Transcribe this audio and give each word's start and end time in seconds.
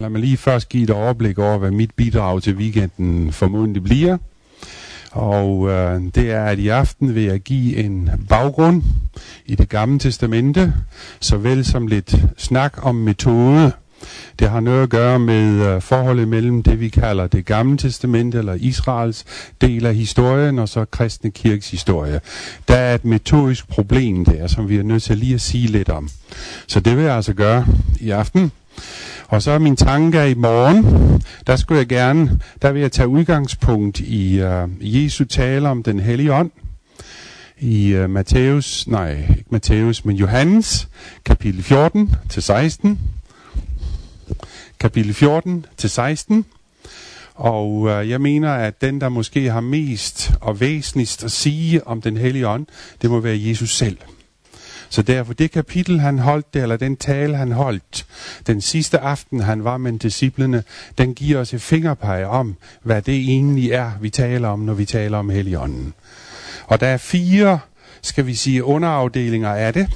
Lad 0.00 0.10
mig 0.10 0.20
lige 0.20 0.36
først 0.36 0.68
give 0.68 0.82
et 0.82 0.90
overblik 0.90 1.38
over, 1.38 1.58
hvad 1.58 1.70
mit 1.70 1.90
bidrag 1.96 2.42
til 2.42 2.54
weekenden 2.56 3.32
formodentlig 3.32 3.84
bliver. 3.84 4.18
Og 5.10 5.68
øh, 5.68 6.00
det 6.14 6.30
er, 6.30 6.44
at 6.44 6.58
i 6.58 6.68
aften 6.68 7.14
vil 7.14 7.22
jeg 7.22 7.40
give 7.40 7.76
en 7.76 8.10
baggrund 8.28 8.82
i 9.46 9.54
det 9.54 9.68
gamle 9.68 9.98
testamente, 9.98 10.74
såvel 11.20 11.64
som 11.64 11.86
lidt 11.86 12.16
snak 12.36 12.86
om 12.86 12.94
metode. 12.94 13.72
Det 14.38 14.50
har 14.50 14.60
noget 14.60 14.82
at 14.82 14.90
gøre 14.90 15.18
med 15.18 15.66
øh, 15.66 15.82
forholdet 15.82 16.28
mellem 16.28 16.62
det, 16.62 16.80
vi 16.80 16.88
kalder 16.88 17.26
det 17.26 17.44
gamle 17.44 17.78
testamente, 17.78 18.38
eller 18.38 18.54
Israels 18.54 19.24
del 19.60 19.86
af 19.86 19.94
historien, 19.94 20.58
og 20.58 20.68
så 20.68 20.84
kristne 20.84 21.30
kirkes 21.30 21.70
historie. 21.70 22.20
Der 22.68 22.76
er 22.76 22.94
et 22.94 23.04
metodisk 23.04 23.68
problem 23.68 24.24
der, 24.24 24.46
som 24.46 24.68
vi 24.68 24.76
er 24.76 24.82
nødt 24.82 25.02
til 25.02 25.18
lige 25.18 25.34
at 25.34 25.40
sige 25.40 25.66
lidt 25.66 25.88
om. 25.88 26.08
Så 26.66 26.80
det 26.80 26.96
vil 26.96 27.04
jeg 27.04 27.16
altså 27.16 27.34
gøre 27.34 27.66
i 28.00 28.10
aften. 28.10 28.52
Og 29.28 29.42
så 29.42 29.50
er 29.50 29.58
min 29.58 29.76
tanke 29.76 30.30
i 30.30 30.34
morgen, 30.34 31.22
der 31.46 31.56
skulle 31.56 31.78
jeg 31.78 31.86
gerne, 31.86 32.40
der 32.62 32.72
vil 32.72 32.80
jeg 32.82 32.92
tage 32.92 33.08
udgangspunkt 33.08 34.00
i 34.00 34.42
uh, 34.42 34.68
Jesu 34.80 35.24
tale 35.24 35.68
om 35.68 35.82
den 35.82 36.00
hellige 36.00 36.34
ånd. 36.34 36.50
I 37.58 37.88
øh, 37.88 38.04
uh, 38.04 38.10
Matthæus, 38.10 38.86
nej, 38.86 39.10
ikke 39.10 39.44
Matthæus, 39.50 40.04
men 40.04 40.16
Johannes, 40.16 40.88
kapitel 41.24 41.62
14 41.62 42.14
til 42.28 42.42
16. 42.42 42.98
Kapitel 44.80 45.14
14 45.14 45.66
til 45.76 45.90
16. 45.90 46.44
Og 47.34 47.72
uh, 47.72 48.08
jeg 48.08 48.20
mener, 48.20 48.52
at 48.52 48.80
den, 48.80 49.00
der 49.00 49.08
måske 49.08 49.50
har 49.50 49.60
mest 49.60 50.32
og 50.40 50.60
væsentligst 50.60 51.24
at 51.24 51.32
sige 51.32 51.86
om 51.86 52.02
den 52.02 52.16
hellige 52.16 52.48
ånd, 52.48 52.66
det 53.02 53.10
må 53.10 53.20
være 53.20 53.38
Jesus 53.40 53.76
selv. 53.76 53.96
Så 54.88 55.02
derfor 55.02 55.32
det 55.32 55.50
kapitel, 55.50 56.00
han 56.00 56.18
holdt 56.18 56.54
det, 56.54 56.62
eller 56.62 56.76
den 56.76 56.96
tale, 56.96 57.36
han 57.36 57.52
holdt, 57.52 58.06
den 58.46 58.60
sidste 58.60 58.98
aften, 58.98 59.40
han 59.40 59.64
var 59.64 59.76
med 59.76 59.98
disciplene, 59.98 60.62
den 60.98 61.14
giver 61.14 61.40
os 61.40 61.54
et 61.54 61.62
fingerpeg 61.62 62.26
om, 62.26 62.56
hvad 62.82 63.02
det 63.02 63.14
egentlig 63.14 63.72
er, 63.72 63.90
vi 64.00 64.10
taler 64.10 64.48
om, 64.48 64.58
når 64.58 64.74
vi 64.74 64.84
taler 64.84 65.18
om 65.18 65.30
Helligånden. 65.30 65.94
Og 66.66 66.80
der 66.80 66.86
er 66.86 66.96
fire, 66.96 67.58
skal 68.02 68.26
vi 68.26 68.34
sige, 68.34 68.64
underafdelinger 68.64 69.52
af 69.54 69.72
det. 69.72 69.88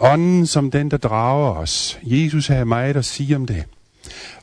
Ånden 0.00 0.46
som 0.46 0.70
den, 0.70 0.90
der 0.90 0.96
drager 0.96 1.50
os. 1.50 1.98
Jesus 2.02 2.46
har 2.46 2.64
meget 2.64 2.96
at 2.96 3.04
sige 3.04 3.36
om 3.36 3.46
det. 3.46 3.64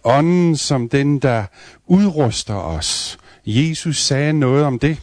Ånden 0.04 0.58
som 0.58 0.90
den, 0.90 1.20
der 1.20 1.44
udruster 1.88 2.56
os. 2.56 3.18
Jesus 3.46 4.04
sagde 4.04 4.34
noget 4.34 4.66
om 4.66 4.80
det. 4.80 4.98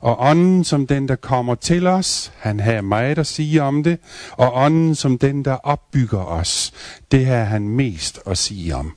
Og 0.00 0.16
ånden 0.20 0.64
som 0.64 0.86
den, 0.86 1.08
der 1.08 1.16
kommer 1.16 1.54
til 1.54 1.86
os, 1.86 2.32
han 2.38 2.60
har 2.60 2.80
meget 2.80 3.18
at 3.18 3.26
sige 3.26 3.62
om 3.62 3.82
det. 3.82 3.98
Og 4.32 4.56
ånden 4.56 4.94
som 4.94 5.18
den, 5.18 5.44
der 5.44 5.52
opbygger 5.52 6.24
os, 6.24 6.72
det 7.12 7.26
har 7.26 7.44
han 7.44 7.68
mest 7.68 8.20
at 8.26 8.38
sige 8.38 8.76
om. 8.76 8.92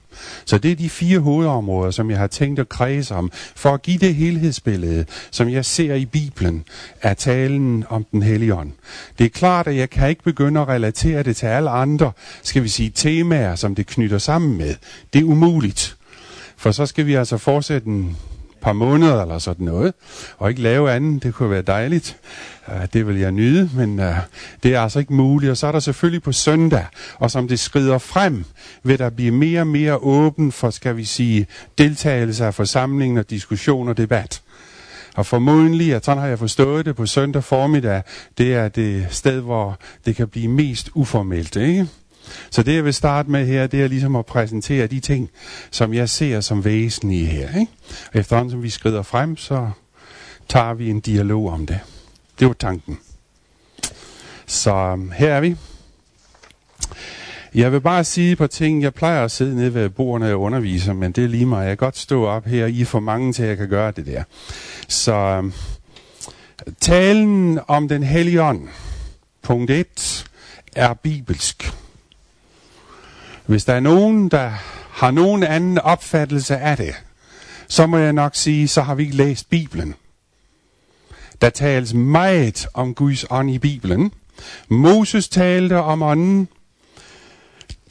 Så 0.45 0.57
det 0.57 0.71
er 0.71 0.75
de 0.75 0.89
fire 0.89 1.19
hovedområder, 1.19 1.91
som 1.91 2.09
jeg 2.11 2.19
har 2.19 2.27
tænkt 2.27 2.59
at 2.59 2.69
kredse 2.69 3.15
om, 3.15 3.31
for 3.55 3.73
at 3.73 3.81
give 3.81 3.97
det 3.97 4.15
helhedsbillede, 4.15 5.05
som 5.31 5.49
jeg 5.49 5.65
ser 5.65 5.95
i 5.95 6.05
Bibelen, 6.05 6.63
er 7.01 7.13
talen 7.13 7.85
om 7.89 8.05
den 8.11 8.21
hellige 8.21 8.55
ånd. 8.55 8.71
Det 9.17 9.25
er 9.25 9.29
klart, 9.29 9.67
at 9.67 9.75
jeg 9.75 9.89
kan 9.89 10.09
ikke 10.09 10.23
begynde 10.23 10.61
at 10.61 10.67
relatere 10.67 11.23
det 11.23 11.35
til 11.35 11.45
alle 11.45 11.69
andre, 11.69 12.11
skal 12.43 12.63
vi 12.63 12.67
sige, 12.67 12.89
temaer, 12.89 13.55
som 13.55 13.75
det 13.75 13.87
knytter 13.87 14.17
sammen 14.17 14.57
med. 14.57 14.75
Det 15.13 15.21
er 15.21 15.25
umuligt. 15.25 15.97
For 16.57 16.71
så 16.71 16.85
skal 16.85 17.05
vi 17.05 17.13
altså 17.13 17.37
fortsætte 17.37 17.87
en 17.87 18.17
par 18.61 18.73
måneder 18.73 19.21
eller 19.21 19.39
sådan 19.39 19.65
noget, 19.65 19.93
og 20.37 20.49
ikke 20.49 20.61
lave 20.61 20.91
andet. 20.91 21.23
Det 21.23 21.33
kunne 21.33 21.49
være 21.49 21.61
dejligt. 21.61 22.17
Uh, 22.67 22.85
det 22.93 23.07
vil 23.07 23.19
jeg 23.19 23.31
nyde, 23.31 23.69
men 23.75 23.99
uh, 23.99 24.15
det 24.63 24.75
er 24.75 24.81
altså 24.81 24.99
ikke 24.99 25.13
muligt. 25.13 25.49
Og 25.49 25.57
så 25.57 25.67
er 25.67 25.71
der 25.71 25.79
selvfølgelig 25.79 26.23
på 26.23 26.31
søndag, 26.31 26.85
og 27.19 27.31
som 27.31 27.47
det 27.47 27.59
skrider 27.59 27.97
frem, 27.97 28.45
vil 28.83 28.99
der 28.99 29.09
blive 29.09 29.31
mere 29.31 29.61
og 29.61 29.67
mere 29.67 29.97
åben 29.97 30.51
for, 30.51 30.69
skal 30.69 30.97
vi 30.97 31.05
sige, 31.05 31.47
deltagelse 31.77 32.45
af 32.45 32.53
forsamlingen 32.53 33.17
og 33.17 33.29
diskussion 33.29 33.87
og 33.89 33.97
debat. 33.97 34.41
Og 35.15 35.25
formodentlig, 35.25 35.93
at 35.93 36.05
sådan 36.05 36.21
har 36.21 36.27
jeg 36.27 36.39
forstået 36.39 36.85
det 36.85 36.95
på 36.95 37.05
søndag 37.05 37.43
formiddag, 37.43 38.01
det 38.37 38.55
er 38.55 38.67
det 38.67 39.07
sted, 39.09 39.41
hvor 39.41 39.77
det 40.05 40.15
kan 40.15 40.27
blive 40.27 40.47
mest 40.47 40.89
uformelt, 40.93 41.55
ikke? 41.55 41.87
Så 42.49 42.63
det 42.63 42.75
jeg 42.75 42.85
vil 42.85 42.93
starte 42.93 43.31
med 43.31 43.45
her, 43.45 43.67
det 43.67 43.81
er 43.81 43.87
ligesom 43.87 44.15
at 44.15 44.25
præsentere 44.25 44.87
de 44.87 44.99
ting, 44.99 45.29
som 45.71 45.93
jeg 45.93 46.09
ser 46.09 46.41
som 46.41 46.65
væsentlige 46.65 47.25
her. 47.25 47.59
Ikke? 47.59 47.71
Efterhånden 48.13 48.51
som 48.51 48.63
vi 48.63 48.69
skrider 48.69 49.01
frem, 49.01 49.37
så 49.37 49.69
tager 50.49 50.73
vi 50.73 50.89
en 50.89 50.99
dialog 50.99 51.49
om 51.49 51.65
det. 51.65 51.79
Det 52.39 52.47
var 52.47 52.53
tanken. 52.53 52.99
Så 54.45 54.75
øhm, 54.75 55.11
her 55.11 55.33
er 55.33 55.41
vi. 55.41 55.55
Jeg 57.55 57.71
vil 57.71 57.81
bare 57.81 58.03
sige 58.03 58.35
på 58.35 58.47
ting. 58.47 58.83
Jeg 58.83 58.93
plejer 58.93 59.23
at 59.23 59.31
sidde 59.31 59.55
nede 59.55 59.73
ved 59.73 59.89
bordene 59.89 60.31
og 60.31 60.41
underviser, 60.41 60.93
men 60.93 61.11
det 61.11 61.23
er 61.23 61.27
lige 61.27 61.45
mig. 61.45 61.59
Jeg 61.59 61.77
kan 61.77 61.85
godt 61.85 61.97
stå 61.97 62.25
op 62.25 62.45
her. 62.45 62.65
I 62.65 62.81
er 62.81 62.85
for 62.85 62.99
mange 62.99 63.33
til, 63.33 63.43
at 63.43 63.49
jeg 63.49 63.57
kan 63.57 63.69
gøre 63.69 63.91
det 63.91 64.05
der. 64.05 64.23
Så 64.87 65.13
øhm, 65.13 65.53
talen 66.81 67.59
om 67.67 67.87
den 67.87 68.03
hellige 68.03 68.43
ånd, 68.43 68.67
punkt 69.41 69.71
1, 69.71 70.25
er 70.75 70.93
bibelsk. 70.93 71.80
Hvis 73.51 73.65
der 73.65 73.73
er 73.73 73.79
nogen, 73.79 74.29
der 74.29 74.51
har 74.91 75.11
nogen 75.11 75.43
anden 75.43 75.79
opfattelse 75.79 76.57
af 76.57 76.77
det, 76.77 76.95
så 77.67 77.87
må 77.87 77.97
jeg 77.97 78.13
nok 78.13 78.35
sige, 78.35 78.67
så 78.67 78.81
har 78.81 78.95
vi 78.95 79.03
ikke 79.03 79.15
læst 79.15 79.49
Bibelen. 79.49 79.95
Der 81.41 81.49
tales 81.49 81.93
meget 81.93 82.67
om 82.73 82.93
Guds 82.93 83.25
ånd 83.29 83.51
i 83.51 83.57
Bibelen. 83.57 84.11
Moses 84.69 85.29
talte 85.29 85.77
om 85.77 86.01
ånden. 86.01 86.47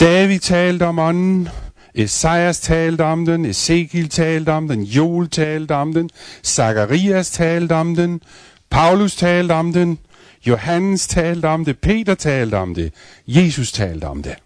David 0.00 0.38
talte 0.38 0.87
om 0.87 0.99
ånden. 0.99 1.49
Esajas 1.94 2.60
talte 2.60 3.04
om 3.04 3.26
den. 3.26 3.44
Ezekiel 3.44 4.09
talte 4.09 4.53
om 4.53 4.69
den. 4.69 4.82
Joel 4.82 5.31
talte 5.31 5.75
om 5.75 5.94
den. 5.94 6.10
Zacharias 6.44 7.31
talte 7.31 7.72
om 7.72 7.97
den. 7.97 8.22
Paulus 8.70 9.16
talte 9.16 9.53
om 9.53 9.72
den. 9.72 9.99
Johannes 10.47 11.06
talte 11.06 11.49
om 11.49 11.65
det. 11.65 11.78
Peter 11.78 12.15
talte 12.15 12.54
om 12.54 12.75
det. 12.75 12.93
Jesus 13.26 13.72
talte 13.72 14.04
om 14.04 14.22
det. 14.22 14.37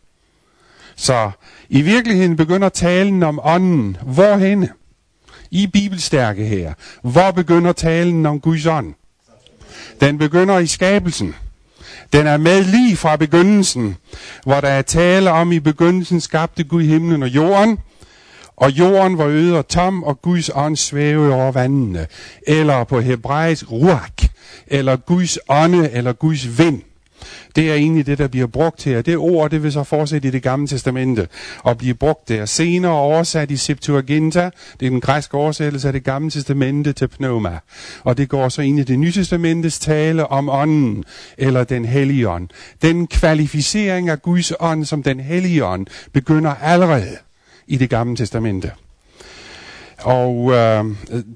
Så 0.96 1.30
i 1.68 1.82
virkeligheden 1.82 2.36
begynder 2.36 2.68
talen 2.68 3.22
om 3.22 3.40
ånden. 3.42 3.96
Hvorhenne? 4.02 4.68
I 5.50 5.66
bibelstærke 5.66 6.44
her. 6.44 6.72
Hvor 7.02 7.30
begynder 7.30 7.72
talen 7.72 8.26
om 8.26 8.40
Guds 8.40 8.66
ånd? 8.66 8.94
Den 10.00 10.18
begynder 10.18 10.58
i 10.58 10.66
skabelsen. 10.66 11.34
Den 12.12 12.26
er 12.26 12.36
med 12.36 12.64
lige 12.64 12.96
fra 12.96 13.16
begyndelsen, 13.16 13.96
hvor 14.44 14.60
der 14.60 14.68
er 14.68 14.82
tale 14.82 15.30
om, 15.30 15.52
i 15.52 15.60
begyndelsen 15.60 16.20
skabte 16.20 16.64
Gud 16.64 16.82
himlen 16.82 17.22
og 17.22 17.28
jorden, 17.28 17.78
og 18.56 18.70
jorden 18.70 19.18
var 19.18 19.26
øde 19.26 19.58
og 19.58 19.68
tom, 19.68 20.02
og 20.02 20.22
Guds 20.22 20.50
ånd 20.54 20.76
svævede 20.76 21.34
over 21.34 21.52
vandene. 21.52 22.06
Eller 22.46 22.84
på 22.84 23.00
hebraisk 23.00 23.70
ruach, 23.70 24.28
eller 24.66 24.96
Guds 24.96 25.38
ånde, 25.48 25.90
eller 25.90 26.12
Guds 26.12 26.58
vind. 26.58 26.82
Det 27.56 27.70
er 27.70 27.74
egentlig 27.74 28.06
det, 28.06 28.18
der 28.18 28.28
bliver 28.28 28.46
brugt 28.46 28.84
her. 28.84 29.02
Det 29.02 29.16
ord, 29.16 29.50
det 29.50 29.62
vil 29.62 29.72
så 29.72 29.84
fortsætte 29.84 30.28
i 30.28 30.30
det 30.30 30.42
gamle 30.42 30.66
testamente 30.66 31.28
og 31.58 31.78
blive 31.78 31.94
brugt 31.94 32.28
der. 32.28 32.44
Senere 32.44 32.92
oversat 32.92 33.50
i 33.50 33.56
Septuaginta, 33.56 34.50
det 34.80 34.86
er 34.86 34.90
den 34.90 35.00
græske 35.00 35.36
oversættelse 35.36 35.88
af 35.88 35.92
det 35.92 36.04
gamle 36.04 36.30
testamente 36.30 36.92
til 36.92 37.08
pneuma. 37.08 37.58
Og 38.04 38.16
det 38.16 38.28
går 38.28 38.48
så 38.48 38.62
ind 38.62 38.78
i 38.78 38.82
det 38.82 38.98
nye 38.98 39.12
testamentes 39.12 39.78
tale 39.78 40.26
om 40.26 40.48
ånden, 40.48 41.04
eller 41.38 41.64
den 41.64 41.84
hellige 41.84 42.28
ånd. 42.28 42.48
Den 42.82 43.06
kvalificering 43.06 44.08
af 44.08 44.22
Guds 44.22 44.52
ånd 44.60 44.84
som 44.84 45.02
den 45.02 45.20
hellige 45.20 45.64
ånd 45.64 45.86
begynder 46.12 46.54
allerede 46.54 47.16
i 47.66 47.76
det 47.76 47.90
gamle 47.90 48.16
testamente. 48.16 48.70
Og 50.04 50.52
øh, 50.52 50.84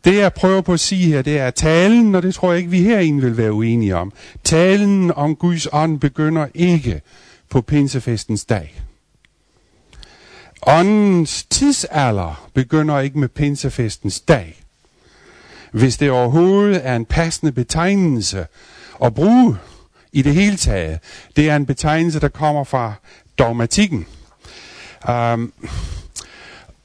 det 0.04 0.16
jeg 0.16 0.32
prøver 0.32 0.60
på 0.60 0.72
at 0.72 0.80
sige 0.80 1.06
her, 1.06 1.22
det 1.22 1.38
er 1.38 1.50
talen, 1.50 2.14
og 2.14 2.22
det 2.22 2.34
tror 2.34 2.50
jeg 2.50 2.58
ikke, 2.58 2.70
vi 2.70 2.82
herinde 2.82 3.22
vil 3.22 3.36
være 3.36 3.52
uenige 3.52 3.96
om. 3.96 4.12
Talen 4.44 5.12
om 5.12 5.36
Guds 5.36 5.68
ånd 5.72 6.00
begynder 6.00 6.46
ikke 6.54 7.00
på 7.50 7.60
pinsefestens 7.60 8.44
dag. 8.44 8.82
Åndens 10.66 11.44
tidsalder 11.50 12.48
begynder 12.54 13.00
ikke 13.00 13.18
med 13.18 13.28
pinsefestens 13.28 14.20
dag. 14.20 14.62
Hvis 15.72 15.96
det 15.96 16.10
overhovedet 16.10 16.86
er 16.86 16.96
en 16.96 17.04
passende 17.04 17.52
betegnelse 17.52 18.46
at 19.04 19.14
bruge 19.14 19.56
i 20.12 20.22
det 20.22 20.34
hele 20.34 20.56
taget, 20.56 20.98
det 21.36 21.50
er 21.50 21.56
en 21.56 21.66
betegnelse, 21.66 22.20
der 22.20 22.28
kommer 22.28 22.64
fra 22.64 22.92
dogmatikken. 23.38 24.06
Um, 25.08 25.52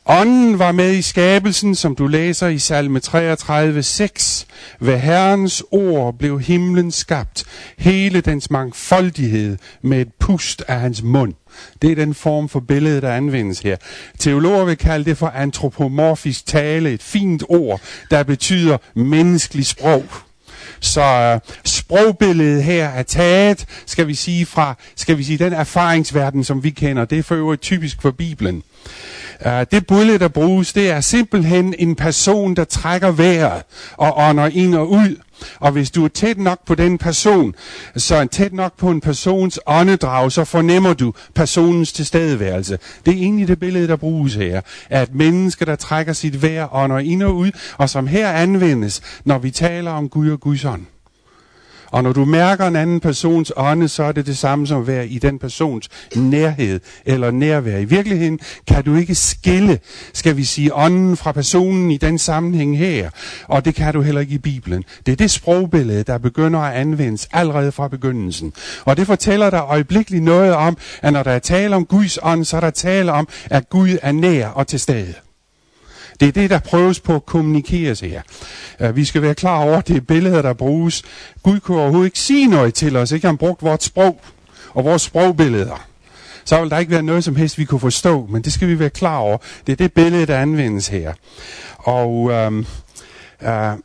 Ånden 0.06 0.60
var 0.60 0.72
med 0.72 0.94
i 0.94 1.02
skabelsen, 1.02 1.76
som 1.76 1.96
du 1.96 2.08
læser 2.08 2.48
i 2.48 2.60
salme 2.60 3.00
33, 3.00 3.84
6. 3.84 4.48
Ved 4.80 4.98
Herrens 4.98 5.64
ord 5.72 6.18
blev 6.18 6.40
himlen 6.40 6.92
skabt, 6.92 7.44
hele 7.78 8.22
dens 8.22 8.52
mangfoldighed 8.52 9.58
med 9.82 10.02
et 10.02 10.14
pust 10.20 10.64
af 10.68 10.80
hans 10.80 11.04
mund. 11.04 11.34
Det 11.82 11.92
er 11.92 11.96
den 11.96 12.14
form 12.14 12.50
for 12.50 12.60
billede, 12.60 13.02
der 13.02 13.14
anvendes 13.14 13.60
her. 13.60 13.78
Teologer 14.20 14.66
vil 14.66 14.78
kalde 14.78 15.06
det 15.06 15.18
for 15.18 15.28
antropomorfisk 15.28 16.46
tale, 16.46 16.92
et 16.92 17.04
fint 17.04 17.44
ord, 17.50 17.82
der 18.12 18.24
betyder 18.24 18.78
menneskelig 18.96 19.66
sprog. 19.66 20.06
Så 20.80 21.34
uh, 21.34 21.54
sprogbilledet 21.66 22.64
her 22.64 22.90
er 22.90 23.04
taget, 23.04 23.66
skal 23.86 24.08
vi 24.08 24.16
sige, 24.16 24.46
fra 24.46 24.76
skal 24.96 25.18
vi 25.18 25.24
sige, 25.24 25.38
den 25.38 25.54
erfaringsverden, 25.54 26.44
som 26.44 26.64
vi 26.64 26.70
kender. 26.70 27.06
Det 27.06 27.20
er 27.20 27.24
for 27.24 27.36
øvrigt 27.36 27.62
typisk 27.62 28.02
for 28.02 28.12
Bibelen. 28.12 28.64
Uh, 29.46 29.52
det 29.72 29.88
billede, 29.88 30.20
der 30.20 30.28
bruges, 30.28 30.74
det 30.74 30.90
er 30.90 31.02
simpelthen 31.02 31.76
en 31.80 31.96
person, 31.96 32.56
der 32.56 32.64
trækker 32.64 33.12
vejret 33.12 33.64
og 33.98 34.14
ånder 34.18 34.48
ind 34.48 34.76
og 34.76 34.92
ud. 34.92 35.16
Og 35.60 35.72
hvis 35.72 35.92
du 35.92 36.06
er 36.06 36.08
tæt 36.08 36.38
nok 36.38 36.66
på 36.66 36.76
den 36.76 36.98
person, 36.98 37.56
så 37.98 38.16
er 38.16 38.26
tæt 38.26 38.54
nok 38.54 38.78
på 38.78 38.90
en 38.90 39.02
persons 39.02 39.60
åndedrag, 39.66 40.32
så 40.32 40.44
fornemmer 40.44 40.94
du 40.94 41.14
personens 41.36 41.94
tilstedeværelse. 41.94 42.80
Det 43.06 43.14
er 43.14 43.18
egentlig 43.18 43.48
det 43.48 43.60
billede, 43.60 43.88
der 43.88 43.96
bruges 43.96 44.36
her. 44.36 44.62
At 44.90 45.16
mennesker, 45.16 45.66
der 45.66 45.76
trækker 45.76 46.14
sit 46.14 46.42
vejr, 46.42 46.76
ånder 46.76 47.00
ind 47.00 47.24
og 47.24 47.36
ud, 47.36 47.52
og 47.78 47.90
som 47.90 48.08
her 48.08 48.32
anvendes, 48.32 49.02
når 49.26 49.38
vi 49.38 49.52
taler 49.52 49.92
om 49.92 50.10
Gud 50.10 50.30
og 50.30 50.40
Guds 50.40 50.66
ånd. 50.66 50.86
Og 51.94 52.04
når 52.04 52.14
du 52.14 52.26
mærker 52.26 52.68
en 52.68 52.76
anden 52.76 53.00
persons 53.00 53.52
ånde, 53.56 53.88
så 53.88 54.04
er 54.04 54.12
det 54.12 54.26
det 54.26 54.38
samme 54.38 54.68
som 54.68 54.82
at 54.82 54.88
være 54.88 55.08
i 55.08 55.20
den 55.20 55.40
persons 55.40 55.90
nærhed 56.16 56.80
eller 57.06 57.32
nærvær. 57.32 57.78
I 57.78 57.86
virkeligheden 57.86 58.40
kan 58.68 58.84
du 58.84 58.96
ikke 58.96 59.16
skille, 59.16 59.80
skal 60.14 60.38
vi 60.38 60.44
sige, 60.44 60.76
ånden 60.76 61.18
fra 61.18 61.32
personen 61.32 61.92
i 61.92 61.98
den 61.98 62.18
sammenhæng 62.18 62.78
her. 62.78 63.10
Og 63.48 63.66
det 63.66 63.76
kan 63.76 63.94
du 63.94 64.02
heller 64.02 64.22
ikke 64.22 64.34
i 64.34 64.38
Bibelen. 64.38 64.84
Det 65.06 65.12
er 65.12 65.16
det 65.16 65.32
sprogbillede, 65.32 66.04
der 66.04 66.18
begynder 66.18 66.60
at 66.60 66.74
anvendes 66.74 67.28
allerede 67.34 67.72
fra 67.72 67.88
begyndelsen. 67.88 68.54
Og 68.86 68.98
det 68.98 69.08
fortæller 69.08 69.50
dig 69.50 69.62
øjeblikkeligt 69.68 70.24
noget 70.24 70.54
om, 70.54 70.78
at 71.02 71.14
når 71.14 71.24
der 71.24 71.32
er 71.32 71.40
tale 71.40 71.76
om 71.76 71.86
Guds 71.86 72.20
ånd, 72.24 72.46
så 72.46 72.58
er 72.58 72.62
der 72.62 72.70
tale 72.70 73.12
om, 73.12 73.28
at 73.50 73.70
Gud 73.70 73.98
er 74.02 74.12
nær 74.12 74.48
og 74.48 74.68
til 74.68 74.80
stede. 74.80 75.14
Det 76.24 76.30
er 76.30 76.42
det, 76.42 76.50
der 76.50 76.60
prøves 76.60 77.00
på 77.00 77.16
at 77.16 77.26
kommunikeres 77.26 78.00
her. 78.00 78.22
Uh, 78.80 78.96
vi 78.96 79.06
skal 79.06 79.22
være 79.22 79.36
klar 79.36 79.58
over, 79.58 79.78
at 79.78 79.88
det 79.88 79.98
er 79.98 80.02
billeder, 80.02 80.42
der 80.42 80.54
bruges. 80.54 81.04
Gud 81.44 81.60
kunne 81.60 81.82
overhovedet 81.82 82.06
ikke 82.06 82.20
sige 82.20 82.48
noget 82.48 82.74
til 82.74 82.96
os, 82.96 83.12
ikke 83.12 83.28
han 83.28 83.38
brugt 83.38 83.64
vores 83.64 83.84
sprog 83.84 84.22
og 84.74 84.86
vores 84.86 85.02
sprogbilleder. 85.02 85.88
Så 86.46 86.62
vil 86.62 86.70
der 86.70 86.78
ikke 86.78 86.92
være 86.92 87.04
noget 87.04 87.24
som 87.24 87.36
helst, 87.36 87.58
vi 87.58 87.66
kunne 87.66 87.80
forstå, 87.80 88.28
men 88.30 88.42
det 88.42 88.54
skal 88.54 88.68
vi 88.68 88.80
være 88.80 88.90
klar 88.90 89.18
over. 89.18 89.38
Det 89.68 89.72
er 89.72 89.76
det 89.76 89.94
billede, 89.94 90.26
der 90.26 90.40
anvendes 90.40 90.88
her. 90.88 91.14
Og 91.78 92.10
um, 92.48 92.66
uh, 93.42 93.78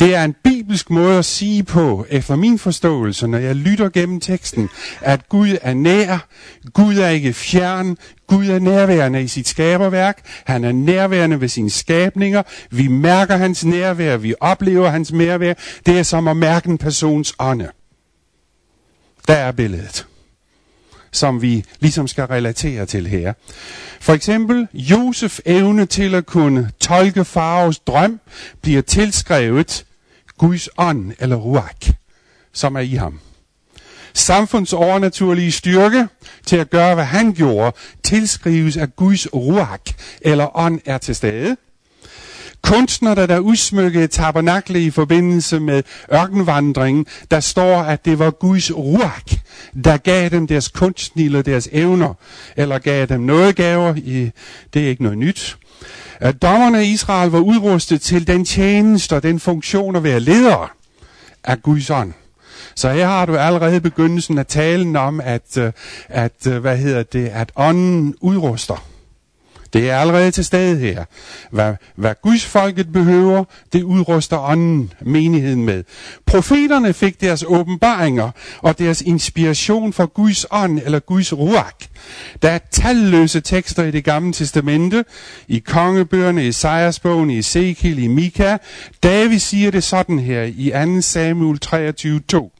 det 0.00 0.14
er 0.14 0.24
en 0.24 0.34
bibelsk 0.44 0.90
måde 0.90 1.18
at 1.18 1.24
sige 1.24 1.62
på, 1.62 2.06
efter 2.10 2.36
min 2.36 2.58
forståelse, 2.58 3.26
når 3.26 3.38
jeg 3.38 3.56
lytter 3.56 3.88
gennem 3.88 4.20
teksten, 4.20 4.68
at 5.00 5.28
Gud 5.28 5.56
er 5.62 5.74
nær, 5.74 6.26
Gud 6.72 6.96
er 6.96 7.08
ikke 7.08 7.32
fjern, 7.32 7.96
Gud 8.32 8.48
er 8.48 8.58
nærværende 8.58 9.22
i 9.22 9.28
sit 9.28 9.48
skaberværk, 9.48 10.24
han 10.44 10.64
er 10.64 10.72
nærværende 10.72 11.40
ved 11.40 11.48
sine 11.48 11.70
skabninger, 11.70 12.42
vi 12.70 12.88
mærker 12.88 13.36
hans 13.36 13.64
nærvær, 13.64 14.16
vi 14.16 14.34
oplever 14.40 14.88
hans 14.88 15.12
nærvær, 15.12 15.54
det 15.86 15.98
er 15.98 16.02
som 16.02 16.28
at 16.28 16.36
mærke 16.36 16.68
en 16.68 16.78
persons 16.78 17.34
ånde. 17.38 17.70
Der 19.28 19.34
er 19.34 19.52
billedet 19.52 20.06
som 21.14 21.42
vi 21.42 21.64
ligesom 21.80 22.08
skal 22.08 22.24
relatere 22.24 22.86
til 22.86 23.06
her. 23.06 23.32
For 24.00 24.12
eksempel, 24.12 24.68
Josef 24.74 25.40
evne 25.46 25.86
til 25.86 26.14
at 26.14 26.26
kunne 26.26 26.70
tolke 26.80 27.24
faraos 27.24 27.78
drøm 27.78 28.20
bliver 28.62 28.82
tilskrevet 28.82 29.84
Guds 30.38 30.68
ånd 30.78 31.12
eller 31.18 31.36
ruach, 31.36 31.92
som 32.52 32.74
er 32.76 32.80
i 32.80 32.94
ham. 32.94 33.20
Samfunds 34.14 34.72
overnaturlige 34.72 35.52
styrke 35.52 36.08
til 36.46 36.56
at 36.56 36.70
gøre, 36.70 36.94
hvad 36.94 37.04
han 37.04 37.32
gjorde, 37.32 37.76
tilskrives 38.02 38.76
af 38.76 38.96
Guds 38.96 39.34
ruach 39.34 39.94
eller 40.20 40.56
ånd 40.58 40.80
er 40.86 40.98
til 40.98 41.14
stede. 41.14 41.56
Kunstner, 42.62 43.14
der 43.14 43.38
udsmykkede 43.38 44.06
tabernakle 44.06 44.84
i 44.84 44.90
forbindelse 44.90 45.60
med 45.60 45.82
ørkenvandringen, 46.14 47.06
der 47.30 47.40
står, 47.40 47.76
at 47.76 48.04
det 48.04 48.18
var 48.18 48.30
Guds 48.30 48.76
ruach, 48.76 49.38
der 49.84 49.96
gav 49.96 50.28
dem 50.28 50.46
deres 50.46 50.68
kunstnil 50.68 51.36
og 51.36 51.46
deres 51.46 51.68
evner, 51.72 52.14
eller 52.56 52.78
gav 52.78 53.06
dem 53.06 53.20
noget 53.20 53.56
gaver. 53.56 53.94
I, 53.96 54.30
det 54.74 54.84
er 54.84 54.88
ikke 54.88 55.02
noget 55.02 55.18
nyt. 55.18 55.56
At 56.20 56.42
dommerne 56.42 56.84
i 56.84 56.90
Israel 56.90 57.30
var 57.30 57.38
udrustet 57.40 58.00
til 58.00 58.26
den 58.26 58.44
tjeneste 58.44 59.16
og 59.16 59.22
den 59.22 59.40
funktion 59.40 59.96
at 59.96 60.04
være 60.04 60.20
ledere 60.20 60.68
af 61.44 61.62
Guds 61.62 61.90
ånd. 61.90 62.12
Så 62.74 62.90
her 62.90 63.06
har 63.06 63.26
du 63.26 63.36
allerede 63.36 63.80
begyndelsen 63.80 64.38
af 64.38 64.46
talen 64.46 64.96
om, 64.96 65.20
at, 65.20 65.58
øh, 65.58 65.72
at 66.08 66.46
øh, 66.48 66.58
hvad 66.58 66.76
hedder 66.76 67.02
det, 67.02 67.28
at 67.28 67.52
ånden 67.56 68.14
udruster. 68.20 68.92
Det 69.72 69.90
er 69.90 69.96
allerede 69.96 70.30
til 70.30 70.44
stede 70.44 70.78
her. 70.78 71.04
Hvad, 71.50 71.74
hvad 71.96 72.14
Guds 72.22 72.44
folket 72.44 72.92
behøver, 72.92 73.44
det 73.72 73.82
udruster 73.82 74.38
ånden, 74.38 74.92
menigheden 75.00 75.64
med. 75.64 75.84
Profeterne 76.26 76.92
fik 76.92 77.20
deres 77.20 77.44
åbenbaringer 77.46 78.30
og 78.58 78.78
deres 78.78 79.02
inspiration 79.02 79.92
fra 79.92 80.04
Guds 80.04 80.46
ånd 80.50 80.80
eller 80.84 80.98
Guds 80.98 81.32
ruak. 81.32 81.74
Der 82.42 82.50
er 82.50 82.58
talløse 82.70 83.40
tekster 83.40 83.82
i 83.82 83.90
det 83.90 84.04
gamle 84.04 84.32
testamente, 84.32 85.04
i 85.48 85.58
kongebøgerne, 85.58 86.46
i 86.46 86.52
Sejersbogen, 86.52 87.30
i 87.30 87.38
Ezekiel, 87.38 87.98
i 87.98 88.06
Mika. 88.06 88.56
David 89.02 89.38
siger 89.38 89.70
det 89.70 89.84
sådan 89.84 90.18
her 90.18 90.42
i 90.42 90.72
2 90.96 91.00
Samuel 91.00 91.58
23:2. 91.66 92.51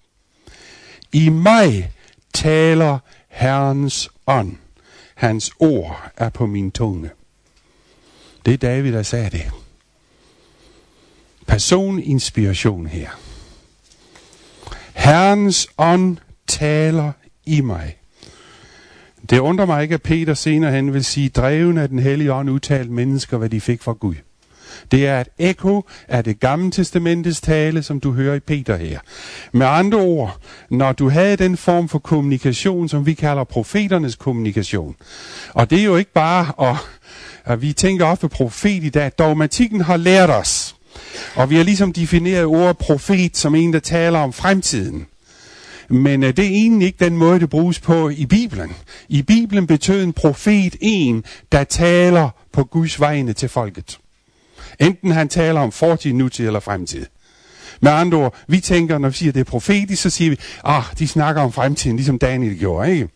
I 1.12 1.28
mig 1.28 1.92
taler 2.34 2.98
Herrens 3.28 4.10
ånd. 4.26 4.56
Hans 5.14 5.52
ord 5.58 6.10
er 6.16 6.28
på 6.28 6.46
min 6.46 6.70
tunge. 6.70 7.10
Det 8.46 8.54
er 8.54 8.58
David, 8.58 8.92
der 8.92 9.02
sagde 9.02 9.30
det. 9.30 9.50
Personinspiration 11.46 12.86
her. 12.86 13.08
Herrens 14.94 15.68
ånd 15.78 16.16
taler 16.46 17.12
i 17.46 17.60
mig. 17.60 17.96
Det 19.30 19.38
undrer 19.38 19.66
mig 19.66 19.82
ikke, 19.82 19.94
at 19.94 20.02
Peter 20.02 20.34
senere 20.34 20.72
hen 20.72 20.92
vil 20.92 21.04
sige, 21.04 21.28
dreven 21.28 21.78
af 21.78 21.88
den 21.88 21.98
hellige 21.98 22.32
ånd 22.32 22.50
udtalte 22.50 22.92
mennesker, 22.92 23.36
hvad 23.36 23.48
de 23.48 23.60
fik 23.60 23.82
fra 23.82 23.92
Gud. 23.92 24.14
Det 24.90 25.06
er 25.06 25.20
et 25.20 25.28
ekko 25.38 25.84
af 26.08 26.24
det 26.24 26.40
gamle 26.40 26.70
testamentets 26.70 27.40
tale, 27.40 27.82
som 27.82 28.00
du 28.00 28.12
hører 28.12 28.34
i 28.34 28.40
Peter 28.40 28.76
her. 28.76 29.00
Med 29.52 29.66
andre 29.66 29.98
ord, 29.98 30.36
når 30.70 30.92
du 30.92 31.08
havde 31.08 31.36
den 31.36 31.56
form 31.56 31.88
for 31.88 31.98
kommunikation, 31.98 32.88
som 32.88 33.06
vi 33.06 33.14
kalder 33.14 33.44
profeternes 33.44 34.16
kommunikation, 34.16 34.96
og 35.54 35.70
det 35.70 35.80
er 35.80 35.84
jo 35.84 35.96
ikke 35.96 36.12
bare 36.12 36.70
at, 36.70 36.76
at 37.44 37.62
vi 37.62 37.72
tænker 37.72 38.06
ofte 38.06 38.28
profet 38.28 38.84
i 38.84 38.88
dag, 38.88 39.10
dogmatikken 39.18 39.80
har 39.80 39.96
lært 39.96 40.30
os, 40.30 40.76
og 41.34 41.50
vi 41.50 41.56
har 41.56 41.64
ligesom 41.64 41.92
defineret 41.92 42.44
ordet 42.44 42.78
profet 42.78 43.36
som 43.36 43.54
en, 43.54 43.72
der 43.72 43.78
taler 43.78 44.18
om 44.18 44.32
fremtiden. 44.32 45.06
Men 45.88 46.22
uh, 46.22 46.28
det 46.28 46.38
er 46.38 46.48
egentlig 46.48 46.86
ikke 46.86 47.04
den 47.04 47.16
måde, 47.16 47.40
det 47.40 47.50
bruges 47.50 47.80
på 47.80 48.08
i 48.08 48.26
Bibelen. 48.26 48.72
I 49.08 49.22
Bibelen 49.22 49.66
betød 49.66 50.04
en 50.04 50.12
profet 50.12 50.76
en, 50.80 51.24
der 51.52 51.64
taler 51.64 52.30
på 52.52 52.64
Guds 52.64 53.00
vegne 53.00 53.32
til 53.32 53.48
folket. 53.48 53.98
Enten 54.80 55.10
han 55.10 55.28
taler 55.28 55.60
om 55.60 55.72
fortid, 55.72 56.12
nutid 56.12 56.46
eller 56.46 56.60
fremtid. 56.60 57.06
Med 57.80 57.92
andre 57.92 58.18
ord, 58.18 58.34
vi 58.48 58.60
tænker, 58.60 58.98
når 58.98 59.08
vi 59.08 59.14
siger, 59.14 59.30
at 59.30 59.34
det 59.34 59.40
er 59.40 59.44
profetisk, 59.50 60.02
så 60.02 60.10
siger 60.10 60.30
vi, 60.30 60.36
ah, 60.64 60.82
de 60.98 61.08
snakker 61.08 61.42
om 61.42 61.52
fremtiden, 61.52 61.96
ligesom 61.96 62.18
Daniel 62.18 62.58
gjorde, 62.58 62.90
ikke? 62.90 63.08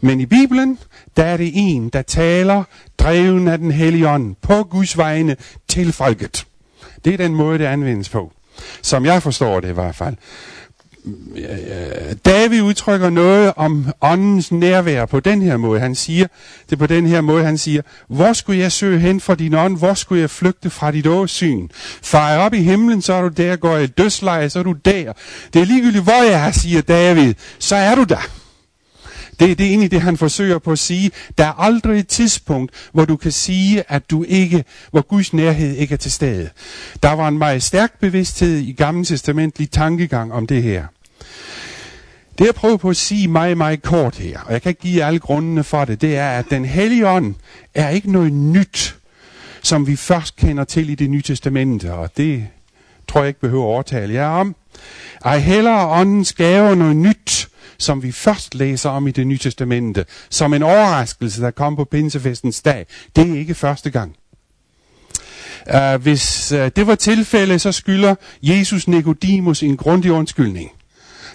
Men 0.00 0.20
i 0.20 0.26
Bibelen, 0.26 0.78
der 1.16 1.24
er 1.24 1.36
det 1.36 1.50
en, 1.54 1.88
der 1.88 2.02
taler, 2.02 2.64
dreven 2.98 3.48
af 3.48 3.58
den 3.58 3.70
hellige 3.70 4.08
ånd, 4.08 4.36
på 4.42 4.62
Guds 4.62 4.98
vegne 4.98 5.36
til 5.68 5.92
folket. 5.92 6.46
Det 7.04 7.12
er 7.12 7.16
den 7.16 7.34
måde, 7.34 7.58
det 7.58 7.64
anvendes 7.64 8.08
på. 8.08 8.32
Som 8.82 9.04
jeg 9.04 9.22
forstår 9.22 9.60
det 9.60 9.68
i 9.68 9.72
hvert 9.72 9.94
fald. 9.94 10.16
David 12.24 12.62
udtrykker 12.62 13.10
noget 13.10 13.52
om 13.56 13.86
åndens 14.00 14.52
nærvær 14.52 15.06
på 15.06 15.20
den 15.20 15.42
her 15.42 15.56
måde. 15.56 15.80
Han 15.80 15.94
siger 15.94 16.26
det 16.70 16.78
på 16.78 16.86
den 16.86 17.06
her 17.06 17.20
måde. 17.20 17.44
Han 17.44 17.58
siger, 17.58 17.82
hvor 18.08 18.32
skulle 18.32 18.60
jeg 18.60 18.72
søge 18.72 18.98
hen 18.98 19.20
fra 19.20 19.34
din 19.34 19.54
ånd? 19.54 19.78
Hvor 19.78 19.94
skulle 19.94 20.20
jeg 20.20 20.30
flygte 20.30 20.70
fra 20.70 20.90
dit 20.90 21.06
åsyn? 21.06 21.68
Far 22.02 22.36
op 22.38 22.54
i 22.54 22.62
himlen, 22.62 23.02
så 23.02 23.12
er 23.12 23.22
du 23.22 23.28
der. 23.28 23.56
Går 23.56 23.74
jeg 23.74 23.84
i 23.84 23.86
dødsleje, 23.86 24.50
så 24.50 24.58
er 24.58 24.62
du 24.62 24.72
der. 24.84 25.12
Det 25.52 25.62
er 25.62 25.66
ligegyldigt, 25.66 26.04
hvor 26.04 26.22
jeg 26.22 26.46
er, 26.46 26.50
siger 26.50 26.82
David. 26.82 27.34
Så 27.58 27.76
er 27.76 27.94
du 27.94 28.04
der. 28.04 28.28
Det, 29.40 29.58
det 29.58 29.66
er 29.66 29.70
egentlig 29.70 29.90
det, 29.90 30.00
han 30.00 30.16
forsøger 30.16 30.58
på 30.58 30.72
at 30.72 30.78
sige. 30.78 31.10
Der 31.38 31.44
er 31.44 31.60
aldrig 31.60 31.98
et 31.98 32.08
tidspunkt, 32.08 32.72
hvor 32.92 33.04
du 33.04 33.16
kan 33.16 33.32
sige, 33.32 33.84
at 33.88 34.10
du 34.10 34.24
ikke, 34.28 34.64
hvor 34.90 35.00
Guds 35.00 35.32
nærhed 35.32 35.76
ikke 35.76 35.92
er 35.92 35.98
til 35.98 36.12
stede. 36.12 36.50
Der 37.02 37.12
var 37.12 37.28
en 37.28 37.38
meget 37.38 37.62
stærk 37.62 38.00
bevidsthed 38.00 38.58
i 38.58 38.72
Gamle 38.72 39.04
Testamentlig 39.04 39.70
tankegang 39.70 40.32
om 40.32 40.46
det 40.46 40.62
her. 40.62 40.84
Det 42.38 42.46
jeg 42.46 42.54
prøver 42.54 42.76
på 42.76 42.90
at 42.90 42.96
sige 42.96 43.28
meget, 43.28 43.56
meget 43.56 43.82
kort 43.82 44.16
her, 44.16 44.40
og 44.40 44.52
jeg 44.52 44.62
kan 44.62 44.70
ikke 44.70 44.80
give 44.80 45.04
alle 45.04 45.18
grundene 45.18 45.64
for 45.64 45.84
det, 45.84 46.00
det 46.00 46.16
er, 46.16 46.30
at 46.30 46.44
den 46.50 46.64
hellige 46.64 47.08
ånd 47.08 47.34
er 47.74 47.88
ikke 47.88 48.12
noget 48.12 48.32
nyt, 48.32 48.96
som 49.62 49.86
vi 49.86 49.96
først 49.96 50.36
kender 50.36 50.64
til 50.64 50.90
i 50.90 50.94
det 50.94 51.10
nye 51.10 51.22
testamente, 51.22 51.92
og 51.92 52.16
det 52.16 52.46
tror 53.08 53.20
jeg 53.20 53.28
ikke 53.28 53.40
behøver 53.40 53.64
at 53.64 53.68
overtale 53.68 54.14
jer 54.14 54.26
om. 54.26 54.56
Ej 55.24 55.38
heller 55.38 55.86
åndens 55.86 56.32
gave 56.32 56.76
noget 56.76 56.96
nyt, 56.96 57.48
som 57.78 58.02
vi 58.02 58.12
først 58.12 58.54
læser 58.54 58.90
om 58.90 59.06
i 59.06 59.10
det 59.10 59.26
nye 59.26 59.38
testamente, 59.38 60.04
som 60.30 60.54
en 60.54 60.62
overraskelse, 60.62 61.42
der 61.42 61.50
kom 61.50 61.76
på 61.76 61.84
pinsefestens 61.84 62.62
dag. 62.62 62.86
Det 63.16 63.30
er 63.30 63.38
ikke 63.38 63.54
første 63.54 63.90
gang. 63.90 64.16
Uh, 65.74 66.02
hvis 66.02 66.52
uh, 66.52 66.58
det 66.58 66.86
var 66.86 66.94
tilfældet, 66.94 67.60
så 67.60 67.72
skylder 67.72 68.14
Jesus 68.42 68.88
Nikodemus 68.88 69.62
en 69.62 69.76
grundig 69.76 70.12
undskyldning. 70.12 70.70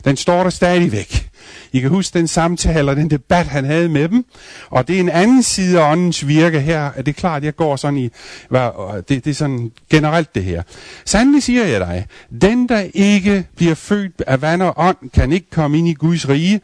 Den 0.06 0.18
står 0.18 0.44
der 0.44 0.50
stadigvæk. 0.50 1.30
I 1.72 1.80
kan 1.80 1.90
huske 1.90 2.20
den 2.20 2.28
samtale 2.28 2.92
og 2.92 2.98
den 2.98 3.10
debat, 3.10 3.48
han 3.48 3.66
havde 3.66 3.90
med 3.90 4.10
dem. 4.10 4.26
Og 4.70 4.88
det 4.88 4.96
er 4.96 5.00
en 5.00 5.10
anden 5.10 5.44
side 5.44 5.82
af 5.82 5.92
åndens 5.92 6.28
virke 6.28 6.60
her. 6.60 6.92
Det 6.92 7.08
er 7.08 7.14
klart, 7.14 7.44
jeg 7.44 7.56
går 7.56 7.76
sådan 7.76 7.98
i... 7.98 8.10
Øh, 8.52 8.62
det, 8.96 9.10
det 9.10 9.28
er 9.28 9.34
sådan 9.34 9.72
generelt 9.90 10.36
det 10.36 10.44
her. 10.44 10.64
Sandelig 11.06 11.44
siger 11.44 11.66
jeg 11.66 11.80
dig, 11.80 12.06
den 12.42 12.70
der 12.70 12.84
ikke 12.94 13.46
bliver 13.56 13.76
født 13.76 14.24
af 14.28 14.42
vand 14.42 14.62
og 14.62 14.74
ånd, 14.78 14.98
kan 15.14 15.32
ikke 15.32 15.50
komme 15.50 15.78
ind 15.78 15.88
i 15.88 15.94
Guds 15.94 16.30
rige. 16.30 16.62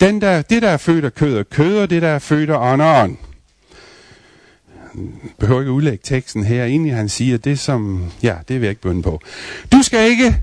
Den 0.00 0.20
der, 0.20 0.42
det 0.42 0.62
der 0.62 0.68
er 0.68 0.76
født 0.76 1.04
af 1.04 1.14
kød 1.14 1.38
og 1.38 1.48
kød, 1.50 1.78
og 1.78 1.90
det 1.90 2.02
der 2.02 2.08
er 2.08 2.18
født 2.18 2.50
af 2.50 2.72
ånd 2.72 2.82
og 2.82 3.02
ånd 3.02 3.16
behøver 5.38 5.60
ikke 5.60 5.72
udlægge 5.72 6.02
teksten 6.02 6.44
her. 6.44 6.64
Egentlig 6.64 6.94
han 6.94 7.08
siger 7.08 7.38
det 7.38 7.58
som, 7.58 8.04
ja, 8.22 8.34
det 8.48 8.56
vil 8.56 8.62
jeg 8.62 8.70
ikke 8.70 8.82
bønde 8.82 9.02
på. 9.02 9.20
Du 9.72 9.82
skal 9.82 10.10
ikke 10.10 10.42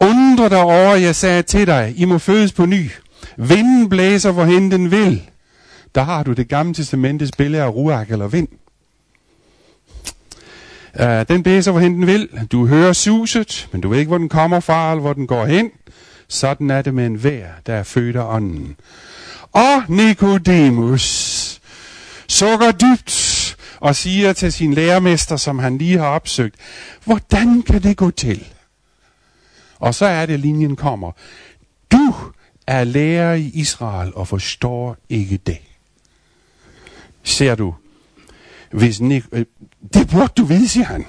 undre 0.00 0.48
dig 0.48 0.62
over, 0.62 0.94
jeg 0.94 1.14
sagde 1.14 1.42
til 1.42 1.66
dig, 1.66 1.94
I 1.96 2.04
må 2.04 2.18
fødes 2.18 2.52
på 2.52 2.66
ny. 2.66 2.90
Vinden 3.36 3.88
blæser, 3.88 4.30
hvorhen 4.30 4.70
den 4.70 4.90
vil. 4.90 5.22
Der 5.94 6.02
har 6.02 6.22
du 6.22 6.32
det 6.32 6.48
gamle 6.48 6.74
testamentets 6.74 7.32
billede 7.38 7.62
af 7.62 7.68
ruak 7.68 8.10
eller 8.10 8.28
vind. 8.28 8.48
Uh, 11.00 11.22
den 11.28 11.42
blæser, 11.42 11.70
hvorhen 11.70 11.94
den 11.94 12.06
vil. 12.06 12.28
Du 12.52 12.66
hører 12.66 12.92
suset, 12.92 13.68
men 13.72 13.80
du 13.80 13.88
ved 13.88 13.98
ikke, 13.98 14.08
hvor 14.08 14.18
den 14.18 14.28
kommer 14.28 14.60
fra, 14.60 14.90
eller 14.90 15.02
hvor 15.02 15.12
den 15.12 15.26
går 15.26 15.46
hen. 15.46 15.70
Sådan 16.28 16.70
er 16.70 16.82
det 16.82 16.94
med 16.94 17.06
en 17.06 17.24
vær, 17.24 17.46
der 17.66 17.74
er 17.74 17.82
født 17.82 18.16
af 18.16 18.34
ånden. 18.34 18.76
Og 19.52 19.82
Nikodemus 19.88 21.60
sukker 22.28 22.70
dybt 22.70 23.56
og 23.80 23.96
siger 23.96 24.32
til 24.32 24.52
sin 24.52 24.74
lærermester, 24.74 25.36
som 25.36 25.58
han 25.58 25.78
lige 25.78 25.98
har 25.98 26.06
opsøgt, 26.06 26.54
hvordan 27.04 27.62
kan 27.62 27.82
det 27.82 27.96
gå 27.96 28.10
til? 28.10 28.46
Og 29.78 29.94
så 29.94 30.06
er 30.06 30.26
det, 30.26 30.40
linjen 30.40 30.76
kommer. 30.76 31.12
Du 31.92 32.14
er 32.66 32.84
lærer 32.84 33.34
i 33.34 33.50
Israel 33.54 34.14
og 34.14 34.28
forstår 34.28 34.96
ikke 35.08 35.36
det. 35.36 35.58
Ser 37.22 37.54
du? 37.54 37.74
Hvis 38.72 39.00
Nik- 39.00 39.28
øh, 39.32 39.44
det 39.94 40.08
burde 40.08 40.32
du 40.36 40.44
vide, 40.44 40.68
siger 40.68 40.84
han. 40.86 41.06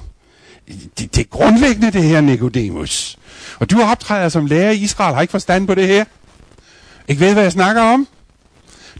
Det, 0.67 1.15
det 1.15 1.17
er 1.17 1.23
grundlæggende 1.23 1.91
det 1.91 2.03
her, 2.03 2.21
Nikodemus. 2.21 3.17
Og 3.59 3.69
du 3.71 3.81
optræder 3.81 4.29
som 4.29 4.45
lærer 4.45 4.71
i 4.71 4.77
Israel, 4.77 5.13
har 5.15 5.21
ikke 5.21 5.31
forstand 5.31 5.67
på 5.67 5.75
det 5.75 5.87
her. 5.87 6.05
Ikke 7.07 7.19
ved, 7.21 7.33
hvad 7.33 7.43
jeg 7.43 7.51
snakker 7.51 7.81
om? 7.81 8.07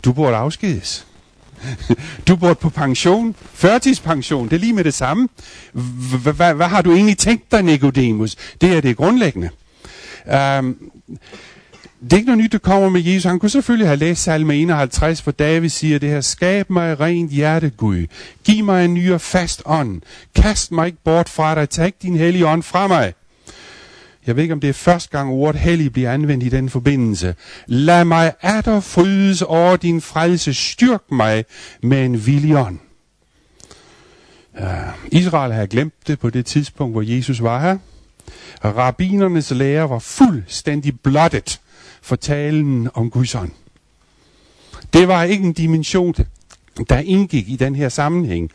Du 0.06 0.14
burde 0.14 0.36
afskedes. 0.38 1.08
Du 2.28 2.36
burde 2.36 2.56
på 2.56 2.70
pension, 2.70 3.36
førtidspension, 3.54 4.50
det 4.50 4.56
er 4.56 4.60
lige 4.60 4.74
med 4.74 4.84
det 4.84 4.94
samme. 4.94 5.28
Hvad 6.34 6.68
har 6.68 6.82
du 6.82 6.94
egentlig 6.94 7.18
tænkt 7.18 7.52
dig, 7.52 7.64
Nikodemus? 7.64 8.36
Det 8.62 8.78
er 8.78 8.82
det 8.82 8.98
grundlæggende. 8.98 9.50
Um, 10.26 10.78
det 12.04 12.14
er 12.14 12.18
ikke 12.18 12.26
noget 12.26 12.44
nyt, 12.44 12.52
der 12.52 12.58
kommer 12.58 12.90
med 12.90 13.02
Jesus. 13.02 13.24
Han 13.24 13.40
kunne 13.40 13.50
selvfølgelig 13.50 13.88
have 13.88 13.98
læst 13.98 14.24
salme 14.24 14.56
51, 14.56 15.20
hvor 15.20 15.32
David 15.32 15.70
siger 15.70 16.00
det 16.00 16.10
her, 16.10 16.22
skab 16.22 16.70
mig 16.70 17.00
rent 17.00 17.32
hjerte, 17.32 17.70
Gud. 17.70 18.06
Giv 18.44 18.66
mig 18.66 18.86
en 18.86 18.94
ny 18.94 19.12
og 19.12 19.22
fast 19.22 19.62
ånd. 19.66 20.02
Kast 20.36 20.72
mig 20.72 20.86
ikke 20.86 21.04
bort 21.04 21.30
fra 21.30 21.56
dig. 21.56 21.70
Tag 21.70 21.94
din 22.02 22.16
hellige 22.16 22.48
ånd 22.48 22.64
fra 22.64 22.88
mig. 22.88 23.14
Jeg 24.28 24.36
ved 24.36 24.44
ikke, 24.44 24.54
om 24.54 24.60
det 24.60 24.70
er 24.70 24.74
første 24.74 25.18
gang 25.18 25.32
ordet 25.32 25.62
hellig 25.62 25.94
bliver 25.94 26.12
anvendt 26.12 26.44
i 26.44 26.50
den 26.50 26.70
forbindelse. 26.70 27.36
Lad 27.68 28.06
mig 28.06 28.34
atter 28.42 28.80
frydes 28.80 29.42
over 29.42 29.76
din 29.76 30.02
frelse. 30.02 30.54
Styrk 30.54 31.02
mig 31.12 31.46
med 31.84 32.06
en 32.06 32.26
viljon. 32.26 32.58
ånd. 32.58 32.80
Uh, 34.60 34.68
Israel 35.12 35.54
havde 35.54 35.68
glemt 35.68 36.08
det 36.08 36.20
på 36.20 36.30
det 36.30 36.46
tidspunkt, 36.46 36.94
hvor 36.94 37.02
Jesus 37.02 37.44
var 37.44 37.62
her. 37.62 37.78
Rabbinernes 38.64 39.52
lære 39.52 39.90
var 39.90 40.00
fuldstændig 40.00 41.00
blottet 41.00 41.60
for 42.02 42.16
talen 42.16 42.90
om 42.94 43.10
Guds 43.10 43.36
ånd. 43.36 43.52
Det 44.94 45.08
var 45.08 45.24
ikke 45.24 45.44
en 45.44 45.54
dimension, 45.54 46.16
der 46.90 46.98
indgik 46.98 47.50
i 47.50 47.56
den 47.56 47.76
her 47.76 47.90
sammenhæng. 47.90 48.52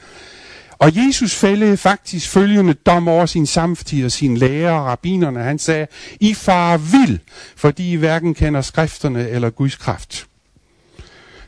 Og 0.78 0.92
Jesus 0.96 1.34
fældede 1.34 1.76
faktisk 1.76 2.28
følgende 2.28 2.74
dom 2.74 3.08
over 3.08 3.26
sin 3.26 3.46
samtid 3.46 4.04
og 4.04 4.12
sine 4.12 4.38
lærer 4.38 4.72
og 4.72 4.86
rabinerne. 4.86 5.42
Han 5.42 5.58
sagde, 5.58 5.86
I 6.20 6.34
far 6.34 6.76
vil, 6.76 7.20
fordi 7.56 7.92
I 7.92 7.96
hverken 7.96 8.34
kender 8.34 8.60
skrifterne 8.60 9.28
eller 9.28 9.50
Guds 9.50 9.76
kraft. 9.76 10.26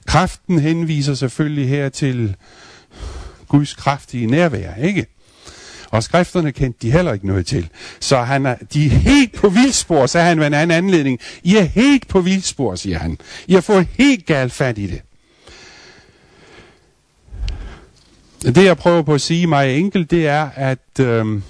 Kraften 0.07 0.59
henviser 0.59 1.15
selvfølgelig 1.15 1.69
her 1.69 1.89
til 1.89 2.37
Guds 3.49 3.75
kraftige 3.75 4.27
nærvær, 4.27 4.75
ikke? 4.75 5.07
Og 5.91 6.03
skrifterne 6.03 6.53
kendte 6.53 6.79
de 6.83 6.91
heller 6.91 7.13
ikke 7.13 7.27
noget 7.27 7.47
til. 7.47 7.69
Så 8.01 8.23
han 8.23 8.47
er, 8.47 8.57
de 8.73 8.87
er 8.87 8.91
helt 8.91 9.33
på 9.33 9.49
vildspor, 9.49 10.07
sagde 10.07 10.27
han 10.27 10.41
ved 10.41 10.47
en 10.47 10.55
anden 10.55 10.77
anledning. 10.77 11.21
I 11.43 11.57
er 11.57 11.63
helt 11.63 12.09
på 12.09 12.21
vildspor, 12.21 12.75
siger 12.75 12.99
han. 12.99 13.19
I 13.47 13.55
har 13.55 13.61
fået 13.61 13.89
helt 13.91 14.27
galt 14.27 14.53
fat 14.53 14.79
i 14.79 14.87
det. 14.87 15.03
Det 18.47 18.65
jeg 18.65 18.77
prøver 18.77 19.03
på 19.03 19.15
at 19.15 19.21
sige 19.21 19.47
meget 19.47 19.79
enkelt, 19.79 20.11
det 20.11 20.27
er, 20.27 20.49
at, 20.55 21.01
øh, 21.01 21.43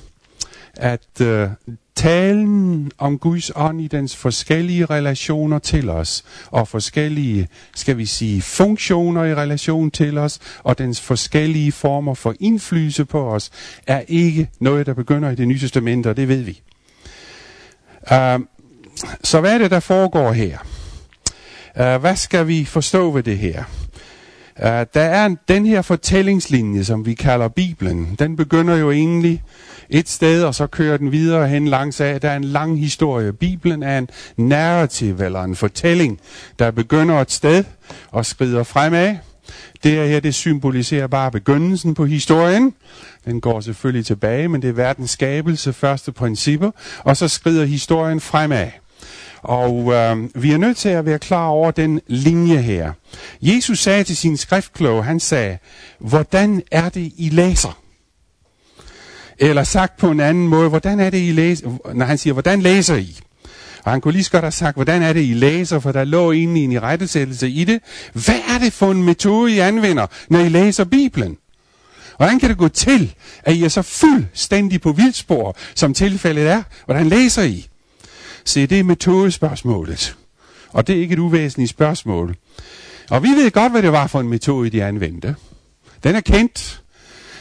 at 0.77 1.21
øh, 1.21 1.49
talen 1.95 2.91
om 2.99 3.19
Guds 3.19 3.51
ånd 3.57 3.81
i 3.81 3.89
dens 3.89 4.17
forskellige 4.17 4.85
relationer 4.85 5.59
til 5.59 5.89
os, 5.89 6.25
og 6.51 6.69
forskellige, 6.69 7.49
skal 7.75 7.99
vi 7.99 8.07
sige, 8.07 8.43
funktioner 8.43 9.25
i 9.25 9.35
relation 9.35 9.91
til 9.91 10.19
os, 10.19 10.39
og 10.63 10.79
dens 10.79 11.01
forskellige 11.01 11.73
former 11.73 12.15
for 12.15 12.35
indflydelse 12.41 13.05
på 13.05 13.29
os, 13.29 13.51
er 13.87 14.03
ikke 14.09 14.49
noget, 14.61 14.87
der 14.87 14.95
begynder 14.95 15.31
i 15.31 15.35
det 15.35 15.49
nye 15.49 15.59
testament, 15.59 16.07
og 16.07 16.17
det 16.17 16.29
ved 16.29 16.43
vi. 16.43 16.63
Uh, 18.11 18.41
så 19.25 19.41
hvad 19.41 19.55
er 19.55 19.59
det, 19.59 19.71
der 19.71 19.81
foregår 19.81 20.33
her? 20.33 20.59
Uh, 21.75 22.01
hvad 22.01 22.17
skal 22.17 22.47
vi 22.47 22.65
forstå 22.65 23.11
ved 23.11 23.23
det 23.23 23.39
her? 23.39 23.65
Uh, 24.59 24.69
der 24.69 24.87
er 24.95 25.27
en, 25.27 25.39
den 25.49 25.67
her 25.67 25.83
fortællingslinje, 25.83 26.85
som 26.85 27.07
vi 27.07 27.15
kalder 27.15 27.49
Bibelen. 27.49 28.17
Den 28.19 28.37
begynder 28.37 28.77
jo 28.77 28.91
egentlig 28.91 29.43
et 29.91 30.09
sted, 30.09 30.45
og 30.45 30.55
så 30.55 30.67
kører 30.67 30.97
den 30.97 31.13
videre 31.13 31.49
hen 31.49 31.69
langs 31.69 32.01
af. 32.01 32.21
Der 32.21 32.31
er 32.31 32.37
en 32.37 32.45
lang 32.45 32.81
historie. 32.81 33.33
Bibelen 33.33 33.83
er 33.83 33.99
en 33.99 34.09
narrativ, 34.37 35.21
eller 35.21 35.43
en 35.43 35.57
fortælling, 35.57 36.21
der 36.59 36.71
begynder 36.71 37.21
et 37.21 37.33
sted 37.33 37.65
og 38.11 38.27
skrider 38.27 38.63
fremad. 38.63 39.17
Det 39.83 40.09
her, 40.09 40.21
det 40.21 40.35
symboliserer 40.35 41.07
bare 41.07 41.31
begyndelsen 41.31 41.95
på 41.95 42.05
historien. 42.05 42.75
Den 43.25 43.41
går 43.41 43.61
selvfølgelig 43.61 44.07
tilbage, 44.07 44.49
men 44.49 44.63
det 44.63 44.69
er 44.69 44.73
verdens 44.73 45.11
skabelse, 45.11 45.73
første 45.73 46.13
principper. 46.13 46.71
Og 46.99 47.17
så 47.17 47.29
skrider 47.29 47.65
historien 47.65 48.21
fremad. 48.21 48.69
Og 49.47 49.93
øh, 49.93 50.43
vi 50.43 50.53
er 50.53 50.59
nødt 50.59 50.77
til 50.77 50.89
at 50.89 51.07
være 51.07 51.19
klar 51.19 51.47
over 51.47 51.71
den 51.71 52.01
linje 52.07 52.57
her. 52.57 52.93
Jesus 53.43 53.79
sagde 53.79 54.05
til 54.05 54.17
sin 54.17 54.37
skriftkloge, 54.37 55.03
han 55.03 55.21
sagde, 55.21 55.59
hvordan 55.99 56.63
er 56.71 56.89
det, 56.89 57.13
I 57.17 57.29
læser? 57.29 57.79
Eller 59.39 59.65
sagt 59.65 59.97
på 59.97 60.11
en 60.11 60.21
anden 60.21 60.49
måde, 60.49 60.69
hvordan 60.69 61.01
er 61.01 61.11
det, 61.11 61.19
I 61.19 61.33
læser? 61.33 61.93
Når 61.95 62.07
han 62.07 62.19
siger, 62.19 62.33
hvordan 62.33 62.63
læser 62.63 62.97
I? 62.97 63.19
Og 63.85 63.91
han 63.93 64.01
kunne 64.01 64.13
lige 64.13 64.25
så 64.25 64.31
godt 64.31 64.45
have 64.45 64.53
sagt, 64.53 64.77
hvordan 64.77 65.03
er 65.03 65.13
det, 65.13 65.21
I 65.21 65.35
læser? 65.35 65.79
For 65.79 65.93
der 65.93 66.05
lå 66.05 66.33
egentlig 66.33 66.65
en 66.65 66.73
i 66.73 66.79
rettesættelse 66.79 67.49
i 67.51 67.65
det. 67.65 67.81
Hvad 68.13 68.41
er 68.49 68.59
det 68.59 68.73
for 68.73 68.91
en 68.91 69.03
metode, 69.03 69.53
I 69.53 69.59
anvender, 69.59 70.07
når 70.31 70.39
I 70.39 70.49
læser 70.49 70.85
Bibelen? 70.85 71.37
Hvordan 72.17 72.39
kan 72.39 72.49
det 72.49 72.59
gå 72.59 72.69
til, 72.69 73.15
at 73.43 73.55
I 73.55 73.65
er 73.65 73.69
så 73.69 73.83
fuldstændig 73.83 74.81
på 74.81 74.93
vildspor, 74.93 75.57
som 75.75 75.95
tilfældet 75.95 76.49
er? 76.49 76.63
Hvordan 76.85 77.09
læser 77.09 77.43
I? 77.43 77.69
Se, 78.47 78.67
det 78.67 78.81
er 78.81 78.85
metodespørgsmålet. 78.85 80.17
Og 80.69 80.87
det 80.87 80.97
er 80.97 81.01
ikke 81.01 81.13
et 81.13 81.19
uvæsentligt 81.19 81.71
spørgsmål. 81.71 82.37
Og 83.11 83.23
vi 83.23 83.29
ved 83.29 83.51
godt, 83.51 83.73
hvad 83.73 83.83
det 83.83 83.93
var 83.93 84.07
for 84.07 84.21
en 84.21 84.29
metode, 84.29 84.71
de 84.71 84.85
anvendte. 84.85 85.35
Den 86.05 86.15
er 86.15 86.21
kendt. 86.21 86.83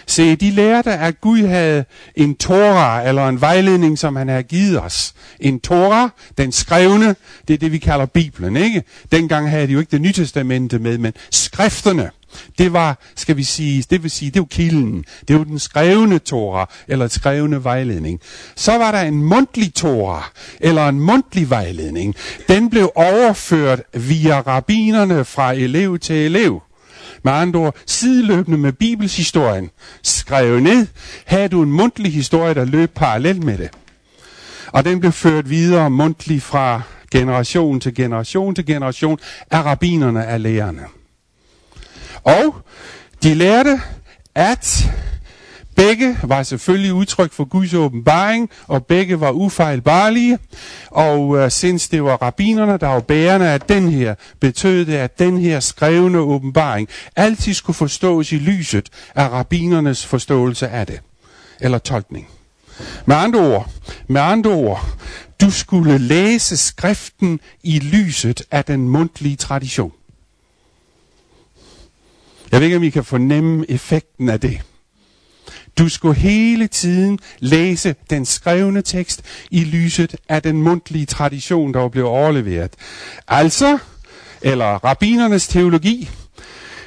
Se, 0.08 0.36
de 0.36 0.52
lærte, 0.52 0.92
at 0.92 1.22
Gud 1.22 1.42
havde 1.42 1.86
en 2.16 2.36
Torah, 2.36 3.08
eller 3.08 3.30
en 3.30 3.42
vejledning, 3.42 4.00
som 4.00 4.16
han 4.16 4.28
havde 4.28 4.44
givet 4.44 4.82
os. 4.82 5.14
En 5.40 5.60
Torah, 5.60 6.10
den 6.38 6.52
skrevne, 6.52 7.16
det 7.48 7.54
er 7.54 7.58
det, 7.58 7.72
vi 7.72 7.78
kalder 7.78 8.06
Bibelen, 8.06 8.58
ikke? 8.58 8.84
Dengang 9.12 9.50
havde 9.50 9.68
de 9.68 9.72
jo 9.72 9.80
ikke 9.80 9.92
det 9.92 10.02
nye 10.02 10.14
testamente 10.14 10.80
med, 10.80 10.98
men 10.98 11.14
skrifterne. 11.32 12.12
Det 12.58 12.74
var, 12.74 12.98
skal 13.16 13.38
vi 13.38 13.44
sige, 13.44 13.86
det 13.90 14.04
vil 14.04 14.12
sige, 14.12 14.32
det 14.32 14.40
var 14.40 14.46
kilden. 14.46 15.06
Det 15.28 15.38
var 15.38 15.44
den 15.44 15.60
skrevne 15.60 16.20
Torah, 16.20 16.68
eller 16.88 17.08
skrevne 17.08 17.64
vejledning. 17.64 18.20
Så 18.56 18.78
var 18.78 18.92
der 18.92 19.02
en 19.02 19.24
mundtlig 19.24 19.74
Torah, 19.74 20.24
eller 20.60 20.90
en 20.90 21.00
mundtlig 21.00 21.50
vejledning. 21.50 22.16
Den 22.48 22.70
blev 22.70 22.92
overført 22.96 23.82
via 23.94 24.40
rabinerne 24.40 25.26
fra 25.26 25.54
elev 25.54 26.00
til 26.00 26.16
elev. 26.16 26.62
Med 27.24 27.34
andre 27.34 27.60
ord, 27.60 27.76
sideløbende 27.86 28.58
med 28.58 28.72
bibelshistorien, 28.72 29.70
skrev 30.04 30.60
ned, 30.60 30.88
havde 31.26 31.50
du 31.50 31.64
en 31.64 31.72
mundtlig 31.72 32.14
historie, 32.14 32.54
der 32.54 32.66
løb 32.66 32.94
parallelt 32.96 33.44
med 33.44 33.58
det. 33.58 33.70
Og 34.68 34.86
den 34.86 35.00
blev 35.00 35.12
ført 35.12 35.50
videre 35.50 35.90
mundtligt 35.90 36.44
fra 36.44 36.82
generation 37.12 37.80
til 37.80 37.96
generation 37.96 38.56
til 38.56 38.66
generation 38.66 39.20
af 39.52 39.62
rabinerne 39.62 40.26
af 40.26 40.44
lærerne. 40.44 40.82
Og 42.26 42.56
de 43.24 43.34
lærte, 43.34 43.82
at 44.36 44.92
Begge 45.76 46.18
var 46.24 46.44
selvfølgelig 46.44 46.94
udtryk 46.94 47.34
for 47.34 47.46
Guds 47.46 47.74
åbenbaring, 47.74 48.50
og 48.68 48.86
begge 48.86 49.20
var 49.20 49.32
ufejlbarlige. 49.32 50.40
Og 50.92 51.38
øh, 51.38 51.52
sinds 51.52 51.90
det 51.90 52.04
var 52.04 52.16
rabinerne, 52.22 52.78
der 52.78 52.88
var 52.88 53.00
bærende 53.00 53.50
af 53.50 53.62
den 53.62 53.92
her, 53.92 54.16
betød 54.40 54.86
det, 54.86 54.94
at 54.94 55.20
den 55.20 55.38
her 55.38 55.60
skrevne 55.60 56.20
åbenbaring 56.20 56.90
altid 57.16 57.54
skulle 57.54 57.76
forstås 57.76 58.32
i 58.32 58.38
lyset 58.38 58.90
af 59.16 59.30
rabinernes 59.30 60.06
forståelse 60.06 60.68
af 60.68 60.88
det. 60.88 61.00
Eller 61.62 61.78
tolkning. 61.78 62.28
Med 63.06 63.16
andre 63.16 63.40
ord, 63.40 63.70
med 64.08 64.22
andre 64.22 64.52
ord, 64.52 64.88
du 65.42 65.52
skulle 65.52 65.98
læse 65.98 66.58
skriften 66.58 67.40
i 67.64 67.80
lyset 67.80 68.44
af 68.52 68.66
den 68.66 68.90
mundtlige 68.90 69.36
tradition. 69.36 69.92
Jeg 72.52 72.60
ved 72.60 72.66
ikke, 72.66 72.78
om 72.78 72.84
I 72.84 72.90
kan 72.90 73.04
fornemme 73.04 73.66
effekten 73.70 74.30
af 74.30 74.40
det. 74.40 74.62
Du 75.78 75.90
skulle 75.90 76.16
hele 76.16 76.68
tiden 76.68 77.20
læse 77.40 77.96
den 78.10 78.26
skrevne 78.26 78.82
tekst 78.82 79.22
i 79.52 79.64
lyset 79.64 80.16
af 80.30 80.42
den 80.42 80.62
mundtlige 80.62 81.06
tradition, 81.06 81.74
der 81.74 81.90
blev 81.90 82.06
overleveret. 82.06 82.74
Altså, 83.28 83.78
eller 84.42 84.66
rabinernes 84.66 85.48
teologi, 85.48 86.10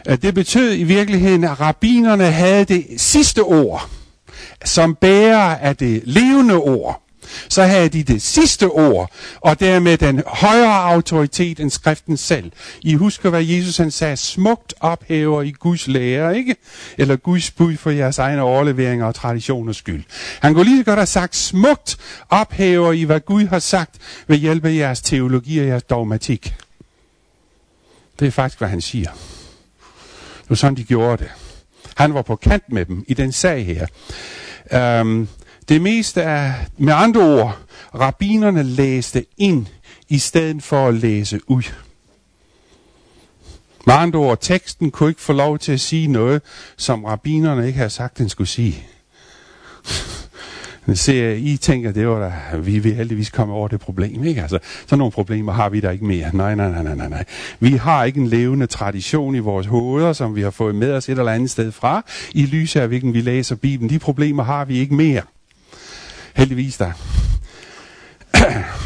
øh, 0.08 0.22
det 0.22 0.34
betød 0.34 0.78
i 0.78 0.82
virkeligheden, 0.82 1.44
at 1.44 1.60
rabinerne 1.60 2.24
havde 2.24 2.64
det 2.64 2.86
sidste 2.96 3.42
ord, 3.42 3.90
som 4.64 4.94
bærer 4.94 5.56
af 5.56 5.76
det 5.76 6.02
levende 6.04 6.54
ord 6.54 7.07
så 7.49 7.62
havde 7.62 7.88
de 7.88 8.02
det 8.02 8.23
sidste 8.23 8.64
ord, 8.68 9.11
og 9.40 9.61
dermed 9.61 9.99
den 9.99 10.23
højere 10.26 10.82
autoritet 10.82 11.61
end 11.61 11.70
skriften 11.70 12.16
selv. 12.16 12.52
I 12.80 12.94
husker, 12.94 13.30
hvad 13.30 13.44
Jesus 13.44 13.76
han 13.76 13.90
sagde, 13.90 14.16
smukt 14.16 14.75
ophæver 14.80 15.42
i 15.42 15.50
Guds 15.50 15.88
lære, 15.88 16.37
ikke? 16.37 16.56
Eller 16.99 17.16
Guds 17.16 17.50
bud 17.50 17.76
for 17.76 17.90
jeres 17.90 18.18
egne 18.18 18.42
overleveringer 18.42 19.06
og 19.06 19.14
traditioners 19.14 19.76
skyld. 19.76 20.02
Han 20.40 20.54
kunne 20.54 20.64
lige 20.64 20.78
så 20.78 20.85
godt 20.85 20.99
have 20.99 21.06
sagt, 21.06 21.37
smukt 21.37 21.97
ophæver 22.28 22.92
i, 22.92 23.02
hvad 23.02 23.20
Gud 23.20 23.47
har 23.47 23.58
sagt 23.58 23.94
ved 24.26 24.37
hjælp 24.37 24.64
af 24.64 24.75
jeres 24.75 25.00
teologi 25.00 25.58
og 25.58 25.66
jeres 25.66 25.82
dogmatik. 25.82 26.54
Det 28.18 28.26
er 28.26 28.30
faktisk, 28.30 28.58
hvad 28.58 28.68
han 28.68 28.80
siger. 28.80 29.11
Det 30.40 30.50
var 30.50 30.56
sådan, 30.56 30.76
de 30.76 30.85
gjorde 30.85 31.16
det. 31.25 31.30
Han 31.97 32.14
var 32.14 32.23
på 32.23 32.37
kant 32.37 32.73
med 32.73 32.85
dem 32.85 33.04
i 33.08 33.14
den 33.14 33.32
sag 33.32 33.66
her. 33.66 33.87
Um, 35.00 35.28
det 35.68 35.82
meste 35.82 36.20
er, 36.20 36.52
med 36.78 36.92
andre 36.92 37.40
ord, 37.40 37.58
rabinerne 37.94 38.62
læste 38.62 39.25
ind, 39.37 39.66
i 40.08 40.18
stedet 40.18 40.62
for 40.62 40.88
at 40.88 40.94
læse 40.94 41.40
ud. 41.46 41.62
Med 43.87 43.94
andre 43.94 44.18
ord, 44.18 44.38
teksten 44.40 44.90
kunne 44.90 45.08
ikke 45.08 45.20
få 45.20 45.32
lov 45.32 45.58
til 45.58 45.72
at 45.72 45.80
sige 45.80 46.06
noget, 46.06 46.42
som 46.76 47.04
rabinerne 47.04 47.66
ikke 47.66 47.76
havde 47.76 47.90
sagt, 47.90 48.18
den 48.18 48.28
skulle 48.28 48.48
sige. 48.48 48.84
Se, 50.94 51.38
I 51.38 51.56
tænker, 51.56 51.92
det 51.92 52.08
var 52.08 52.20
da, 52.20 52.58
vi 52.58 52.78
vil 52.78 52.94
heldigvis 52.94 53.30
komme 53.30 53.54
over 53.54 53.68
det 53.68 53.80
problem, 53.80 54.25
ikke? 54.25 54.42
Altså, 54.42 54.58
sådan 54.87 54.98
nogle 54.98 55.12
problemer 55.12 55.52
har 55.52 55.68
vi 55.68 55.80
der 55.80 55.90
ikke 55.90 56.04
mere. 56.04 56.30
Nej, 56.32 56.54
nej, 56.54 56.82
nej, 56.82 56.94
nej, 56.94 57.08
nej. 57.08 57.25
Vi 57.60 57.70
har 57.70 58.04
ikke 58.04 58.20
en 58.20 58.26
levende 58.26 58.66
tradition 58.66 59.34
i 59.34 59.38
vores 59.38 59.66
hoveder, 59.66 60.12
som 60.12 60.37
vi 60.37 60.42
har 60.42 60.50
fået 60.50 60.75
med 60.75 60.92
os 60.92 61.08
et 61.08 61.18
eller 61.18 61.32
andet 61.32 61.50
sted 61.50 61.72
fra, 61.72 62.04
i 62.32 62.46
lyset 62.46 62.80
af 62.80 62.88
hvilken 62.88 63.14
vi 63.14 63.20
læser 63.20 63.56
Bibelen. 63.56 63.90
De 63.90 63.98
problemer 63.98 64.42
har 64.42 64.64
vi 64.64 64.78
ikke 64.78 64.94
mere. 64.94 65.22
Heldigvis 66.38 66.78
da. 66.78 66.95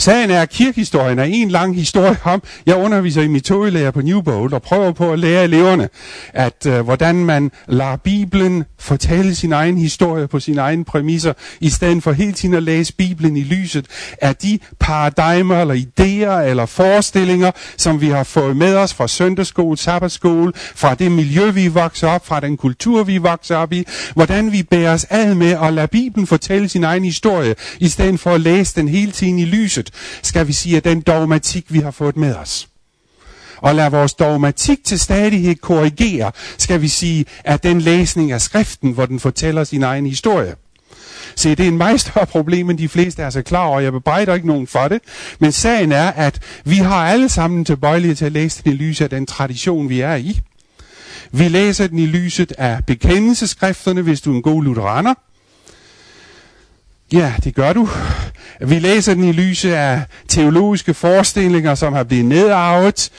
Sagen 0.00 0.30
er, 0.30 0.42
at 0.42 0.50
kirkehistorien 0.50 1.18
er 1.18 1.24
en 1.24 1.50
lang 1.50 1.76
historie 1.76 2.16
om, 2.24 2.42
jeg 2.66 2.76
underviser 2.76 3.22
i 3.22 3.28
metodelærer 3.28 3.90
på 3.90 4.00
Newbold 4.00 4.52
og 4.52 4.62
prøver 4.62 4.92
på 4.92 5.12
at 5.12 5.18
lære 5.18 5.44
eleverne, 5.44 5.88
at 6.32 6.66
øh, 6.66 6.80
hvordan 6.80 7.14
man 7.14 7.50
lader 7.66 7.96
Bibelen 7.96 8.64
fortælle 8.78 9.34
sin 9.34 9.52
egen 9.52 9.78
historie 9.78 10.28
på 10.28 10.40
sine 10.40 10.60
egne 10.60 10.84
præmisser, 10.84 11.32
i 11.60 11.70
stedet 11.70 12.02
for 12.02 12.12
hele 12.12 12.32
tiden 12.32 12.54
at 12.54 12.62
læse 12.62 12.92
Bibelen 12.92 13.36
i 13.36 13.42
lyset 13.42 13.86
af 14.22 14.36
de 14.36 14.58
paradigmer 14.80 15.60
eller 15.60 15.74
idéer 15.74 16.48
eller 16.48 16.66
forestillinger, 16.66 17.50
som 17.76 18.00
vi 18.00 18.08
har 18.08 18.24
fået 18.24 18.56
med 18.56 18.74
os 18.74 18.94
fra 18.94 19.08
søndagsskole, 19.08 19.78
sabbatskole, 19.78 20.52
fra 20.54 20.94
det 20.94 21.12
miljø, 21.12 21.50
vi 21.50 21.68
vokser 21.68 22.08
op, 22.08 22.26
fra 22.26 22.40
den 22.40 22.56
kultur, 22.56 23.04
vi 23.04 23.18
vokser 23.18 23.56
op 23.56 23.72
i, 23.72 23.84
hvordan 24.14 24.52
vi 24.52 24.62
bærer 24.62 24.92
os 24.92 25.06
ad 25.10 25.34
med 25.34 25.56
at 25.62 25.72
lade 25.72 25.88
Bibelen 25.88 26.26
fortælle 26.26 26.68
sin 26.68 26.84
egen 26.84 27.04
historie, 27.04 27.54
i 27.80 27.88
stedet 27.88 28.20
for 28.20 28.30
at 28.30 28.40
læse 28.40 28.80
den 28.80 28.88
hele 28.88 29.12
tiden 29.12 29.38
i 29.38 29.44
lyset, 29.44 29.87
skal 30.22 30.46
vi 30.46 30.52
sige, 30.52 30.76
at 30.76 30.84
den 30.84 31.00
dogmatik, 31.00 31.64
vi 31.72 31.78
har 31.78 31.90
fået 31.90 32.16
med 32.16 32.34
os 32.34 32.68
og 33.62 33.74
lad 33.74 33.90
vores 33.90 34.14
dogmatik 34.14 34.84
til 34.84 35.00
stadighed 35.00 35.54
korrigere, 35.54 36.32
skal 36.58 36.82
vi 36.82 36.88
sige, 36.88 37.24
at 37.44 37.62
den 37.62 37.80
læsning 37.80 38.32
af 38.32 38.40
skriften, 38.40 38.92
hvor 38.92 39.06
den 39.06 39.20
fortæller 39.20 39.64
sin 39.64 39.82
egen 39.82 40.06
historie. 40.06 40.54
Se, 41.36 41.54
det 41.54 41.64
er 41.64 41.68
en 41.68 41.78
meget 41.78 42.00
større 42.00 42.26
problem, 42.26 42.70
end 42.70 42.78
de 42.78 42.88
fleste 42.88 43.22
er 43.22 43.30
så 43.30 43.42
klar 43.42 43.64
over. 43.64 43.80
Jeg 43.80 43.92
bebrejder 43.92 44.34
ikke 44.34 44.46
nogen 44.46 44.66
for 44.66 44.88
det. 44.88 45.00
Men 45.38 45.52
sagen 45.52 45.92
er, 45.92 46.10
at 46.10 46.40
vi 46.64 46.76
har 46.76 47.06
alle 47.06 47.28
sammen 47.28 47.64
tilbøjelighed 47.64 48.16
til 48.16 48.24
at 48.24 48.32
læse 48.32 48.62
den 48.64 48.72
i 48.72 48.74
lyset 48.74 49.04
af 49.04 49.10
den 49.10 49.26
tradition, 49.26 49.88
vi 49.88 50.00
er 50.00 50.14
i. 50.14 50.40
Vi 51.32 51.48
læser 51.48 51.86
den 51.86 51.98
i 51.98 52.06
lyset 52.06 52.52
af 52.58 52.84
bekendelseskrifterne, 52.86 54.02
hvis 54.02 54.20
du 54.20 54.32
er 54.32 54.36
en 54.36 54.42
god 54.42 54.64
lutheraner. 54.64 55.14
Ja, 57.12 57.34
det 57.44 57.54
gør 57.54 57.72
du. 57.72 57.88
Vi 58.60 58.78
læser 58.78 59.14
den 59.14 59.24
i 59.24 59.32
lyset 59.32 59.72
af 59.72 60.02
teologiske 60.28 60.94
forestillinger, 60.94 61.74
som 61.74 61.92
har 61.92 62.04
blivet 62.04 62.24
nedarvet 62.24 63.10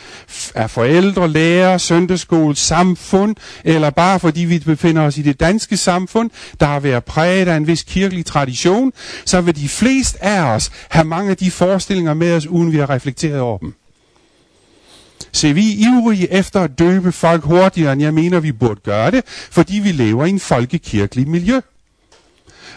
af 0.55 0.69
forældre, 0.69 1.27
lærere, 1.27 1.79
søndagsskole, 1.79 2.55
samfund, 2.55 3.35
eller 3.63 3.89
bare 3.89 4.19
fordi 4.19 4.41
vi 4.41 4.59
befinder 4.59 5.01
os 5.01 5.17
i 5.17 5.21
det 5.21 5.39
danske 5.39 5.77
samfund, 5.77 6.29
der 6.59 6.65
har 6.65 6.79
været 6.79 7.03
præget 7.03 7.47
af 7.47 7.55
en 7.55 7.67
vis 7.67 7.83
kirkelig 7.83 8.25
tradition, 8.25 8.93
så 9.25 9.41
vil 9.41 9.55
de 9.55 9.69
fleste 9.69 10.23
af 10.23 10.41
os 10.41 10.71
have 10.89 11.05
mange 11.05 11.31
af 11.31 11.37
de 11.37 11.51
forestillinger 11.51 12.13
med 12.13 12.33
os, 12.33 12.45
uden 12.47 12.71
vi 12.71 12.77
har 12.77 12.89
reflekteret 12.89 13.39
over 13.39 13.57
dem. 13.57 13.73
Se, 15.31 15.53
vi 15.53 15.71
er 15.71 15.87
ivrige 15.87 16.33
efter 16.33 16.61
at 16.61 16.79
døbe 16.79 17.11
folk 17.11 17.43
hurtigere, 17.43 17.93
end 17.93 18.01
jeg 18.01 18.13
mener, 18.13 18.39
vi 18.39 18.51
burde 18.51 18.81
gøre 18.83 19.11
det, 19.11 19.23
fordi 19.51 19.79
vi 19.79 19.91
lever 19.91 20.25
i 20.25 20.29
en 20.29 20.39
folkekirkelig 20.39 21.27
miljø 21.27 21.59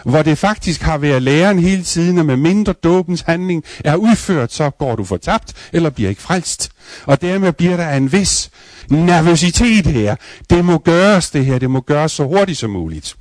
hvor 0.05 0.21
det 0.21 0.37
faktisk 0.37 0.81
har 0.81 0.97
været 0.97 1.21
læreren 1.21 1.59
hele 1.59 1.83
tiden, 1.83 2.17
og 2.17 2.25
med 2.25 2.37
mindre 2.37 2.73
dåbens 2.73 3.21
handling 3.21 3.63
er 3.85 3.95
udført, 3.95 4.53
så 4.53 4.69
går 4.69 4.95
du 4.95 5.03
fortabt, 5.03 5.53
eller 5.73 5.89
bliver 5.89 6.09
ikke 6.09 6.21
frelst. 6.21 6.71
Og 7.05 7.21
dermed 7.21 7.53
bliver 7.53 7.77
der 7.77 7.89
en 7.89 8.11
vis 8.11 8.49
nervøsitet 8.89 9.85
her. 9.85 10.15
Det 10.49 10.65
må 10.65 10.77
gøres 10.77 11.29
det 11.29 11.45
her, 11.45 11.59
det 11.59 11.69
må 11.69 11.81
gøres 11.81 12.11
så 12.11 12.23
hurtigt 12.23 12.57
som 12.57 12.69
muligt. 12.69 13.15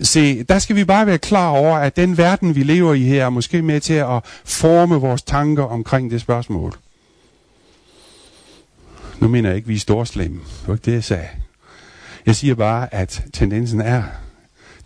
Se, 0.00 0.42
der 0.42 0.58
skal 0.58 0.76
vi 0.76 0.84
bare 0.84 1.06
være 1.06 1.18
klar 1.18 1.48
over, 1.48 1.76
at 1.76 1.96
den 1.96 2.18
verden, 2.18 2.54
vi 2.54 2.62
lever 2.62 2.94
i 2.94 3.02
her, 3.02 3.24
er 3.24 3.30
måske 3.30 3.62
med 3.62 3.80
til 3.80 3.94
at 3.94 4.24
forme 4.44 4.94
vores 4.94 5.22
tanker 5.22 5.62
omkring 5.62 6.10
det 6.10 6.20
spørgsmål. 6.20 6.74
Nu 9.20 9.28
mener 9.28 9.48
jeg 9.48 9.56
ikke, 9.56 9.66
at 9.66 9.68
vi 9.68 9.74
er 9.74 9.78
storslemme. 9.78 10.36
Det 10.36 10.68
var 10.68 10.74
ikke 10.74 10.84
det, 10.84 10.92
jeg 10.92 11.04
sagde. 11.04 11.28
Jeg 12.26 12.36
siger 12.36 12.54
bare, 12.54 12.94
at 12.94 13.24
tendensen 13.32 13.80
er, 13.80 14.02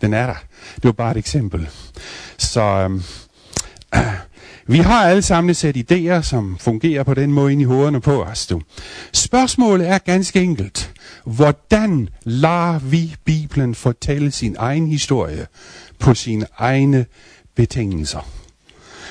den 0.01 0.13
er 0.13 0.25
der. 0.25 0.43
Det 0.75 0.83
var 0.83 0.91
bare 0.91 1.11
et 1.11 1.17
eksempel. 1.17 1.69
Så 2.37 2.61
øhm, 2.61 3.03
øh, 3.95 4.01
vi 4.73 4.77
har 4.77 5.07
alle 5.07 5.21
sammen 5.21 5.49
et 5.49 5.57
sæt 5.57 5.77
idéer, 5.77 6.21
som 6.21 6.57
fungerer 6.59 7.03
på 7.03 7.13
den 7.13 7.31
måde 7.31 7.51
ind 7.51 7.61
i 7.61 7.65
hovederne 7.65 8.01
på 8.01 8.23
os. 8.23 8.47
Du. 8.47 8.61
Spørgsmålet 9.13 9.87
er 9.87 9.97
ganske 9.97 10.41
enkelt. 10.41 10.91
Hvordan 11.25 12.09
lader 12.23 12.79
vi 12.79 13.15
Bibelen 13.25 13.75
fortælle 13.75 14.31
sin 14.31 14.55
egen 14.59 14.87
historie 14.87 15.47
på 15.99 16.13
sine 16.13 16.45
egne 16.57 17.05
betingelser? 17.55 18.27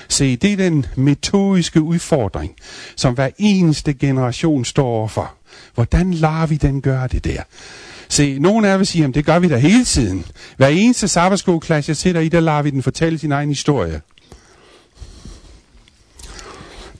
Se, 0.09 0.37
det 0.37 0.53
er 0.53 0.57
den 0.57 0.87
metodiske 0.97 1.83
udfordring, 1.83 2.55
som 2.97 3.15
hver 3.15 3.31
eneste 3.39 3.95
generation 3.95 4.65
står 4.65 4.87
overfor. 4.87 5.35
Hvordan 5.75 6.15
lader 6.15 6.47
vi 6.47 6.57
den 6.57 6.81
gøre 6.81 7.09
det 7.09 7.25
der? 7.25 7.43
Se, 8.09 8.39
nogen 8.39 8.65
af 8.65 8.71
jer 8.71 8.77
vil 8.77 8.87
sige, 8.87 9.05
at 9.05 9.15
det 9.15 9.27
gør 9.27 9.39
vi 9.39 9.49
da 9.49 9.57
hele 9.57 9.85
tiden. 9.85 10.25
Hver 10.57 10.69
eneste 10.69 11.09
sabbatskoleklasse, 11.09 11.91
jeg 11.91 11.97
sætter 11.97 12.21
i, 12.21 12.29
der 12.29 12.41
lader 12.41 12.63
vi 12.63 12.71
den 12.71 12.83
fortælle 12.83 13.19
sin 13.19 13.33
egen 13.33 13.49
historie. 13.49 14.01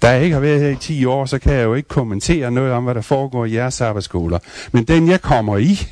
Da 0.03 0.09
jeg 0.11 0.23
ikke 0.23 0.35
har 0.35 0.41
været 0.41 0.61
her 0.61 0.69
i 0.69 0.77
10 0.77 1.05
år, 1.05 1.27
så 1.27 1.39
kan 1.39 1.53
jeg 1.53 1.65
jo 1.65 1.75
ikke 1.75 1.89
kommentere 1.89 2.51
noget 2.51 2.73
om, 2.73 2.85
hvad 2.85 2.95
der 2.95 3.01
foregår 3.01 3.45
i 3.45 3.55
jeres 3.55 3.75
sabbatskoler. 3.75 4.39
Men 4.73 4.85
den, 4.85 5.09
jeg 5.09 5.21
kommer 5.21 5.57
i, 5.59 5.89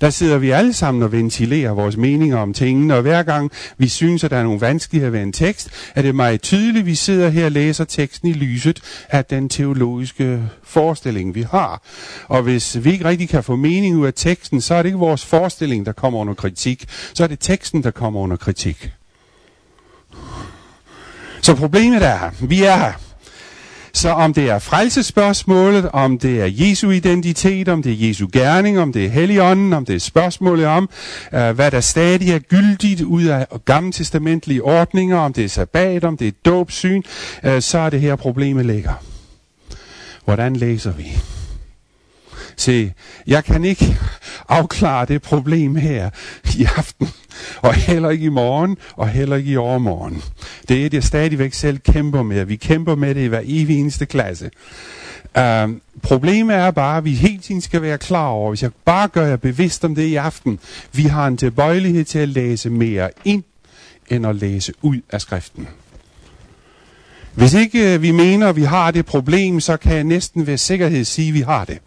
der 0.00 0.10
sidder 0.10 0.38
vi 0.38 0.50
alle 0.50 0.72
sammen 0.72 1.02
og 1.02 1.12
ventilerer 1.12 1.72
vores 1.72 1.96
meninger 1.96 2.38
om 2.38 2.52
tingene, 2.52 2.94
og 2.94 3.02
hver 3.02 3.22
gang 3.22 3.50
vi 3.78 3.88
synes, 3.88 4.24
at 4.24 4.30
der 4.30 4.36
er 4.36 4.42
nogle 4.42 4.60
vanskeligheder 4.60 5.10
ved 5.10 5.22
en 5.22 5.32
tekst, 5.32 5.70
er 5.94 6.02
det 6.02 6.14
meget 6.14 6.42
tydeligt, 6.42 6.82
at 6.82 6.86
vi 6.86 6.94
sidder 6.94 7.28
her 7.28 7.44
og 7.44 7.52
læser 7.52 7.84
teksten 7.84 8.28
i 8.28 8.32
lyset 8.32 8.82
af 9.08 9.24
den 9.24 9.48
teologiske 9.48 10.42
forestilling, 10.62 11.34
vi 11.34 11.42
har. 11.42 11.82
Og 12.28 12.42
hvis 12.42 12.84
vi 12.84 12.92
ikke 12.92 13.04
rigtig 13.04 13.28
kan 13.28 13.44
få 13.44 13.56
mening 13.56 13.96
ud 13.96 14.06
af 14.06 14.14
teksten, 14.16 14.60
så 14.60 14.74
er 14.74 14.82
det 14.82 14.88
ikke 14.88 14.98
vores 14.98 15.24
forestilling, 15.24 15.86
der 15.86 15.92
kommer 15.92 16.18
under 16.18 16.34
kritik, 16.34 16.84
så 17.14 17.24
er 17.24 17.28
det 17.28 17.40
teksten, 17.40 17.82
der 17.82 17.90
kommer 17.90 18.20
under 18.20 18.36
kritik. 18.36 18.90
Så 21.42 21.54
problemet 21.54 22.02
er, 22.02 22.30
vi 22.40 22.62
er 22.62 22.76
her. 22.76 23.05
Så 23.96 24.10
om 24.10 24.34
det 24.34 24.50
er 24.50 24.58
frelsespørgsmålet, 24.58 25.90
om 25.92 26.18
det 26.18 26.40
er 26.40 26.46
Jesu 26.50 26.90
identitet, 26.90 27.68
om 27.68 27.82
det 27.82 27.92
er 27.92 28.08
Jesu 28.08 28.26
gerning, 28.32 28.78
om 28.78 28.92
det 28.92 29.04
er 29.04 29.08
Helligånden, 29.08 29.72
om 29.72 29.84
det 29.84 29.94
er 29.94 30.00
spørgsmålet 30.00 30.66
om, 30.66 30.90
øh, 31.32 31.50
hvad 31.50 31.70
der 31.70 31.80
stadig 31.80 32.30
er 32.30 32.38
gyldigt 32.38 33.00
ud 33.00 33.24
af 33.24 33.46
gammeltestamentlige 33.64 34.62
ordninger, 34.62 35.16
om 35.16 35.32
det 35.32 35.44
er 35.44 35.48
sabbat, 35.48 36.04
om 36.04 36.16
det 36.16 36.28
er 36.28 36.32
dåbsyn, 36.44 37.02
øh, 37.44 37.62
så 37.62 37.78
er 37.78 37.90
det 37.90 38.00
her 38.00 38.16
problemet 38.16 38.66
ligger. 38.66 38.92
Hvordan 40.24 40.56
læser 40.56 40.92
vi? 40.92 41.18
Se, 42.56 42.92
jeg 43.26 43.44
kan 43.44 43.64
ikke 43.64 43.98
afklare 44.48 45.06
det 45.06 45.22
problem 45.22 45.76
her 45.76 46.10
i 46.58 46.66
aften, 46.76 47.08
og 47.56 47.74
heller 47.74 48.10
ikke 48.10 48.24
i 48.24 48.28
morgen, 48.28 48.76
og 48.96 49.08
heller 49.08 49.36
ikke 49.36 49.50
i 49.50 49.56
overmorgen. 49.56 50.22
Det 50.68 50.82
er 50.82 50.86
et, 50.86 50.94
jeg 50.94 51.04
stadigvæk 51.04 51.52
selv 51.52 51.78
kæmper 51.78 52.22
med. 52.22 52.44
Vi 52.44 52.56
kæmper 52.56 52.94
med 52.94 53.14
det 53.14 53.20
i 53.20 53.26
hver 53.26 53.42
evig 53.44 53.78
eneste 53.80 54.06
klasse. 54.06 54.50
Uh, 55.38 55.70
problemet 56.02 56.56
er 56.56 56.70
bare, 56.70 56.96
at 56.96 57.04
vi 57.04 57.14
hele 57.14 57.38
tiden 57.38 57.60
skal 57.60 57.82
være 57.82 57.98
klar 57.98 58.26
over, 58.26 58.50
hvis 58.50 58.62
jeg 58.62 58.70
bare 58.84 59.08
gør 59.08 59.26
jer 59.26 59.36
bevidst 59.36 59.84
om 59.84 59.94
det 59.94 60.02
i 60.02 60.14
aften, 60.14 60.58
vi 60.92 61.02
har 61.02 61.26
en 61.26 61.36
tilbøjelighed 61.36 62.04
til 62.04 62.18
at 62.18 62.28
læse 62.28 62.70
mere 62.70 63.10
ind, 63.24 63.42
end 64.08 64.26
at 64.26 64.36
læse 64.36 64.72
ud 64.82 65.00
af 65.10 65.20
skriften. 65.20 65.68
Hvis 67.34 67.54
ikke 67.54 67.94
øh, 67.94 68.02
vi 68.02 68.10
mener, 68.10 68.48
at 68.48 68.56
vi 68.56 68.62
har 68.62 68.90
det 68.90 69.06
problem, 69.06 69.60
så 69.60 69.76
kan 69.76 69.94
jeg 69.94 70.04
næsten 70.04 70.46
ved 70.46 70.56
sikkerhed 70.56 71.04
sige, 71.04 71.28
at 71.28 71.34
vi 71.34 71.40
har 71.40 71.64
det. 71.64 71.78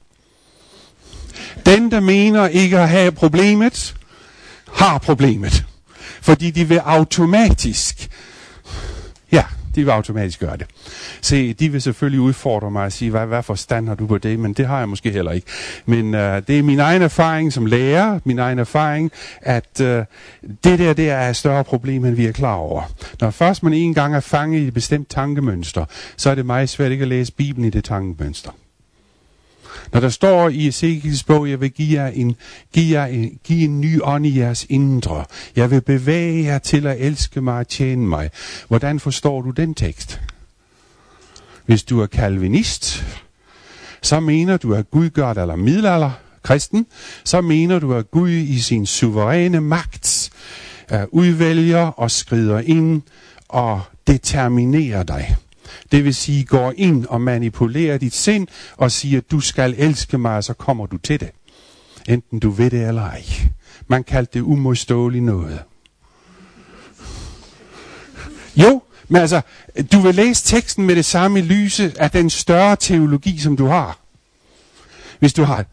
Den, 1.66 1.92
der 1.92 2.00
mener 2.00 2.48
ikke 2.48 2.80
at 2.80 2.90
have 2.90 3.12
problemet, 3.12 3.96
har 4.74 4.98
problemet. 4.98 5.66
Fordi 6.22 6.52
de 6.52 6.68
vil 6.68 6.78
automatisk, 6.78 8.10
ja, 9.32 9.44
de 9.76 9.84
vil 9.84 9.92
automatisk 9.92 10.40
gøre 10.40 10.58
det. 10.58 10.68
Se, 11.22 11.54
de 11.54 11.72
vil 11.72 11.82
selvfølgelig 11.82 12.22
udfordre 12.22 12.72
mig 12.72 12.86
og 12.86 12.92
sige, 12.92 13.12
hvad, 13.12 13.26
hvad 13.26 13.44
forstand 13.44 13.88
har 13.88 13.96
du 13.96 14.08
på 14.08 14.18
det? 14.18 14.40
Men 14.40 14.54
det 14.54 14.68
har 14.68 14.80
jeg 14.80 14.90
måske 14.90 15.12
heller 15.12 15.32
ikke. 15.32 15.48
Men 15.86 16.06
uh, 16.06 16.20
det 16.20 16.50
er 16.50 16.64
min 16.64 16.80
egen 16.80 17.02
erfaring 17.02 17.54
som 17.54 17.66
lærer, 17.66 18.20
min 18.24 18.40
egen 18.40 18.60
erfaring, 18.60 19.12
at 19.42 19.82
uh, 19.82 19.88
det 20.64 20.80
der, 20.80 20.94
det 20.94 21.10
er 21.10 21.30
et 21.30 21.36
større 21.36 21.64
problem, 21.64 22.06
end 22.06 22.16
vi 22.16 22.26
er 22.26 22.32
klar 22.32 22.56
over. 22.56 22.84
Når 23.22 23.32
først 23.32 23.64
man 23.64 23.74
en 23.74 23.94
gang 23.94 24.16
er 24.16 24.20
fanget 24.20 24.60
i 24.60 24.68
et 24.68 24.74
bestemt 24.74 25.10
tankemønster, 25.10 25.86
så 26.18 26.30
er 26.30 26.36
det 26.36 26.46
meget 26.46 26.70
svært 26.70 26.92
ikke 26.92 27.02
at 27.02 27.08
læse 27.08 27.34
Bibelen 27.34 27.68
i 27.68 27.70
det 27.70 27.84
tankemønster. 27.84 28.52
Når 29.94 30.00
der 30.00 30.10
står 30.10 30.50
i 30.50 30.68
Ezekiels 30.68 31.24
bog, 31.24 31.50
jeg 31.50 31.62
vil 31.62 31.72
give 31.72 32.02
jer, 32.02 32.08
en, 32.08 32.36
give 32.74 33.00
jer 33.00 33.06
en, 33.06 33.40
give 33.44 33.64
en 33.64 33.82
ny 33.82 34.02
ånd 34.02 34.26
i 34.26 34.40
jeres 34.40 34.66
indre. 34.70 35.26
Jeg 35.56 35.72
vil 35.72 35.82
bevæge 35.82 36.44
jer 36.44 36.60
til 36.60 36.88
at 36.88 36.98
elske 37.00 37.42
mig 37.42 37.58
og 37.58 37.68
tjene 37.68 38.08
mig. 38.08 38.30
Hvordan 38.68 39.00
forstår 39.00 39.42
du 39.42 39.50
den 39.50 39.74
tekst? 39.74 40.22
Hvis 41.66 41.84
du 41.84 42.02
er 42.02 42.06
kalvinist, 42.06 43.06
så 44.02 44.20
mener 44.20 44.58
du, 44.58 44.74
at 44.74 44.92
Gud 44.92 45.10
gør 45.10 45.34
det, 45.34 45.42
eller 45.42 45.56
middelalder 45.56 46.12
kristen, 46.44 46.86
så 47.24 47.42
mener 47.42 47.80
du, 47.80 47.94
at 47.94 48.12
Gud 48.12 48.30
i 48.30 48.60
sin 48.60 48.86
suveræne 48.86 49.62
magt 49.62 50.30
øh, 50.92 51.02
udvælger 51.12 51.88
og 51.88 52.12
skrider 52.12 52.60
ind 52.60 53.02
og 53.48 53.82
determinerer 54.08 55.04
dig. 55.04 55.36
Det 55.92 56.06
vil 56.06 56.16
sige, 56.16 56.46
går 56.46 56.74
ind 56.78 57.06
og 57.06 57.22
manipulerer 57.22 57.98
dit 57.98 58.16
sind 58.16 58.48
og 58.78 58.92
siger, 58.92 59.22
du 59.22 59.40
skal 59.40 59.76
elske 59.78 60.18
mig, 60.18 60.36
og 60.36 60.44
så 60.44 60.54
kommer 60.54 60.86
du 60.86 60.98
til 60.98 61.20
det. 61.20 61.30
Enten 62.08 62.40
du 62.40 62.50
ved 62.50 62.70
det 62.70 62.88
eller 62.88 63.02
ej. 63.02 63.24
Man 63.88 64.04
kaldte 64.04 64.34
det 64.34 64.42
umodståeligt 64.42 65.24
noget. 65.24 65.60
Jo, 68.56 68.82
men 69.08 69.22
altså, 69.22 69.42
du 69.92 70.00
vil 70.00 70.16
læse 70.16 70.46
teksten 70.46 70.86
med 70.86 70.96
det 70.96 71.06
samme 71.06 71.42
lyse 71.42 71.94
af 71.98 72.12
den 72.12 72.30
større 72.30 72.76
teologi, 72.76 73.38
som 73.38 73.58
du 73.58 73.66
har. 73.66 74.00
Hvis 75.20 75.34
du 75.34 75.44
har 75.44 75.66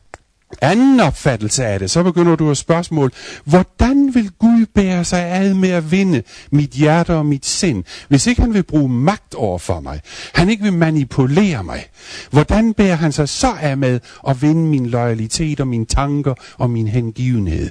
anden 0.62 1.00
opfattelse 1.00 1.64
af 1.64 1.78
det, 1.78 1.90
så 1.90 2.02
begynder 2.02 2.36
du 2.36 2.50
at 2.50 2.56
spørgsmål, 2.56 3.12
hvordan 3.44 4.14
vil 4.14 4.30
Gud 4.38 4.66
bære 4.74 5.04
sig 5.04 5.24
ad 5.24 5.54
med 5.54 5.68
at 5.68 5.90
vinde 5.90 6.22
mit 6.50 6.70
hjerte 6.70 7.14
og 7.14 7.26
mit 7.26 7.46
sind, 7.46 7.84
hvis 8.08 8.26
ikke 8.26 8.40
han 8.40 8.54
vil 8.54 8.62
bruge 8.62 8.88
magt 8.88 9.34
over 9.34 9.58
for 9.58 9.80
mig, 9.80 10.00
han 10.34 10.48
ikke 10.48 10.62
vil 10.62 10.72
manipulere 10.72 11.64
mig, 11.64 11.86
hvordan 12.30 12.74
bærer 12.74 12.96
han 12.96 13.12
sig 13.12 13.28
så 13.28 13.52
af 13.60 13.76
med 13.76 14.00
at 14.28 14.42
vinde 14.42 14.68
min 14.68 14.86
loyalitet 14.86 15.60
og 15.60 15.68
mine 15.68 15.86
tanker 15.86 16.34
og 16.58 16.70
min 16.70 16.88
hengivenhed? 16.88 17.70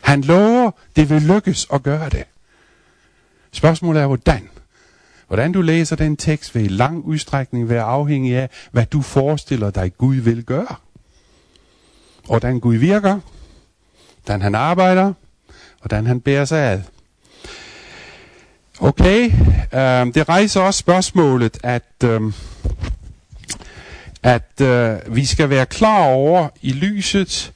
Han 0.00 0.20
lover, 0.20 0.70
det 0.96 1.10
vil 1.10 1.22
lykkes 1.22 1.66
at 1.72 1.82
gøre 1.82 2.08
det. 2.08 2.24
Spørgsmålet 3.52 4.02
er, 4.02 4.06
hvordan? 4.06 4.48
Hvordan 5.28 5.52
du 5.52 5.62
læser 5.62 5.96
den 5.96 6.16
tekst 6.16 6.54
vil 6.54 6.64
i 6.64 6.68
lang 6.68 7.04
udstrækning 7.04 7.68
være 7.68 7.82
afhængig 7.82 8.36
af, 8.36 8.50
hvad 8.72 8.86
du 8.86 9.02
forestiller 9.02 9.70
dig, 9.70 9.92
Gud 9.98 10.16
vil 10.16 10.44
gøre 10.44 10.76
hvordan 12.30 12.60
Gud 12.60 12.74
virker, 12.74 13.20
hvordan 14.24 14.42
han 14.42 14.54
arbejder, 14.54 15.12
hvordan 15.80 16.06
han 16.06 16.20
bærer 16.20 16.44
sig 16.44 16.58
ad. 16.58 16.80
Okay, 18.80 19.24
øh, 19.74 20.14
det 20.14 20.28
rejser 20.28 20.60
også 20.60 20.78
spørgsmålet, 20.78 21.58
at, 21.62 22.04
øh, 22.04 22.20
at 24.22 24.60
øh, 24.62 25.16
vi 25.16 25.24
skal 25.24 25.50
være 25.50 25.66
klar 25.66 26.04
over 26.04 26.48
i 26.62 26.72
lyset 26.72 27.52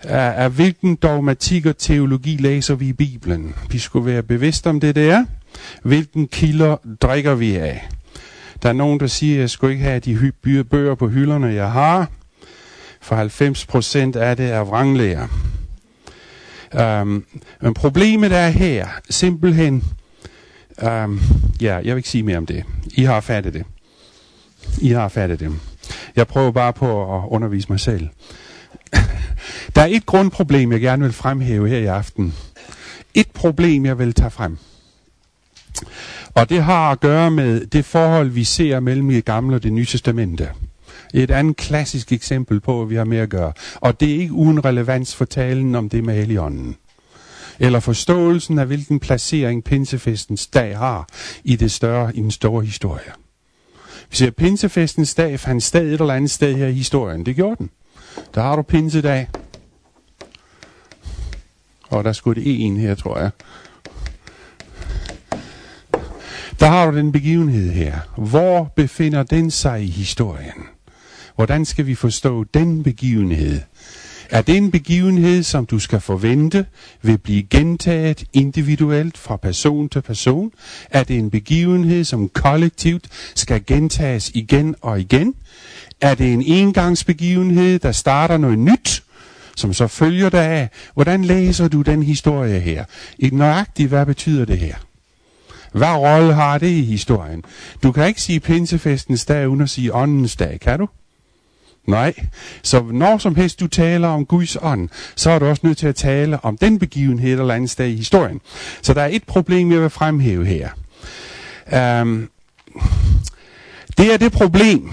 af, 0.00 0.44
af 0.44 0.50
hvilken 0.50 0.96
dogmatik 0.96 1.66
og 1.66 1.78
teologi 1.78 2.36
læser 2.36 2.74
vi 2.74 2.88
i 2.88 2.92
Bibelen. 2.92 3.54
Vi 3.70 3.78
skulle 3.78 4.06
være 4.06 4.22
bevidst 4.22 4.66
om 4.66 4.80
det 4.80 4.94
der. 4.94 5.24
Hvilken 5.82 6.28
kilder 6.28 6.76
drikker 7.02 7.34
vi 7.34 7.56
af? 7.56 7.88
Der 8.62 8.68
er 8.68 8.72
nogen, 8.72 9.00
der 9.00 9.06
siger, 9.06 9.34
at 9.34 9.40
jeg 9.40 9.50
skulle 9.50 9.72
ikke 9.72 9.84
have 9.84 10.00
de 10.00 10.32
bøger 10.62 10.94
på 10.94 11.08
hylderne, 11.08 11.46
jeg 11.46 11.72
har 11.72 12.08
for 13.08 13.16
90 13.16 13.66
procent 13.66 14.16
af 14.16 14.36
det 14.36 14.50
er 14.50 14.60
vranglæger. 14.60 15.28
Um, 17.02 17.24
men 17.62 17.74
problemet 17.74 18.32
er 18.32 18.48
her 18.48 18.88
simpelthen, 19.10 19.84
um, 20.82 21.20
ja, 21.60 21.74
jeg 21.74 21.84
vil 21.84 21.96
ikke 21.96 22.08
sige 22.08 22.22
mere 22.22 22.38
om 22.38 22.46
det. 22.46 22.64
I 22.94 23.02
har 23.02 23.20
fattet 23.20 23.54
det. 23.54 23.64
I 24.80 24.88
har 24.88 25.08
fattet 25.08 25.40
det. 25.40 25.52
Jeg 26.16 26.26
prøver 26.26 26.50
bare 26.50 26.72
på 26.72 27.16
at 27.16 27.24
undervise 27.28 27.68
mig 27.70 27.80
selv. 27.80 28.08
Der 29.74 29.82
er 29.82 29.88
et 29.90 30.06
grundproblem, 30.06 30.72
jeg 30.72 30.80
gerne 30.80 31.02
vil 31.02 31.12
fremhæve 31.12 31.68
her 31.68 31.78
i 31.78 31.86
aften. 31.86 32.34
Et 33.14 33.30
problem, 33.34 33.86
jeg 33.86 33.98
vil 33.98 34.14
tage 34.14 34.30
frem. 34.30 34.58
Og 36.34 36.48
det 36.48 36.62
har 36.62 36.90
at 36.90 37.00
gøre 37.00 37.30
med 37.30 37.66
det 37.66 37.84
forhold, 37.84 38.28
vi 38.28 38.44
ser 38.44 38.80
mellem 38.80 39.08
det 39.08 39.24
gamle 39.24 39.56
og 39.56 39.62
det 39.62 39.72
nye 39.72 39.86
testamente. 39.86 40.48
Et 41.14 41.30
andet 41.30 41.56
klassisk 41.56 42.12
eksempel 42.12 42.60
på, 42.60 42.76
hvad 42.76 42.86
vi 42.86 42.94
har 42.94 43.04
med 43.04 43.18
at 43.18 43.28
gøre. 43.28 43.52
Og 43.74 44.00
det 44.00 44.10
er 44.10 44.20
ikke 44.20 44.32
uden 44.32 44.64
relevans 44.64 45.14
for 45.14 45.24
talen 45.24 45.74
om 45.74 45.88
det 45.88 46.04
med 46.04 46.14
Helligånden. 46.14 46.76
Eller 47.58 47.80
forståelsen 47.80 48.58
af, 48.58 48.66
hvilken 48.66 49.00
placering 49.00 49.64
pinsefestens 49.64 50.46
dag 50.46 50.78
har 50.78 51.08
i, 51.44 51.56
det 51.56 51.70
større, 51.70 52.16
i 52.16 52.20
den 52.20 52.30
store 52.30 52.64
historie. 52.64 53.12
Vi 54.10 54.16
ser, 54.16 54.30
pinsefestens 54.30 55.14
dag 55.14 55.40
fandt 55.40 55.62
sted 55.62 55.86
et 55.86 56.00
eller 56.00 56.14
andet 56.14 56.30
sted 56.30 56.54
her 56.54 56.66
i 56.66 56.72
historien. 56.72 57.26
Det 57.26 57.36
gjorde 57.36 57.56
den. 57.56 57.70
Der 58.34 58.42
har 58.42 58.56
du 58.56 58.62
pinsedag. 58.62 59.28
Og 61.90 62.04
der 62.04 62.12
skulle 62.12 62.42
det 62.42 62.64
en 62.64 62.76
her, 62.76 62.94
tror 62.94 63.18
jeg. 63.18 63.30
Der 66.60 66.66
har 66.66 66.90
du 66.90 66.96
den 66.96 67.12
begivenhed 67.12 67.70
her. 67.70 67.98
Hvor 68.16 68.72
befinder 68.76 69.22
den 69.22 69.50
sig 69.50 69.82
i 69.82 69.90
historien? 69.90 70.77
Hvordan 71.38 71.64
skal 71.64 71.86
vi 71.86 71.94
forstå 71.94 72.44
den 72.44 72.82
begivenhed? 72.82 73.60
Er 74.30 74.42
det 74.42 74.56
en 74.56 74.70
begivenhed, 74.70 75.42
som 75.42 75.66
du 75.66 75.78
skal 75.78 76.00
forvente 76.00 76.66
vil 77.02 77.18
blive 77.18 77.42
gentaget 77.42 78.24
individuelt 78.32 79.18
fra 79.18 79.36
person 79.36 79.88
til 79.88 80.02
person? 80.02 80.52
Er 80.90 81.02
det 81.02 81.18
en 81.18 81.30
begivenhed, 81.30 82.04
som 82.04 82.28
kollektivt 82.28 83.08
skal 83.34 83.64
gentages 83.66 84.30
igen 84.34 84.74
og 84.80 85.00
igen? 85.00 85.34
Er 86.00 86.14
det 86.14 86.32
en 86.32 86.42
engangsbegivenhed, 86.42 87.78
der 87.78 87.92
starter 87.92 88.36
noget 88.36 88.58
nyt, 88.58 89.02
som 89.56 89.72
så 89.72 89.86
følger 89.86 90.30
dig 90.30 90.44
af? 90.44 90.68
Hvordan 90.94 91.24
læser 91.24 91.68
du 91.68 91.82
den 91.82 92.02
historie 92.02 92.60
her? 92.60 92.84
I 93.18 93.30
nøjagtigt, 93.32 93.88
hvad 93.88 94.06
betyder 94.06 94.44
det 94.44 94.58
her? 94.58 94.74
Hvad 95.72 95.96
rolle 95.96 96.34
har 96.34 96.58
det 96.58 96.70
i 96.70 96.82
historien? 96.82 97.44
Du 97.82 97.92
kan 97.92 98.06
ikke 98.06 98.22
sige 98.22 98.40
pinsefestens 98.40 99.24
dag 99.24 99.48
uden 99.48 99.60
at 99.60 99.70
sige 99.70 99.94
åndens 99.94 100.36
dag, 100.36 100.60
kan 100.60 100.78
du? 100.78 100.88
Nej. 101.88 102.14
Så 102.62 102.82
når 102.92 103.18
som 103.18 103.34
helst 103.34 103.60
du 103.60 103.66
taler 103.66 104.08
om 104.08 104.26
Guds 104.26 104.56
ånd, 104.62 104.88
så 105.16 105.30
er 105.30 105.38
du 105.38 105.46
også 105.46 105.60
nødt 105.64 105.78
til 105.78 105.86
at 105.86 105.96
tale 105.96 106.44
om 106.44 106.56
den 106.56 106.78
begivenhed 106.78 107.40
eller 107.40 107.54
andet 107.54 107.70
sted 107.70 107.86
i 107.86 107.96
historien. 107.96 108.40
Så 108.82 108.94
der 108.94 109.02
er 109.02 109.08
et 109.12 109.24
problem, 109.24 109.72
jeg 109.72 109.80
vil 109.80 109.90
fremhæve 109.90 110.46
her. 110.46 110.70
Um, 112.00 112.28
det 113.98 114.12
er 114.12 114.16
det 114.16 114.32
problem, 114.32 114.90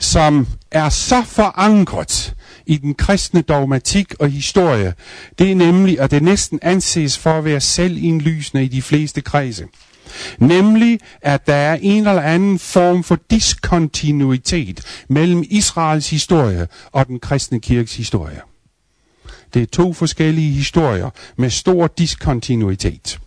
som 0.00 0.46
er 0.70 0.88
så 0.88 1.22
forankret 1.26 2.34
i 2.66 2.76
den 2.76 2.94
kristne 2.94 3.42
dogmatik 3.42 4.14
og 4.20 4.28
historie. 4.28 4.94
Det 5.38 5.50
er 5.50 5.54
nemlig, 5.54 6.00
at 6.00 6.10
det 6.10 6.22
næsten 6.22 6.58
anses 6.62 7.18
for 7.18 7.30
at 7.30 7.44
være 7.44 7.60
selvindlysende 7.60 8.64
i 8.64 8.68
de 8.68 8.82
fleste 8.82 9.20
kredse. 9.20 9.66
Nemlig, 10.38 11.00
at 11.22 11.46
der 11.46 11.54
er 11.54 11.78
en 11.82 12.08
eller 12.08 12.22
anden 12.22 12.58
form 12.58 13.04
for 13.04 13.18
diskontinuitet 13.30 15.04
mellem 15.08 15.44
Israels 15.50 16.10
historie 16.10 16.68
og 16.92 17.06
den 17.06 17.20
kristne 17.20 17.60
kirkes 17.60 17.96
historie. 17.96 18.40
Det 19.54 19.62
er 19.62 19.66
to 19.66 19.92
forskellige 19.92 20.52
historier 20.52 21.10
med 21.36 21.50
stor 21.50 21.86
diskontinuitet. 21.86 23.18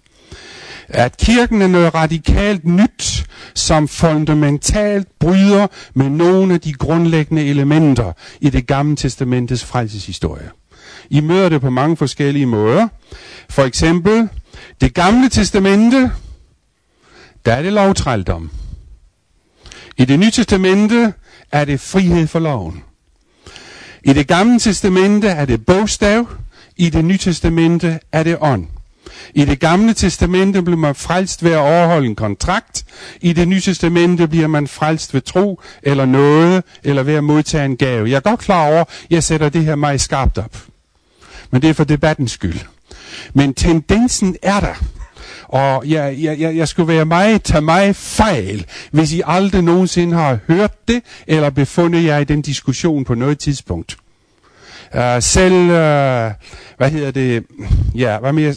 At 0.93 1.17
kirken 1.17 1.61
er 1.61 1.67
noget 1.67 1.95
radikalt 1.95 2.65
nyt, 2.65 3.25
som 3.53 3.87
fundamentalt 3.87 5.07
bryder 5.19 5.67
med 5.93 6.09
nogle 6.09 6.53
af 6.53 6.61
de 6.61 6.73
grundlæggende 6.73 7.45
elementer 7.45 8.11
i 8.41 8.49
det 8.49 8.67
gamle 8.67 8.95
testamentets 8.95 9.63
frelseshistorie. 9.65 10.49
I 11.09 11.19
møder 11.19 11.49
det 11.49 11.61
på 11.61 11.69
mange 11.69 11.97
forskellige 11.97 12.45
måder. 12.45 12.87
For 13.49 13.63
eksempel, 13.63 14.29
det 14.81 14.93
gamle 14.93 15.29
testamente, 15.29 16.11
der 17.45 17.53
er 17.53 17.61
det 17.61 17.73
lovtrældom. 17.73 18.51
I 19.97 20.05
det 20.05 20.19
nye 20.19 20.31
testamente 20.31 21.13
er 21.51 21.65
det 21.65 21.79
frihed 21.79 22.27
for 22.27 22.39
loven. 22.39 22.83
I 24.03 24.13
det 24.13 24.27
gamle 24.27 24.59
testamente 24.59 25.27
er 25.27 25.45
det 25.45 25.65
bogstav, 25.65 26.27
i 26.77 26.89
det 26.89 27.05
nye 27.05 27.17
testamente 27.17 27.99
er 28.11 28.23
det 28.23 28.37
ånd. 28.41 28.67
I 29.33 29.45
det 29.45 29.59
gamle 29.59 29.93
testamente 29.93 30.61
bliver 30.61 30.77
man 30.77 30.95
frelst 30.95 31.43
ved 31.43 31.51
at 31.51 31.57
overholde 31.57 32.07
en 32.07 32.15
kontrakt. 32.15 32.85
I 33.21 33.33
det 33.33 33.47
nye 33.47 33.61
testamente 33.61 34.27
bliver 34.27 34.47
man 34.47 34.67
frelst 34.67 35.13
ved 35.13 35.21
tro 35.21 35.61
eller 35.83 36.05
noget, 36.05 36.63
eller 36.83 37.03
ved 37.03 37.13
at 37.13 37.23
modtage 37.23 37.65
en 37.65 37.77
gave. 37.77 38.09
Jeg 38.09 38.15
er 38.15 38.19
godt 38.19 38.39
klar 38.39 38.67
over, 38.67 38.81
at 38.81 38.87
jeg 39.09 39.23
sætter 39.23 39.49
det 39.49 39.65
her 39.65 39.75
meget 39.75 40.01
skarpt 40.01 40.37
op. 40.37 40.57
Men 41.51 41.61
det 41.61 41.69
er 41.69 41.73
for 41.73 41.83
debattens 41.83 42.31
skyld. 42.31 42.59
Men 43.33 43.53
tendensen 43.53 44.35
er 44.43 44.59
der. 44.59 44.75
Og 45.51 45.89
jeg, 45.89 46.17
jeg, 46.19 46.39
jeg, 46.39 46.55
jeg 46.55 46.67
skulle 46.67 46.87
være 46.87 47.05
meget, 47.05 47.43
tage 47.43 47.61
mig 47.61 47.95
fejl, 47.95 48.65
hvis 48.91 49.13
I 49.13 49.21
aldrig 49.25 49.61
nogensinde 49.61 50.15
har 50.15 50.39
hørt 50.47 50.87
det, 50.87 51.01
eller 51.27 51.49
befundet 51.49 52.03
jer 52.03 52.17
i 52.17 52.23
den 52.23 52.41
diskussion 52.41 53.03
på 53.03 53.15
noget 53.15 53.39
tidspunkt. 53.39 53.97
Uh, 54.95 54.99
selv, 55.19 55.53
uh, 55.53 56.31
hvad 56.77 56.89
hedder 56.89 57.11
det, 57.11 57.45
ja, 57.95 58.19
hvad 58.19 58.33
mere, 58.33 58.55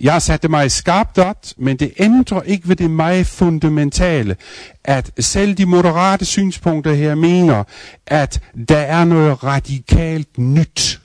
jeg 0.00 0.22
satte 0.22 0.48
mig 0.48 0.70
skarpt 0.70 1.18
op, 1.18 1.46
men 1.56 1.76
det 1.76 1.92
ændrer 1.98 2.42
ikke 2.42 2.68
ved 2.68 2.76
det 2.76 2.90
meget 2.90 3.26
fundamentale, 3.26 4.36
at 4.84 5.10
selv 5.20 5.54
de 5.54 5.66
moderate 5.66 6.24
synspunkter 6.24 6.94
her 6.94 7.14
mener, 7.14 7.64
at 8.06 8.40
der 8.68 8.78
er 8.78 9.04
noget 9.04 9.44
radikalt 9.44 10.38
nyt, 10.38 11.00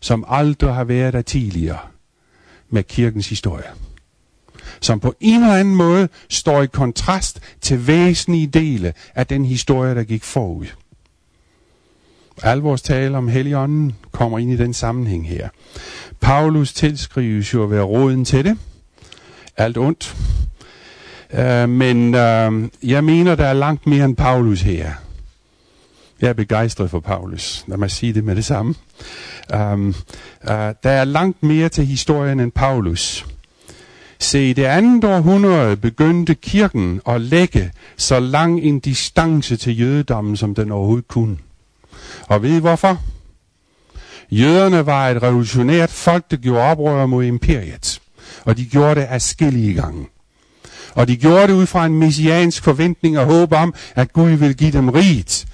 som 0.00 0.24
aldrig 0.28 0.74
har 0.74 0.84
været 0.84 1.12
der 1.12 1.22
tidligere 1.22 1.78
med 2.70 2.82
kirkens 2.82 3.28
historie 3.28 3.64
som 4.80 5.00
på 5.00 5.14
en 5.20 5.42
eller 5.42 5.54
anden 5.54 5.74
måde 5.74 6.08
står 6.28 6.62
i 6.62 6.66
kontrast 6.66 7.40
til 7.60 7.86
væsentlige 7.86 8.46
dele 8.46 8.92
af 9.14 9.26
den 9.26 9.44
historie, 9.44 9.94
der 9.94 10.02
gik 10.02 10.24
forud. 10.24 10.66
Al 12.42 12.58
vores 12.58 12.82
tale 12.82 13.16
om 13.16 13.28
Helligånden 13.28 13.94
kommer 14.12 14.38
ind 14.38 14.52
i 14.52 14.56
den 14.56 14.74
sammenhæng 14.74 15.28
her. 15.28 15.48
Paulus 16.20 16.72
tilskrives 16.72 17.54
jo 17.54 17.64
at 17.64 17.70
være 17.70 17.82
råden 17.82 18.24
til 18.24 18.44
det. 18.44 18.58
Alt 19.56 19.78
ondt. 19.78 20.16
Uh, 21.32 21.68
men 21.68 22.14
uh, 22.14 22.68
jeg 22.90 23.04
mener, 23.04 23.34
der 23.34 23.46
er 23.46 23.52
langt 23.52 23.86
mere 23.86 24.04
end 24.04 24.16
Paulus 24.16 24.60
her. 24.60 24.92
Jeg 26.20 26.28
er 26.28 26.32
begejstret 26.32 26.90
for 26.90 27.00
Paulus. 27.00 27.64
Lad 27.66 27.76
mig 27.76 27.90
sige 27.90 28.12
det 28.12 28.24
med 28.24 28.36
det 28.36 28.44
samme. 28.44 28.74
Um, 29.54 29.88
uh, 29.88 29.94
der 30.82 30.90
er 30.90 31.04
langt 31.04 31.42
mere 31.42 31.68
til 31.68 31.86
historien 31.86 32.40
end 32.40 32.52
Paulus. 32.52 33.26
Se, 34.22 34.50
i 34.50 34.52
det 34.52 34.64
andet 34.64 35.04
århundrede 35.04 35.76
begyndte 35.76 36.34
kirken 36.34 37.00
at 37.06 37.20
lægge 37.20 37.72
så 37.96 38.20
lang 38.20 38.60
en 38.60 38.80
distance 38.80 39.56
til 39.56 39.80
jødedommen, 39.80 40.36
som 40.36 40.54
den 40.54 40.72
overhovedet 40.72 41.08
kunne. 41.08 41.36
Og 42.28 42.42
ved 42.42 42.56
I 42.56 42.60
hvorfor? 42.60 42.98
Jøderne 44.30 44.86
var 44.86 45.08
et 45.08 45.22
revolutionært 45.22 45.90
folk, 45.90 46.30
der 46.30 46.36
gjorde 46.36 46.62
oprør 46.62 47.06
mod 47.06 47.24
imperiet. 47.24 48.00
Og 48.44 48.56
de 48.56 48.64
gjorde 48.64 49.00
det 49.00 49.06
afskillige 49.06 49.74
gange. 49.74 50.06
Og 50.94 51.08
de 51.08 51.16
gjorde 51.16 51.46
det 51.46 51.52
ud 51.52 51.66
fra 51.66 51.86
en 51.86 51.98
messiansk 51.98 52.64
forventning 52.64 53.18
og 53.18 53.26
håb 53.26 53.52
om, 53.52 53.74
at 53.94 54.12
Gud 54.12 54.30
ville 54.30 54.54
give 54.54 54.72
dem 54.72 54.88
riget. 54.88 55.46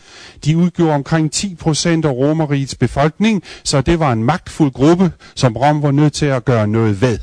De 0.44 0.56
udgjorde 0.56 0.94
omkring 0.94 1.30
10% 1.34 1.88
af 1.88 2.10
romerrigets 2.10 2.74
befolkning, 2.74 3.42
så 3.64 3.80
det 3.80 3.98
var 3.98 4.12
en 4.12 4.24
magtfuld 4.24 4.72
gruppe, 4.72 5.12
som 5.34 5.56
Rom 5.56 5.82
var 5.82 5.90
nødt 5.90 6.12
til 6.12 6.26
at 6.26 6.44
gøre 6.44 6.68
noget 6.68 7.00
ved. 7.00 7.18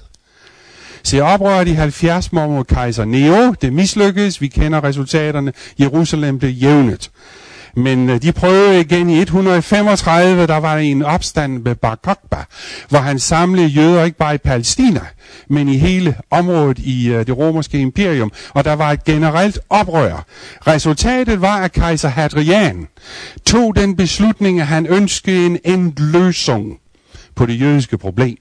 Se 1.04 1.22
oprøret 1.22 1.68
i 1.68 1.72
70 1.72 2.32
mod 2.32 2.64
kejser 2.64 3.06
Nero. 3.06 3.54
Det 3.62 3.74
mislykkedes. 3.74 4.42
Vi 4.42 4.48
kender 4.48 4.84
resultaterne. 4.84 5.54
Jerusalem 5.80 6.40
blev 6.40 6.52
jævnet. 6.52 7.12
Men 7.76 8.10
øh, 8.10 8.22
de 8.22 8.32
prøvede 8.32 8.82
igen 8.82 9.10
i 9.10 9.20
135, 9.20 10.48
der 10.48 10.58
var 10.58 10.78
en 10.78 11.04
opstand 11.04 11.64
med 11.64 11.76
Bar 11.76 11.96
Kokhba, 11.96 12.44
hvor 12.90 13.00
han 13.00 13.20
samlede 13.20 13.68
jøder 13.68 14.04
ikke 14.04 14.18
bare 14.18 14.36
i 14.36 14.38
Palæstina, 14.38 15.02
men 15.50 15.70
i 15.70 15.78
hele 15.78 16.16
området 16.32 16.80
i 16.80 17.10
uh, 17.10 17.16
det 17.16 17.38
romerske 17.38 17.80
imperium, 17.80 18.32
og 18.50 18.66
der 18.66 18.74
var 18.74 18.92
et 18.92 19.04
generelt 19.04 19.60
oprør. 19.70 20.26
Resultatet 20.68 21.42
var, 21.42 21.58
at 21.58 21.72
kejser 21.72 22.10
Hadrian 22.10 22.88
tog 23.46 23.76
den 23.76 23.96
beslutning, 23.96 24.60
at 24.60 24.68
han 24.68 24.88
ønskede 24.88 25.46
en 25.46 25.60
endløsning 25.66 26.78
på 27.36 27.46
det 27.46 27.62
jødiske 27.62 27.98
problem. 27.98 28.38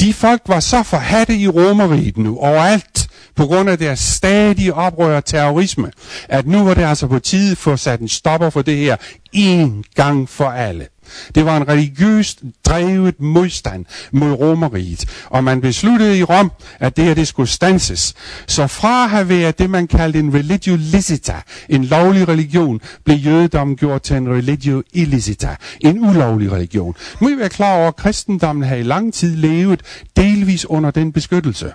De 0.00 0.12
folk 0.12 0.42
var 0.46 0.60
så 0.60 0.82
forhatte 0.82 1.36
i 1.36 1.48
romeriet 1.48 2.16
nu, 2.16 2.38
overalt, 2.38 3.08
på 3.36 3.46
grund 3.46 3.70
af 3.70 3.78
deres 3.78 3.98
stadige 4.00 4.74
oprør 4.74 5.16
og 5.16 5.24
terrorisme, 5.24 5.90
at 6.28 6.46
nu 6.46 6.64
var 6.64 6.74
det 6.74 6.82
altså 6.82 7.06
på 7.06 7.18
tide 7.18 7.56
for 7.56 7.72
at 7.72 7.80
sætte 7.80 8.02
en 8.02 8.08
stopper 8.08 8.50
for 8.50 8.62
det 8.62 8.76
her 8.76 8.96
en 9.32 9.84
gang 9.94 10.28
for 10.28 10.44
alle. 10.44 10.86
Det 11.34 11.44
var 11.44 11.56
en 11.56 11.68
religiøst 11.68 12.42
drevet 12.66 13.20
modstand 13.20 13.84
mod 14.12 14.32
romeriet, 14.32 15.04
og 15.26 15.44
man 15.44 15.60
besluttede 15.60 16.18
i 16.18 16.22
Rom, 16.22 16.52
at 16.80 16.96
det 16.96 17.04
her 17.04 17.14
det 17.14 17.28
skulle 17.28 17.48
stanses. 17.48 18.14
Så 18.46 18.66
fra 18.66 19.04
at 19.04 19.10
have 19.10 19.28
været 19.28 19.58
det, 19.58 19.70
man 19.70 19.86
kaldte 19.86 20.18
en 20.18 20.34
religio 20.34 20.76
licita, 20.78 21.34
en 21.68 21.84
lovlig 21.84 22.28
religion, 22.28 22.80
blev 23.04 23.16
jødedommen 23.16 23.76
gjort 23.76 24.02
til 24.02 24.16
en 24.16 24.28
religio 24.28 24.82
illicita, 24.92 25.56
en 25.80 25.98
ulovlig 25.98 26.52
religion. 26.52 26.94
Nu 27.20 27.28
må 27.28 27.34
vi 27.34 27.40
være 27.40 27.48
klar 27.48 27.76
over, 27.76 27.88
at 27.88 27.96
kristendommen 27.96 28.68
har 28.68 28.76
i 28.76 28.82
lang 28.82 29.14
tid 29.14 29.36
levet 29.36 29.82
delvis 30.16 30.66
under 30.66 30.90
den 30.90 31.12
beskyttelse. 31.12 31.72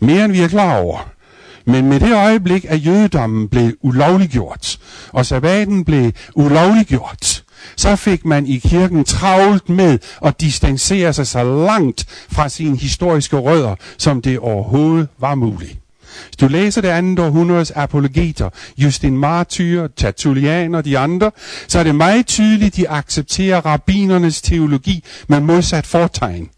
Mere 0.00 0.24
end 0.24 0.32
vi 0.32 0.40
er 0.40 0.48
klar 0.48 0.78
over. 0.78 1.12
Men 1.64 1.88
med 1.88 2.00
det 2.00 2.12
øjeblik, 2.12 2.64
at 2.68 2.86
jødedommen 2.86 3.48
blev 3.48 3.72
ulovliggjort, 3.80 4.78
og 5.12 5.26
sabbaten 5.26 5.84
blev 5.84 6.12
ulovliggjort, 6.34 7.41
så 7.76 7.96
fik 7.96 8.24
man 8.24 8.46
i 8.46 8.58
kirken 8.58 9.04
travlt 9.04 9.68
med 9.68 9.98
at 10.24 10.40
distancere 10.40 11.12
sig 11.12 11.26
så 11.26 11.64
langt 11.66 12.06
fra 12.32 12.48
sine 12.48 12.76
historiske 12.76 13.36
rødder, 13.36 13.74
som 13.98 14.22
det 14.22 14.38
overhovedet 14.38 15.08
var 15.18 15.34
muligt. 15.34 15.78
Hvis 16.26 16.36
du 16.36 16.46
læser 16.46 16.80
det 16.80 16.88
andet 16.88 17.18
århundredes 17.18 17.70
apologeter, 17.70 18.48
Justin 18.78 19.18
Martyr, 19.18 19.86
Tertullian 19.96 20.74
og 20.74 20.84
de 20.84 20.98
andre, 20.98 21.30
så 21.68 21.78
er 21.78 21.82
det 21.82 21.94
meget 21.94 22.26
tydeligt, 22.26 22.76
de 22.76 22.90
accepterer 22.90 23.60
rabbinernes 23.66 24.42
teologi 24.42 25.04
med 25.28 25.40
modsat 25.40 25.86
fortegn. 25.86 26.48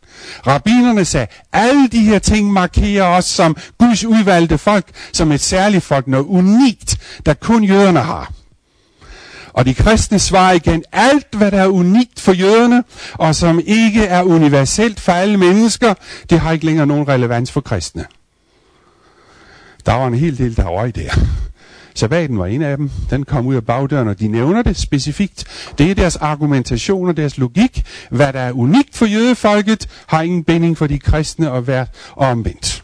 Rabbinerne 0.47 1.05
sagde, 1.05 1.27
alle 1.53 1.89
de 1.89 2.01
her 2.01 2.19
ting 2.19 2.53
markerer 2.53 3.05
os 3.05 3.25
som 3.25 3.57
Guds 3.79 4.05
udvalgte 4.05 4.59
folk, 4.59 4.87
som 5.13 5.33
et 5.33 5.41
særligt 5.41 5.85
folk, 5.85 6.09
noget 6.09 6.25
unikt, 6.25 6.99
der 7.27 7.35
kun 7.35 7.65
jøderne 7.65 8.01
har. 8.01 8.33
Og 9.55 9.67
de 9.67 9.75
kristne 9.75 10.19
svarer 10.19 10.53
igen, 10.53 10.85
alt 10.93 11.27
hvad 11.37 11.51
der 11.51 11.61
er 11.61 11.69
unikt 11.69 12.21
for 12.21 12.33
jøderne, 12.33 12.85
og 13.13 13.35
som 13.35 13.61
ikke 13.67 14.05
er 14.05 14.23
universelt 14.23 15.01
for 15.01 15.13
alle 15.13 15.37
mennesker, 15.37 15.95
det 16.31 16.41
har 16.41 16.53
ikke 16.53 16.67
længere 16.67 16.87
nogen 16.87 17.09
relevans 17.09 17.53
for 17.53 17.61
kristne. 17.61 18.05
Der 19.87 19.93
var 19.93 20.07
en 20.07 20.15
hel 20.15 20.39
del, 20.39 20.57
der 20.57 20.65
var 20.65 20.85
i 20.85 20.91
der. 20.91 21.11
Sabbaten 21.95 22.39
var 22.39 22.47
en 22.47 22.63
af 22.63 22.77
dem. 22.77 22.91
Den 23.11 23.25
kom 23.25 23.47
ud 23.47 23.55
af 23.55 23.67
bagdøren, 23.67 24.09
og 24.09 24.21
de 24.21 24.29
nævner 24.29 24.63
det 24.63 24.77
specifikt. 24.77 25.45
Det 25.79 25.91
er 25.91 25.95
deres 25.95 26.17
argumentation 26.17 27.09
og 27.09 27.17
deres 27.17 27.39
logik. 27.39 27.87
Hvad 28.11 28.33
der 28.33 28.41
er 28.41 28.53
unikt 28.53 28.97
for 28.97 29.07
jødefolket, 29.07 29.89
har 30.07 30.23
ingen 30.23 30.45
binding 30.45 30.79
for 30.79 30.87
de 30.87 30.99
kristne 30.99 31.51
og 31.51 31.67
været 31.67 31.89
omvendt. 32.17 32.84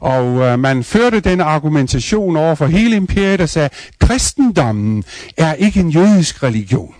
Og 0.00 0.38
øh, 0.38 0.58
man 0.58 0.84
førte 0.84 1.20
den 1.20 1.40
argumentation 1.40 2.36
over 2.36 2.54
for 2.54 2.66
hele 2.66 2.96
imperiet 2.96 3.40
og 3.40 3.48
sagde, 3.48 3.68
kristendommen 4.00 5.04
er 5.36 5.54
ikke 5.54 5.80
en 5.80 5.90
jødisk 5.90 6.42
religion. 6.42 6.94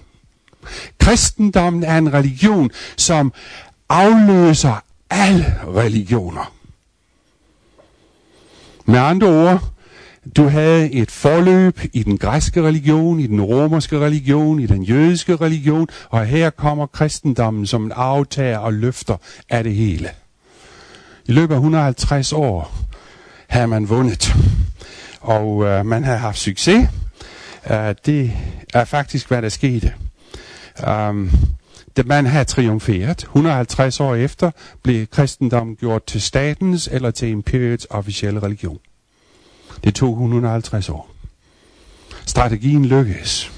Kristendommen 0.99 1.85
er 1.85 1.99
en 1.99 2.13
religion, 2.13 2.71
som 2.97 3.33
afløser 3.89 4.83
alle 5.11 5.55
religioner. 5.77 6.53
Med 8.87 8.99
andre 8.99 9.27
ord, 9.27 9.63
du 10.37 10.49
havde 10.49 10.93
et 10.93 11.11
forløb 11.11 11.81
i 11.93 12.03
den 12.03 12.19
græske 12.19 12.63
religion, 12.63 13.21
i 13.21 13.27
den 13.27 13.41
romerske 13.41 13.99
religion, 13.99 14.61
i 14.61 14.67
den 14.67 14.83
jødiske 14.83 15.37
religion, 15.37 15.89
og 16.11 16.27
her 16.27 16.51
kommer 16.51 16.87
kristendommen 16.87 17.67
som 17.67 17.85
en 17.85 17.93
aftager 17.95 18.59
og 18.59 18.73
løfter 18.73 19.17
af 19.49 19.65
det 19.65 19.75
hele. 19.75 20.11
I 21.27 21.33
løbet 21.33 21.55
af 21.55 21.59
150 21.59 22.33
år 22.33 22.86
havde 23.49 23.67
man 23.67 23.89
vundet. 23.89 24.35
Og 25.21 25.65
øh, 25.65 25.87
man 25.87 26.05
havde 26.05 26.19
haft 26.19 26.39
succes. 26.39 26.89
Øh, 27.71 27.95
det 28.07 28.33
er 28.75 28.85
faktisk, 28.85 29.29
hvad 29.29 29.43
der 29.43 29.49
skete. 29.49 29.93
Um, 30.89 31.31
det 31.97 32.07
man 32.07 32.27
havde 32.27 32.45
triumferet. 32.45 33.23
150 33.23 34.01
år 34.01 34.15
efter 34.15 34.51
blev 34.83 35.07
kristendommen 35.07 35.77
gjort 35.77 36.05
til 36.05 36.23
statens 36.23 36.89
eller 36.93 37.11
til 37.11 37.29
imperiets 37.29 37.87
officielle 37.91 38.43
religion. 38.43 38.79
Det 39.85 39.95
tog 39.95 40.11
150 40.13 40.89
år. 40.89 41.11
Strategien 42.27 42.85
lykkedes. 42.85 43.53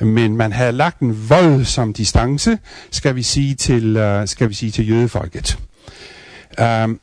Men 0.00 0.36
man 0.36 0.52
havde 0.52 0.72
lagt 0.72 1.00
en 1.00 1.28
voldsom 1.30 1.92
distance, 1.92 2.58
skal 2.90 3.16
vi 3.16 3.22
sige 3.22 3.54
til, 3.54 3.96
uh, 3.96 4.28
skal 4.28 4.48
vi 4.48 4.54
sige 4.54 4.70
til 4.70 4.88
jødefolket. 4.88 5.58
Um, 6.84 7.00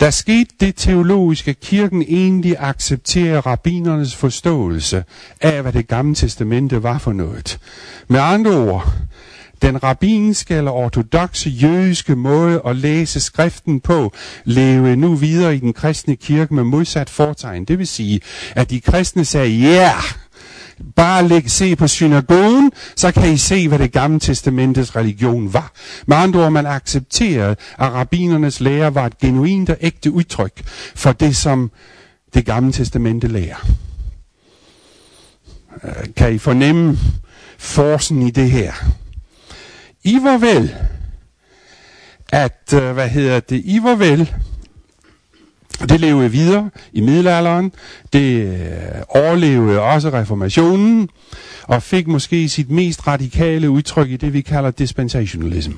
der 0.00 0.10
skete 0.10 0.50
det 0.60 0.74
teologiske, 0.76 1.54
kirken 1.54 2.02
egentlig 2.02 2.56
accepterer 2.58 3.46
rabbinernes 3.46 4.16
forståelse 4.16 5.04
af, 5.40 5.62
hvad 5.62 5.72
det 5.72 5.88
gamle 5.88 6.14
testamente 6.14 6.82
var 6.82 6.98
for 6.98 7.12
noget. 7.12 7.58
Med 8.08 8.20
andre 8.20 8.56
ord, 8.56 8.92
den 9.62 9.82
rabbinske 9.82 10.54
eller 10.54 10.70
ortodoxe 10.70 11.50
jødiske 11.50 12.16
måde 12.16 12.62
at 12.66 12.76
læse 12.76 13.20
skriften 13.20 13.80
på, 13.80 14.12
leve 14.44 14.96
nu 14.96 15.14
videre 15.14 15.56
i 15.56 15.58
den 15.58 15.72
kristne 15.72 16.16
kirke 16.16 16.54
med 16.54 16.64
modsat 16.64 17.10
fortegn. 17.10 17.64
Det 17.64 17.78
vil 17.78 17.86
sige, 17.86 18.20
at 18.56 18.70
de 18.70 18.80
kristne 18.80 19.24
sagde, 19.24 19.50
ja, 19.50 19.66
yeah! 19.66 20.02
Bare 20.96 21.28
læg, 21.28 21.50
se 21.50 21.76
på 21.76 21.88
synagogen, 21.88 22.72
så 22.96 23.12
kan 23.12 23.32
I 23.32 23.36
se, 23.36 23.68
hvad 23.68 23.78
det 23.78 23.92
gamle 23.92 24.20
testamentets 24.20 24.96
religion 24.96 25.52
var. 25.52 25.72
Med 26.06 26.16
andre 26.16 26.44
ord, 26.44 26.52
man 26.52 26.66
accepterede, 26.66 27.56
at 27.78 27.92
rabbinernes 27.92 28.60
lære 28.60 28.94
var 28.94 29.06
et 29.06 29.18
genuint 29.18 29.70
og 29.70 29.76
ægte 29.80 30.12
udtryk 30.12 30.62
for 30.94 31.12
det, 31.12 31.36
som 31.36 31.70
det 32.34 32.46
gamle 32.46 32.72
testamente 32.72 33.28
lærer. 33.28 33.66
Øh, 35.84 36.14
kan 36.16 36.32
I 36.34 36.38
fornemme 36.38 36.98
forsen 37.58 38.22
i 38.22 38.30
det 38.30 38.50
her? 38.50 38.72
I 40.04 40.18
var 40.22 40.38
vel, 40.38 40.74
at, 42.32 42.74
øh, 42.74 42.92
hvad 42.92 43.08
hedder 43.08 43.40
det, 43.40 43.62
I 43.64 43.78
var 43.82 43.94
vel, 43.94 44.34
det 45.88 46.00
levede 46.00 46.30
videre 46.30 46.70
i 46.92 47.00
middelalderen. 47.00 47.72
Det 48.12 48.46
øh, 48.46 48.56
overlevede 49.08 49.80
også 49.80 50.08
reformationen 50.08 51.08
og 51.62 51.82
fik 51.82 52.06
måske 52.06 52.48
sit 52.48 52.70
mest 52.70 53.06
radikale 53.06 53.70
udtryk 53.70 54.10
i 54.10 54.16
det, 54.16 54.32
vi 54.32 54.40
kalder 54.40 54.70
dispensationalism. 54.70 55.72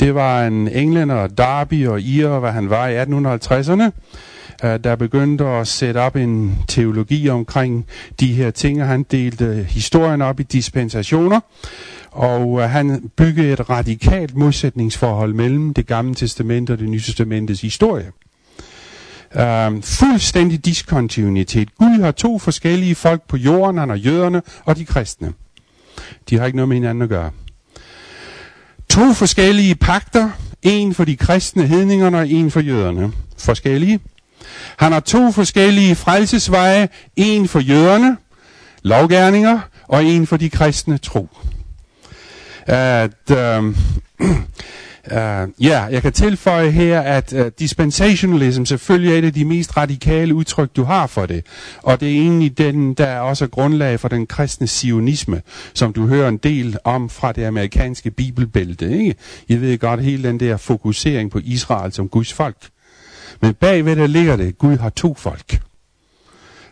Det 0.00 0.14
var 0.14 0.46
en 0.46 0.68
englænder, 0.68 1.26
Darby 1.26 1.86
og 1.86 2.00
Ir, 2.00 2.38
hvad 2.38 2.52
han 2.52 2.70
var 2.70 2.88
i 2.88 3.02
1850'erne, 3.02 3.90
øh, 4.64 4.84
der 4.84 4.96
begyndte 4.96 5.44
at 5.44 5.68
sætte 5.68 5.98
op 5.98 6.16
en 6.16 6.58
teologi 6.68 7.28
omkring 7.28 7.86
de 8.20 8.32
her 8.32 8.50
ting, 8.50 8.82
og 8.82 8.88
han 8.88 9.02
delte 9.02 9.66
historien 9.68 10.22
op 10.22 10.40
i 10.40 10.42
dispensationer, 10.42 11.40
og 12.10 12.60
øh, 12.60 12.70
han 12.70 13.10
byggede 13.16 13.52
et 13.52 13.70
radikalt 13.70 14.36
modsætningsforhold 14.36 15.34
mellem 15.34 15.74
det 15.74 15.86
gamle 15.86 16.14
testament 16.14 16.70
og 16.70 16.78
det 16.78 16.88
nye 16.88 17.00
testamentets 17.00 17.60
historie 17.60 18.10
øh, 19.36 19.82
fuldstændig 19.82 20.64
diskontinuitet. 20.64 21.74
Gud 21.78 22.00
har 22.02 22.10
to 22.10 22.38
forskellige 22.38 22.94
folk 22.94 23.22
på 23.28 23.36
jorden, 23.36 23.78
han 23.78 23.88
har 23.88 23.96
jøderne 23.96 24.42
og 24.64 24.76
de 24.76 24.84
kristne. 24.84 25.32
De 26.30 26.38
har 26.38 26.46
ikke 26.46 26.56
noget 26.56 26.68
med 26.68 26.76
hinanden 26.76 27.02
at 27.02 27.08
gøre. 27.08 27.30
To 28.88 29.12
forskellige 29.12 29.74
pakter, 29.74 30.30
en 30.62 30.94
for 30.94 31.04
de 31.04 31.16
kristne 31.16 31.66
hedningerne 31.66 32.18
og 32.18 32.28
en 32.28 32.50
for 32.50 32.60
jøderne. 32.60 33.12
Forskellige. 33.38 34.00
Han 34.76 34.92
har 34.92 35.00
to 35.00 35.32
forskellige 35.32 35.94
frelsesveje, 35.94 36.88
en 37.16 37.48
for 37.48 37.60
jøderne, 37.60 38.16
lovgærninger, 38.82 39.60
og 39.88 40.04
en 40.04 40.26
for 40.26 40.36
de 40.36 40.50
kristne 40.50 40.98
tro. 40.98 41.28
At, 42.66 43.30
øh, 43.30 43.76
Uh, 45.06 45.16
ja, 45.16 45.46
yeah, 45.60 45.92
jeg 45.92 46.02
kan 46.02 46.12
tilføje 46.12 46.70
her, 46.70 47.00
at 47.00 47.32
uh, 47.32 47.46
dispensationalism 47.58 48.64
selvfølgelig 48.64 49.14
er 49.14 49.18
et 49.18 49.24
af 49.24 49.32
de 49.32 49.44
mest 49.44 49.76
radikale 49.76 50.34
udtryk, 50.34 50.76
du 50.76 50.84
har 50.84 51.06
for 51.06 51.26
det. 51.26 51.46
Og 51.82 52.00
det 52.00 52.08
er 52.08 52.20
egentlig 52.20 52.58
den, 52.58 52.94
der 52.94 53.06
er 53.06 53.20
også 53.20 53.46
grundlag 53.46 54.00
for 54.00 54.08
den 54.08 54.26
kristne 54.26 54.66
sionisme, 54.66 55.42
som 55.74 55.92
du 55.92 56.06
hører 56.06 56.28
en 56.28 56.36
del 56.36 56.76
om 56.84 57.08
fra 57.08 57.32
det 57.32 57.44
amerikanske 57.44 58.10
bibelbælte. 58.10 58.98
Ikke? 58.98 59.14
Jeg 59.48 59.60
ved 59.60 59.78
godt, 59.78 60.02
hele 60.02 60.28
den 60.28 60.40
der 60.40 60.56
fokusering 60.56 61.30
på 61.30 61.40
Israel 61.44 61.92
som 61.92 62.08
Guds 62.08 62.32
folk. 62.32 62.56
Men 63.40 63.54
bagved 63.54 63.96
der 63.96 64.06
ligger 64.06 64.36
det, 64.36 64.58
Gud 64.58 64.76
har 64.76 64.90
to 64.90 65.14
folk. 65.14 65.60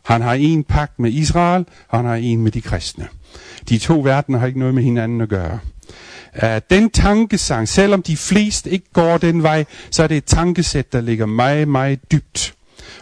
Han 0.05 0.21
har 0.21 0.35
en 0.35 0.65
pagt 0.65 0.99
med 0.99 1.11
Israel, 1.11 1.65
og 1.89 1.99
han 1.99 2.07
har 2.07 2.15
en 2.15 2.43
med 2.43 2.51
de 2.51 2.61
kristne. 2.61 3.09
De 3.69 3.79
to 3.79 4.01
verdener 4.01 4.39
har 4.39 4.47
ikke 4.47 4.59
noget 4.59 4.75
med 4.75 4.83
hinanden 4.83 5.21
at 5.21 5.29
gøre. 5.29 5.59
Uh, 6.43 6.49
den 6.71 6.91
tankesang, 6.91 7.69
selvom 7.69 8.03
de 8.03 8.17
fleste 8.17 8.71
ikke 8.71 8.87
går 8.93 9.19
den 9.19 9.43
vej, 9.43 9.65
så 9.91 10.03
er 10.03 10.07
det 10.07 10.17
et 10.17 10.25
tankesæt, 10.25 10.93
der 10.93 11.01
ligger 11.01 11.27
meget, 11.27 11.69
meget 11.69 12.13
dybt. 12.13 12.55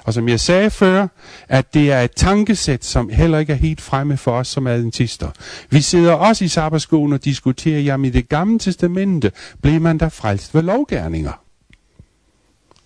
Og 0.04 0.14
som 0.14 0.28
jeg 0.28 0.40
sagde 0.40 0.70
før, 0.70 1.08
at 1.48 1.74
det 1.74 1.92
er 1.92 2.00
et 2.00 2.10
tankesæt, 2.16 2.84
som 2.84 3.08
heller 3.08 3.38
ikke 3.38 3.52
er 3.52 3.56
helt 3.56 3.80
fremme 3.80 4.16
for 4.16 4.32
os 4.32 4.48
som 4.48 4.66
adventister. 4.66 5.30
Vi 5.70 5.80
sidder 5.80 6.12
også 6.12 6.44
i 6.44 6.48
sabbatskolen 6.48 7.12
og 7.12 7.24
diskuterer, 7.24 7.80
jamen 7.80 8.04
i 8.04 8.10
det 8.10 8.28
gamle 8.28 8.58
testamente 8.58 9.32
blev 9.62 9.80
man 9.80 9.98
der 9.98 10.08
frelst 10.08 10.54
ved 10.54 10.62
lovgærninger. 10.62 11.32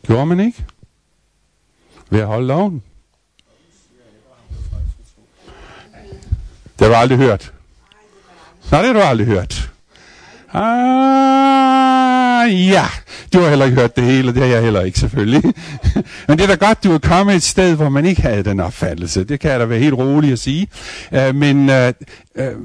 Gjorde 0.07 0.27
man 0.27 0.41
ikke? 0.41 0.65
Ved 2.11 2.21
at 2.21 2.27
holde 2.27 2.47
loven? 2.47 2.83
Det 6.79 6.87
har 6.87 6.89
du 6.89 6.95
aldrig 6.95 7.19
hørt. 7.19 7.53
Nej, 8.71 8.81
det 8.81 8.87
har 8.87 9.01
du 9.01 9.01
aldrig 9.01 9.27
hørt. 9.27 9.72
Ah, 10.55 12.12
Ah, 12.43 12.69
ja. 12.69 12.85
Du 13.33 13.41
har 13.41 13.49
heller 13.49 13.65
ikke 13.65 13.81
hørt 13.81 13.97
det 13.97 14.05
hele, 14.05 14.35
det 14.35 14.43
har 14.43 14.49
jeg 14.49 14.63
heller 14.63 14.81
ikke 14.81 14.99
selvfølgelig. 14.99 15.43
Men 16.29 16.39
det 16.39 16.41
er 16.41 16.57
da 16.57 16.67
godt, 16.67 16.85
du 16.85 16.93
er 16.93 16.99
kommet 16.99 17.35
et 17.35 17.43
sted, 17.43 17.77
hvor 17.77 17.89
man 17.89 18.07
ikke 18.07 18.23
havde 18.23 18.43
den 18.43 18.61
opfattelse. 18.61 19.25
Det 19.25 19.41
kan 19.41 19.51
jeg 19.51 19.61
da 19.61 19.65
være 19.65 19.79
helt 19.79 19.95
rolig 19.95 20.33
at 20.33 20.39
sige. 20.39 20.69
Uh, 21.13 21.35
men, 21.35 21.71
uh, 21.71 21.89
uh, 22.39 22.61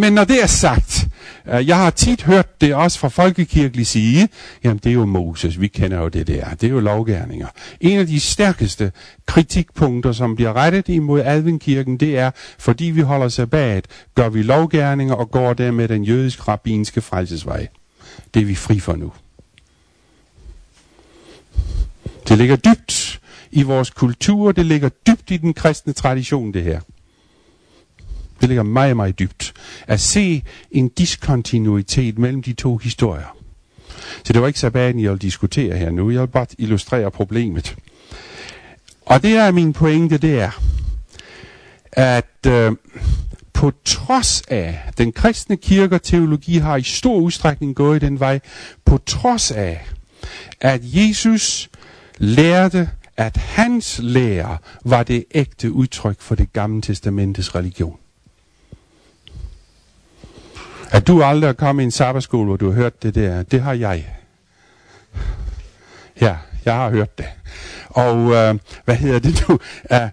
men 0.00 0.12
når 0.12 0.24
det 0.24 0.42
er 0.42 0.46
sagt, 0.46 1.08
uh, 1.54 1.68
jeg 1.68 1.76
har 1.76 1.90
tit 1.90 2.22
hørt 2.22 2.60
det 2.60 2.74
også 2.74 2.98
fra 2.98 3.08
folkekirkelig 3.08 3.86
sige, 3.86 4.28
jamen 4.64 4.80
det 4.84 4.90
er 4.90 4.94
jo 4.94 5.04
Moses, 5.04 5.60
vi 5.60 5.68
kender 5.68 5.98
jo 5.98 6.08
det 6.08 6.26
der, 6.26 6.44
det 6.60 6.66
er 6.66 6.70
jo 6.70 6.80
lovgærninger. 6.80 7.46
En 7.80 7.98
af 7.98 8.06
de 8.06 8.20
stærkeste 8.20 8.92
kritikpunkter, 9.26 10.12
som 10.12 10.36
bliver 10.36 10.52
rettet 10.52 10.88
imod 10.88 11.20
adventkirken, 11.24 11.96
det 11.96 12.18
er, 12.18 12.30
fordi 12.58 12.84
vi 12.84 13.00
holder 13.00 13.28
sabbat, 13.28 13.84
gør 14.14 14.28
vi 14.28 14.42
lovgærninger 14.42 15.14
og 15.14 15.30
går 15.30 15.52
der 15.52 15.70
med 15.70 15.88
den 15.88 16.04
jødisk-rabbinske 16.04 17.00
frelsesvej. 17.00 17.66
Det 18.34 18.42
er 18.42 18.46
vi 18.46 18.54
fri 18.54 18.80
for 18.80 18.96
nu. 18.96 19.12
Det 22.28 22.38
ligger 22.38 22.56
dybt 22.56 23.20
i 23.50 23.62
vores 23.62 23.90
kultur, 23.90 24.52
det 24.52 24.66
ligger 24.66 24.88
dybt 24.88 25.30
i 25.30 25.36
den 25.36 25.54
kristne 25.54 25.92
tradition, 25.92 26.54
det 26.54 26.62
her. 26.62 26.80
Det 28.40 28.48
ligger 28.48 28.62
meget, 28.62 28.96
meget 28.96 29.18
dybt. 29.18 29.52
At 29.86 30.00
se 30.00 30.42
en 30.70 30.88
diskontinuitet 30.88 32.18
mellem 32.18 32.42
de 32.42 32.52
to 32.52 32.76
historier. 32.76 33.36
Så 34.24 34.32
det 34.32 34.40
var 34.40 34.46
ikke 34.46 34.58
sabbaten, 34.58 35.02
jeg 35.02 35.10
vil 35.10 35.22
diskutere 35.22 35.76
her 35.76 35.90
nu. 35.90 36.10
Jeg 36.10 36.20
vil 36.20 36.26
bare 36.26 36.46
illustrere 36.58 37.10
problemet. 37.10 37.76
Og 39.06 39.22
det 39.22 39.36
er 39.36 39.50
min 39.50 39.72
pointe, 39.72 40.18
det 40.18 40.40
er, 40.40 40.50
at 41.92 42.46
øh, 42.46 42.72
på 43.62 43.72
trods 43.84 44.42
af, 44.48 44.80
den 44.98 45.12
kristne 45.12 45.56
kirke 45.56 45.94
og 45.94 46.02
teologi 46.02 46.56
har 46.56 46.76
i 46.76 46.82
stor 46.82 47.16
udstrækning 47.16 47.76
gået 47.76 48.00
den 48.00 48.20
vej, 48.20 48.40
på 48.84 48.98
trods 49.06 49.50
af, 49.50 49.86
at 50.60 50.80
Jesus 50.82 51.70
lærte, 52.18 52.90
at 53.16 53.36
hans 53.36 54.00
lære 54.02 54.58
var 54.84 55.02
det 55.02 55.24
ægte 55.34 55.72
udtryk 55.72 56.20
for 56.20 56.34
det 56.34 56.52
gamle 56.52 56.82
testamentets 56.82 57.54
religion. 57.54 57.98
At 60.90 61.06
du 61.06 61.22
aldrig 61.22 61.48
er 61.48 61.52
kommet 61.52 61.82
i 61.82 61.84
en 61.84 61.90
sabbatskole, 61.90 62.46
hvor 62.46 62.56
du 62.56 62.70
har 62.70 62.76
hørt 62.76 63.02
det 63.02 63.14
der, 63.14 63.42
det 63.42 63.62
har 63.62 63.72
jeg. 63.72 64.06
Ja, 66.20 66.36
jeg 66.64 66.74
har 66.74 66.90
hørt 66.90 67.18
det. 67.18 67.26
Og 67.88 68.18
øh, 68.18 68.58
hvad 68.84 68.96
hedder 68.96 69.18
det 69.18 69.44
nu? 69.48 69.58
Uh, 69.90 70.08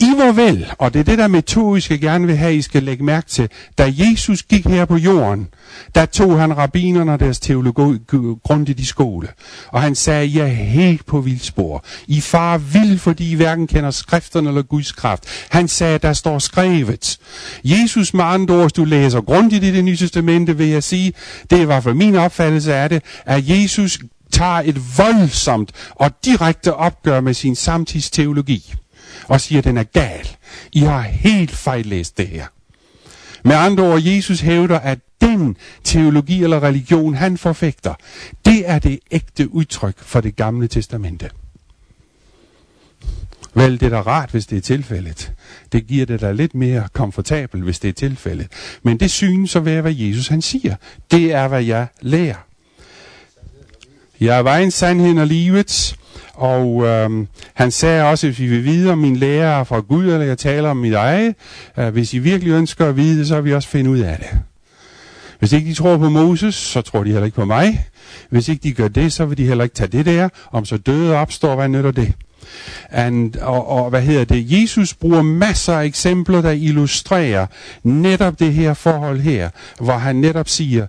i 0.00 0.12
var 0.16 0.32
vel, 0.32 0.66
og 0.78 0.94
det 0.94 1.00
er 1.00 1.04
det 1.04 1.18
der 1.18 1.28
metodisk, 1.28 1.90
jeg 1.90 2.00
gerne 2.00 2.26
vil 2.26 2.36
have, 2.36 2.56
I 2.56 2.62
skal 2.62 2.82
lægge 2.82 3.04
mærke 3.04 3.28
til. 3.28 3.48
Da 3.78 3.92
Jesus 3.96 4.42
gik 4.42 4.66
her 4.66 4.84
på 4.84 4.96
jorden, 4.96 5.48
der 5.94 6.06
tog 6.06 6.38
han 6.38 6.56
rabinerne 6.56 7.12
og 7.12 7.20
deres 7.20 7.40
teologi 7.40 7.98
grundigt 8.44 8.80
i 8.80 8.84
skole. 8.84 9.28
Og 9.68 9.82
han 9.82 9.94
sagde, 9.94 10.38
jeg 10.38 10.44
er 10.44 10.54
helt 10.54 11.06
på 11.06 11.20
vildspor. 11.20 11.84
I 12.06 12.20
far 12.20 12.58
vild, 12.58 12.98
fordi 12.98 13.30
I 13.30 13.34
hverken 13.34 13.66
kender 13.66 13.90
skrifterne 13.90 14.48
eller 14.48 14.62
Guds 14.62 14.92
kraft. 14.92 15.24
Han 15.50 15.68
sagde, 15.68 15.98
der 15.98 16.12
står 16.12 16.38
skrevet. 16.38 17.18
Jesus 17.64 18.14
med 18.14 18.24
andre 18.24 18.54
ord, 18.54 18.70
du 18.70 18.84
læser 18.84 19.20
grundigt 19.20 19.64
i 19.64 19.72
det 19.72 19.84
nye 19.84 19.96
testamente, 19.96 20.56
vil 20.56 20.68
jeg 20.68 20.82
sige, 20.82 21.12
det 21.50 21.68
var 21.68 21.80
for 21.80 21.92
min 21.92 22.14
opfattelse 22.14 22.74
af 22.74 22.88
det, 22.88 23.02
at 23.26 23.48
Jesus 23.48 23.98
tager 24.32 24.62
et 24.64 24.98
voldsomt 24.98 25.72
og 25.90 26.10
direkte 26.24 26.74
opgør 26.74 27.20
med 27.20 27.34
sin 27.34 27.56
samtidsteologi 27.56 28.74
og 29.28 29.40
siger, 29.40 29.58
at 29.58 29.64
den 29.64 29.76
er 29.76 29.82
gal. 29.82 30.28
I 30.72 30.80
har 30.80 31.00
helt 31.00 31.50
fejllæst 31.50 32.18
det 32.18 32.28
her. 32.28 32.46
Med 33.44 33.56
andre 33.56 33.84
ord, 33.84 34.02
Jesus 34.02 34.40
hævder, 34.40 34.78
at 34.78 34.98
den 35.20 35.56
teologi 35.84 36.42
eller 36.42 36.62
religion, 36.62 37.14
han 37.14 37.38
forfægter, 37.38 37.94
det 38.44 38.70
er 38.70 38.78
det 38.78 38.98
ægte 39.10 39.54
udtryk 39.54 39.98
for 39.98 40.20
det 40.20 40.36
gamle 40.36 40.68
testamente. 40.68 41.30
Vel, 43.54 43.80
det 43.80 43.86
er 43.86 43.90
da 43.90 44.00
rart, 44.00 44.30
hvis 44.30 44.46
det 44.46 44.58
er 44.58 44.62
tilfældet. 44.62 45.32
Det 45.72 45.86
giver 45.86 46.06
det 46.06 46.20
da 46.20 46.32
lidt 46.32 46.54
mere 46.54 46.88
komfortabel, 46.92 47.62
hvis 47.62 47.78
det 47.78 47.88
er 47.88 47.92
tilfældet. 47.92 48.46
Men 48.82 49.00
det 49.00 49.10
synes 49.10 49.56
at 49.56 49.64
være, 49.64 49.82
hvad 49.82 49.94
Jesus 49.94 50.28
han 50.28 50.42
siger. 50.42 50.76
Det 51.10 51.32
er, 51.32 51.48
hvad 51.48 51.64
jeg 51.64 51.86
lærer. 52.00 52.45
Jeg 54.20 54.38
er 54.38 54.42
vejen, 54.42 54.70
sandheden 54.70 55.18
og 55.18 55.26
livet. 55.26 55.96
Og 56.34 56.84
øhm, 56.84 57.28
han 57.54 57.70
sagde 57.70 58.04
også, 58.04 58.26
hvis 58.26 58.38
vi 58.38 58.46
vil 58.46 58.64
vide, 58.64 58.92
om 58.92 58.98
min 58.98 59.16
lærer 59.16 59.60
er 59.60 59.64
fra 59.64 59.80
Gud, 59.80 60.04
eller 60.04 60.26
jeg 60.26 60.38
taler 60.38 60.70
om 60.70 60.76
mit 60.76 60.94
eget, 60.94 61.34
øh, 61.78 61.88
hvis 61.88 62.14
I 62.14 62.18
virkelig 62.18 62.52
ønsker 62.52 62.86
at 62.86 62.96
vide 62.96 63.18
det, 63.18 63.28
så 63.28 63.34
vil 63.34 63.44
vi 63.44 63.54
også 63.54 63.68
finde 63.68 63.90
ud 63.90 63.98
af 63.98 64.16
det. 64.18 64.40
Hvis 65.38 65.52
ikke 65.52 65.68
de 65.68 65.74
tror 65.74 65.98
på 65.98 66.08
Moses, 66.08 66.54
så 66.54 66.82
tror 66.82 67.04
de 67.04 67.10
heller 67.10 67.24
ikke 67.24 67.34
på 67.34 67.44
mig. 67.44 67.86
Hvis 68.30 68.48
ikke 68.48 68.62
de 68.62 68.72
gør 68.72 68.88
det, 68.88 69.12
så 69.12 69.24
vil 69.24 69.38
de 69.38 69.46
heller 69.46 69.64
ikke 69.64 69.74
tage 69.74 69.88
det 69.88 70.06
der. 70.06 70.28
Om 70.52 70.64
så 70.64 70.76
døde 70.76 71.16
opstår, 71.16 71.54
hvad 71.54 71.68
nytter 71.68 71.90
det? 71.90 72.12
And, 72.90 73.36
og, 73.36 73.68
og 73.68 73.90
hvad 73.90 74.02
hedder 74.02 74.24
det? 74.24 74.60
Jesus 74.62 74.94
bruger 74.94 75.22
masser 75.22 75.72
af 75.72 75.84
eksempler, 75.84 76.40
der 76.40 76.50
illustrerer 76.50 77.46
netop 77.82 78.38
det 78.38 78.52
her 78.52 78.74
forhold 78.74 79.20
her, 79.20 79.50
hvor 79.80 79.96
han 79.96 80.16
netop 80.16 80.48
siger, 80.48 80.86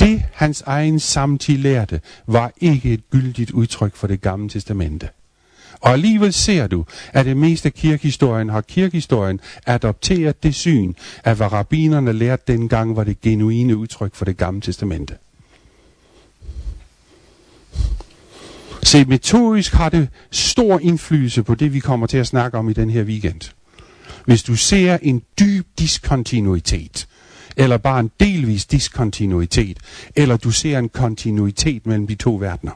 det 0.00 0.22
hans 0.32 0.62
egen 0.66 1.00
samtid 1.00 1.58
lærte, 1.58 2.00
var 2.26 2.52
ikke 2.60 2.92
et 2.92 3.10
gyldigt 3.10 3.50
udtryk 3.50 3.96
for 3.96 4.06
det 4.06 4.20
gamle 4.20 4.48
testamente. 4.48 5.08
Og 5.80 5.92
alligevel 5.92 6.32
ser 6.32 6.66
du, 6.66 6.84
at 7.12 7.26
det 7.26 7.36
meste 7.36 7.66
af 7.66 7.74
kirkehistorien 7.74 8.48
har 8.48 8.60
kirkehistorien 8.60 9.40
adopteret 9.66 10.42
det 10.42 10.54
syn, 10.54 10.94
at 11.24 11.36
hvad 11.36 11.52
rabbinerne 11.52 12.12
lærte 12.12 12.42
dengang 12.52 12.96
var 12.96 13.04
det 13.04 13.20
genuine 13.20 13.76
udtryk 13.76 14.14
for 14.14 14.24
det 14.24 14.36
gamle 14.36 14.60
testamente. 14.60 15.14
Se, 18.82 19.04
metodisk 19.04 19.72
har 19.72 19.88
det 19.88 20.08
stor 20.30 20.78
indflydelse 20.78 21.42
på 21.42 21.54
det, 21.54 21.72
vi 21.72 21.80
kommer 21.80 22.06
til 22.06 22.18
at 22.18 22.26
snakke 22.26 22.58
om 22.58 22.68
i 22.68 22.72
den 22.72 22.90
her 22.90 23.02
weekend. 23.02 23.40
Hvis 24.26 24.42
du 24.42 24.56
ser 24.56 24.98
en 25.02 25.22
dyb 25.40 25.66
diskontinuitet, 25.78 27.08
eller 27.56 27.76
bare 27.76 28.00
en 28.00 28.10
delvis 28.20 28.66
diskontinuitet, 28.66 29.78
eller 30.16 30.36
du 30.36 30.50
ser 30.50 30.78
en 30.78 30.88
kontinuitet 30.88 31.86
mellem 31.86 32.06
de 32.06 32.14
to 32.14 32.34
verdener. 32.34 32.72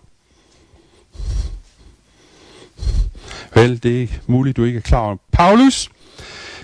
Vel, 3.55 3.83
det 3.83 4.03
er 4.03 4.07
muligt, 4.27 4.57
du 4.57 4.65
ikke 4.65 4.77
er 4.77 4.81
klar 4.81 4.99
over. 4.99 5.17
Paulus 5.33 5.89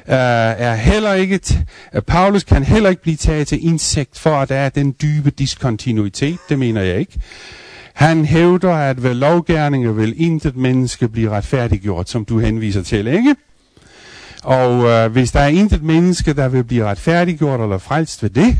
øh, 0.09 0.15
er 0.15 0.75
heller 0.75 1.13
ikke, 1.13 1.41
t- 1.47 1.59
øh, 1.95 2.03
Paulus 2.03 2.45
kan 2.45 2.65
heller 2.65 2.91
ikke 2.91 3.03
blive 3.03 3.17
taget 3.17 3.49
til 3.49 3.67
indsigt 3.67 4.19
for, 4.19 4.31
at 4.31 4.49
der 4.49 4.57
er 4.57 4.69
den 4.69 4.95
dybe 5.03 5.31
diskontinuitet. 5.31 6.39
Det 6.49 6.59
mener 6.59 6.83
jeg 6.83 6.99
ikke. 7.01 7.21
Han 8.01 8.25
hævder, 8.25 8.75
at 8.75 9.03
ved 9.03 9.15
lovgærninger 9.15 9.93
vil 9.93 10.15
intet 10.17 10.57
menneske 10.57 11.09
blive 11.09 11.31
retfærdiggjort, 11.31 12.09
som 12.11 12.25
du 12.25 12.39
henviser 12.39 12.83
til, 12.83 13.07
ikke? 13.07 13.35
Og 14.45 14.85
øh, 14.89 15.13
hvis 15.13 15.33
der 15.33 15.41
er 15.41 15.47
intet 15.47 15.83
menneske, 15.83 16.33
der 16.33 16.49
vil 16.49 16.65
blive 16.65 16.85
retfærdiggjort 16.85 17.61
eller 17.61 17.79
frelst 17.79 18.23
ved 18.23 18.31
det, 18.31 18.59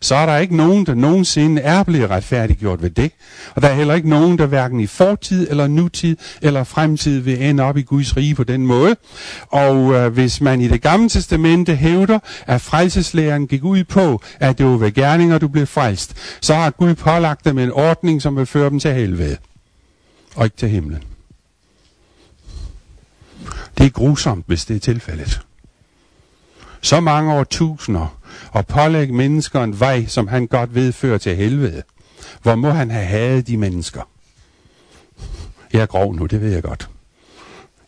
så 0.00 0.14
er 0.14 0.26
der 0.26 0.36
ikke 0.36 0.56
nogen, 0.56 0.86
der 0.86 0.94
nogensinde 0.94 1.62
er 1.62 1.82
blevet 1.82 2.10
retfærdiggjort 2.10 2.82
ved 2.82 2.90
det. 2.90 3.12
Og 3.54 3.62
der 3.62 3.68
er 3.68 3.74
heller 3.74 3.94
ikke 3.94 4.08
nogen, 4.08 4.38
der 4.38 4.46
hverken 4.46 4.80
i 4.80 4.86
fortid 4.86 5.50
eller 5.50 5.66
nutid 5.66 6.16
eller 6.42 6.64
fremtid 6.64 7.20
vil 7.20 7.42
ende 7.42 7.62
op 7.62 7.76
i 7.76 7.82
Guds 7.82 8.16
rige 8.16 8.34
på 8.34 8.44
den 8.44 8.66
måde. 8.66 8.96
Og 9.48 9.94
øh, 9.94 10.12
hvis 10.12 10.40
man 10.40 10.60
i 10.60 10.68
det 10.68 10.82
gamle 10.82 11.08
testamente 11.08 11.74
hævder, 11.74 12.18
at 12.46 12.60
frelseslæren 12.60 13.46
gik 13.46 13.64
ud 13.64 13.84
på, 13.84 14.22
at 14.40 14.58
det 14.58 14.66
var 14.66 14.76
ved 14.76 14.92
gerninger, 14.92 15.38
du 15.38 15.48
blev 15.48 15.66
frelst, 15.66 16.14
så 16.40 16.54
har 16.54 16.70
Gud 16.70 16.94
pålagt 16.94 17.44
dem 17.44 17.58
en 17.58 17.72
ordning, 17.72 18.22
som 18.22 18.36
vil 18.36 18.46
føre 18.46 18.70
dem 18.70 18.80
til 18.80 18.92
helvede. 18.92 19.36
Og 20.36 20.44
ikke 20.44 20.56
til 20.56 20.68
himlen. 20.68 21.02
Det 23.78 23.86
er 23.86 23.90
grusomt, 23.90 24.44
hvis 24.46 24.64
det 24.64 24.76
er 24.76 24.80
tilfældet. 24.80 25.40
Så 26.82 27.00
mange 27.00 27.32
år 27.32 27.44
tusinder 27.44 28.19
og 28.52 28.66
pålægge 28.66 29.14
mennesker 29.14 29.62
en 29.62 29.80
vej, 29.80 30.06
som 30.06 30.28
han 30.28 30.46
godt 30.46 30.74
ved 30.74 30.92
fører 30.92 31.18
til 31.18 31.36
helvede. 31.36 31.82
Hvor 32.42 32.54
må 32.54 32.70
han 32.70 32.90
have 32.90 33.04
hadet 33.04 33.46
de 33.46 33.56
mennesker? 33.56 34.02
Jeg 35.72 35.82
er 35.82 35.86
grov 35.86 36.14
nu, 36.14 36.26
det 36.26 36.40
ved 36.40 36.52
jeg 36.52 36.62
godt. 36.62 36.88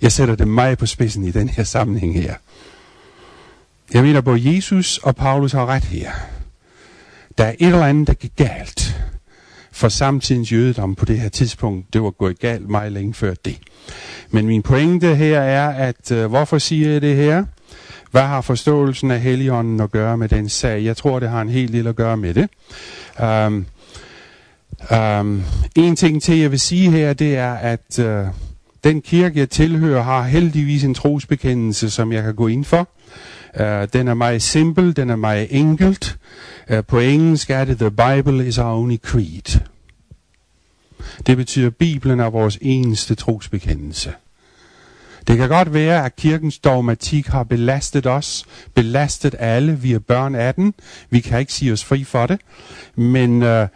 Jeg 0.02 0.12
sætter 0.12 0.34
det 0.34 0.48
meget 0.48 0.78
på 0.78 0.86
spidsen 0.86 1.24
i 1.24 1.30
den 1.30 1.48
her 1.48 1.64
sammenhæng 1.64 2.14
her. 2.14 2.34
Jeg 3.94 4.02
mener, 4.02 4.20
både 4.20 4.54
Jesus 4.54 4.98
og 4.98 5.16
Paulus 5.16 5.52
har 5.52 5.66
ret 5.66 5.84
her. 5.84 6.12
Der 7.38 7.44
er 7.44 7.54
et 7.58 7.66
eller 7.66 7.86
andet, 7.86 8.06
der 8.06 8.14
gik 8.14 8.32
galt 8.36 9.02
for 9.72 9.88
samtidens 9.88 10.52
jødedom 10.52 10.94
på 10.94 11.04
det 11.04 11.20
her 11.20 11.28
tidspunkt. 11.28 11.92
Det 11.92 12.02
var 12.02 12.10
gået 12.10 12.38
galt 12.38 12.68
meget 12.68 12.92
længe 12.92 13.14
før 13.14 13.34
det. 13.44 13.58
Men 14.30 14.46
min 14.46 14.62
pointe 14.62 15.14
her 15.14 15.40
er, 15.40 15.68
at 15.68 16.10
uh, 16.10 16.24
hvorfor 16.24 16.58
siger 16.58 16.90
jeg 16.90 17.02
det 17.02 17.16
her? 17.16 17.44
Hvad 18.12 18.22
har 18.22 18.40
forståelsen 18.40 19.10
af 19.10 19.20
Helligånden 19.20 19.80
at 19.80 19.90
gøre 19.90 20.16
med 20.16 20.28
den 20.28 20.48
sag? 20.48 20.84
Jeg 20.84 20.96
tror, 20.96 21.18
det 21.18 21.28
har 21.28 21.42
en 21.42 21.48
helt 21.48 21.72
del 21.72 21.86
at 21.86 21.96
gøre 21.96 22.16
med 22.16 22.34
det. 22.34 22.48
Um, 23.46 23.66
um, 24.98 25.44
en 25.76 25.96
ting 25.96 26.22
til, 26.22 26.38
jeg 26.38 26.50
vil 26.50 26.60
sige 26.60 26.90
her, 26.90 27.12
det 27.12 27.36
er, 27.36 27.52
at 27.52 27.98
uh, 27.98 28.34
den 28.84 29.02
kirke, 29.02 29.38
jeg 29.38 29.50
tilhører, 29.50 30.02
har 30.02 30.22
heldigvis 30.22 30.84
en 30.84 30.94
trosbekendelse, 30.94 31.90
som 31.90 32.12
jeg 32.12 32.22
kan 32.22 32.34
gå 32.34 32.46
ind 32.46 32.64
for. 32.64 32.88
Uh, 33.60 33.88
den 33.92 34.08
er 34.08 34.14
meget 34.14 34.42
simpel, 34.42 34.96
den 34.96 35.10
er 35.10 35.16
meget 35.16 35.46
enkelt. 35.50 36.18
Uh, 36.72 36.84
på 36.88 36.98
engelsk 36.98 37.50
er 37.50 37.64
det, 37.64 37.78
The 37.78 37.90
Bible 37.90 38.46
is 38.46 38.58
our 38.58 38.80
only 38.80 38.96
creed. 38.96 39.60
Det 41.26 41.36
betyder, 41.36 41.66
at 41.66 41.76
Bibelen 41.76 42.20
er 42.20 42.30
vores 42.30 42.58
eneste 42.60 43.14
trosbekendelse. 43.14 44.12
Det 45.26 45.36
kan 45.36 45.48
godt 45.48 45.74
være, 45.74 46.04
at 46.04 46.16
kirkens 46.16 46.58
dogmatik 46.58 47.26
har 47.26 47.42
belastet 47.42 48.06
os, 48.06 48.44
belastet 48.74 49.34
alle. 49.38 49.78
Vi 49.80 49.92
er 49.92 49.98
børn 49.98 50.34
af 50.34 50.54
den. 50.54 50.74
Vi 51.10 51.20
kan 51.20 51.40
ikke 51.40 51.52
sige 51.52 51.72
os 51.72 51.84
fri 51.84 52.04
for 52.04 52.26
det. 52.26 52.40
Men 52.96 53.42
øh, 53.42 53.68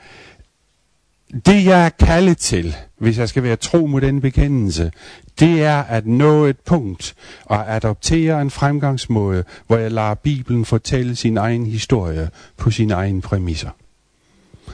det 1.47 1.64
jeg 1.64 1.84
er 1.84 1.88
kaldet 1.88 2.38
til, 2.38 2.76
hvis 2.99 3.18
jeg 3.18 3.28
skal 3.28 3.42
være 3.42 3.57
tro 3.57 3.86
mod 3.86 4.01
den 4.01 4.20
bekendelse, 4.20 4.92
det 5.40 5.62
er 5.62 5.82
at 5.82 6.07
nå 6.07 6.44
et 6.44 6.59
punkt 6.61 7.14
og 7.44 7.74
adoptere 7.74 8.42
en 8.42 8.51
fremgangsmåde, 8.51 9.44
hvor 9.66 9.76
jeg 9.76 9.92
lader 9.92 10.14
Bibelen 10.14 10.64
fortælle 10.64 11.16
sin 11.16 11.36
egen 11.36 11.66
historie 11.66 12.30
på 12.57 12.70
sine 12.70 12.94
egne 12.94 13.20
præmisser. 13.20 13.70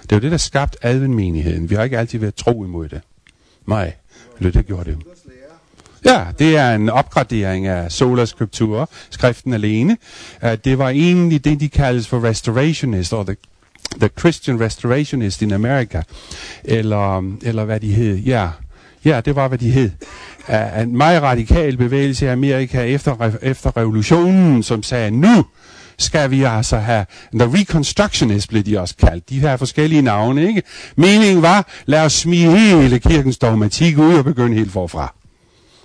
Det 0.03 0.13
er 0.13 0.17
jo 0.17 0.21
det, 0.21 0.31
der 0.31 0.37
skabt 0.37 0.77
adventmenigheden. 0.83 1.71
Vi 1.71 1.75
har 1.75 1.83
ikke 1.83 1.99
altid 1.99 2.19
været 2.19 2.35
tro 2.35 2.65
imod 2.65 2.89
det. 2.89 3.01
Nej, 3.67 3.95
det 4.41 4.67
gjorde 4.67 4.91
det. 4.91 4.99
Ja, 6.05 6.25
det 6.39 6.57
er 6.57 6.75
en 6.75 6.91
opgradering 6.91 7.67
af 7.67 7.93
Sola 7.93 8.25
Scriptura, 8.25 8.87
skriften 9.11 9.55
alene. 9.55 9.97
Uh, 10.43 10.51
det 10.65 10.79
var 10.79 10.89
egentlig 10.89 11.45
det, 11.45 11.61
de 11.61 11.69
kaldes 11.69 12.09
for 12.09 12.25
restorationist, 12.25 13.13
og 13.13 13.27
the, 13.27 13.37
the 14.01 14.11
Christian 14.19 14.61
restorationist 14.61 15.43
in 15.43 15.53
America, 15.53 16.03
eller, 16.65 17.35
eller 17.43 17.65
hvad 17.65 17.81
de 17.81 17.93
hed. 17.93 18.17
Ja, 18.17 18.49
ja 19.05 19.21
det 19.25 19.37
var, 19.37 19.49
hvad 19.49 19.59
de 19.59 19.71
hed. 19.71 19.91
Uh, 20.49 20.83
en 20.83 20.97
meget 20.97 21.23
radikal 21.23 21.77
bevægelse 21.77 22.25
i 22.25 22.29
Amerika 22.29 22.83
efter, 22.83 23.31
efter 23.43 23.77
revolutionen, 23.77 24.63
som 24.63 24.83
sagde, 24.83 25.11
nu 25.11 25.45
skal 25.99 26.31
vi 26.31 26.43
altså 26.43 26.77
have, 26.77 27.07
the 27.35 27.59
reconstructionist 27.59 28.49
blev 28.49 28.63
de 28.63 28.81
også 28.81 28.97
kaldt, 28.97 29.31
de 29.31 29.41
her 29.41 29.57
forskellige 29.57 30.03
navne, 30.03 30.49
ikke? 30.49 30.63
Meningen 30.97 31.43
var, 31.43 31.69
lad 31.87 32.05
os 32.05 32.13
smide 32.13 32.59
hele 32.59 32.99
kirkens 32.99 33.39
dogmatik 33.39 33.99
ud 33.99 34.15
og 34.15 34.25
begynde 34.25 34.57
helt 34.57 34.73
forfra 34.73 35.15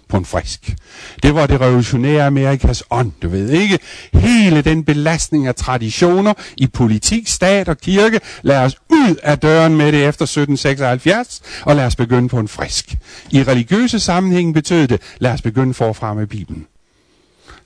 på 0.09 0.17
en 0.17 0.25
frisk. 0.25 0.75
Det 1.23 1.35
var 1.35 1.47
det 1.47 1.61
revolutionære 1.61 2.25
Amerikas 2.25 2.83
ånd, 2.89 3.11
du 3.21 3.29
ved 3.29 3.49
ikke? 3.49 3.79
Hele 4.13 4.61
den 4.61 4.83
belastning 4.83 5.47
af 5.47 5.55
traditioner 5.55 6.33
i 6.57 6.67
politik, 6.67 7.27
stat 7.27 7.69
og 7.69 7.77
kirke, 7.77 8.19
lad 8.41 8.57
os 8.57 8.75
ud 8.89 9.15
af 9.23 9.39
døren 9.39 9.77
med 9.77 9.85
det 9.85 10.07
efter 10.07 10.23
1776, 10.25 11.41
og 11.61 11.75
lad 11.75 11.85
os 11.85 11.95
begynde 11.95 12.29
på 12.29 12.39
en 12.39 12.47
frisk. 12.47 12.95
I 13.31 13.43
religiøse 13.43 13.99
sammenhæng 13.99 14.53
betød 14.53 14.87
det, 14.87 15.01
lad 15.19 15.31
os 15.31 15.41
begynde 15.41 15.73
forfra 15.73 16.13
med 16.13 16.27
Bibelen. 16.27 16.65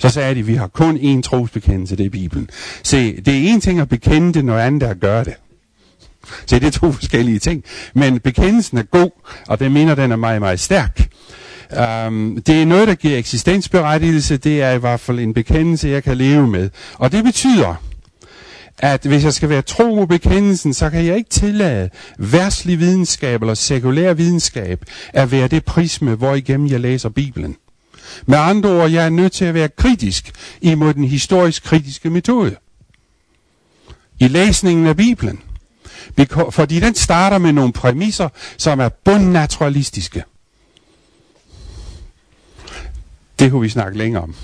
Så 0.02 0.10
sagde 0.10 0.36
de, 0.36 0.46
vi 0.46 0.56
har 0.56 0.68
kun 0.68 0.98
én 0.98 1.22
trosbekendelse, 1.22 1.96
det 1.96 2.06
er 2.06 2.10
Bibelen. 2.10 2.50
Se, 2.84 3.22
det 3.22 3.34
er 3.34 3.54
en 3.54 3.62
ting 3.62 3.80
at 3.80 3.90
bekende 3.90 4.34
det, 4.34 4.46
noget 4.46 4.62
andet 4.62 4.84
er 4.84 4.90
at 4.90 5.00
gøre 5.00 5.24
det. 5.24 5.34
Se, 6.46 6.60
det 6.60 6.68
er 6.68 6.72
to 6.72 6.92
forskellige 6.92 7.40
ting. 7.40 7.64
Men 7.96 8.20
bekendelsen 8.20 8.78
er 8.78 8.84
god, 8.84 9.12
og 9.48 9.60
det 9.60 9.72
mener, 9.72 9.96
den 9.96 10.12
er 10.12 10.16
meget, 10.16 10.42
meget 10.42 10.60
stærk. 10.60 11.11
Um, 11.72 12.42
det 12.46 12.62
er 12.62 12.66
noget, 12.66 12.88
der 12.88 12.96
giver 12.96 13.18
eksistensberettigelse. 13.18 14.38
Det 14.38 14.62
er 14.62 14.72
i 14.72 14.78
hvert 14.78 15.00
fald 15.00 15.20
en 15.20 15.34
bekendelse, 15.34 15.88
jeg 15.88 16.04
kan 16.04 16.18
leve 16.18 16.48
med. 16.48 16.70
Og 16.94 17.12
det 17.12 17.24
betyder, 17.24 17.76
at 18.78 19.06
hvis 19.06 19.24
jeg 19.24 19.34
skal 19.34 19.50
være 19.50 19.62
tro 19.62 19.96
mod 19.96 20.08
bekendelsen, 20.08 20.74
så 20.74 20.90
kan 20.90 21.06
jeg 21.06 21.18
ikke 21.18 21.30
tillade 21.30 21.90
værtslig 22.18 22.80
videnskab 22.80 23.42
eller 23.42 23.54
sekulær 23.54 24.14
videnskab 24.14 24.86
at 25.14 25.32
være 25.32 25.48
det 25.48 25.66
prisme, 25.66 26.16
hvor 26.16 26.36
igennem 26.36 26.68
jeg 26.68 26.80
læser 26.80 27.10
Bibelen. 27.10 27.56
Med 28.26 28.38
andre 28.38 28.70
ord, 28.70 28.90
jeg 28.90 29.06
er 29.06 29.10
nødt 29.10 29.32
til 29.34 29.46
at 29.46 29.54
være 29.54 29.70
kritisk 29.70 30.32
imod 30.62 30.94
den 30.94 31.04
historisk 31.04 31.64
kritiske 31.64 32.10
metode. 32.10 32.56
I 34.20 34.28
læsningen 34.28 34.88
af 34.88 34.98
Bibelen. 34.98 35.40
Fordi 36.50 36.80
den 36.80 36.96
starter 36.96 37.38
med 37.38 37.54
nogle 37.54 37.74
præmisser, 37.74 38.30
som 38.58 38.80
er 38.80 38.90
bundnaturalistiske. 38.90 40.24
Det 43.42 43.52
kunne 43.52 43.62
vi 43.62 43.70
snakke 43.70 43.98
længere 43.98 44.24
om. 44.24 44.36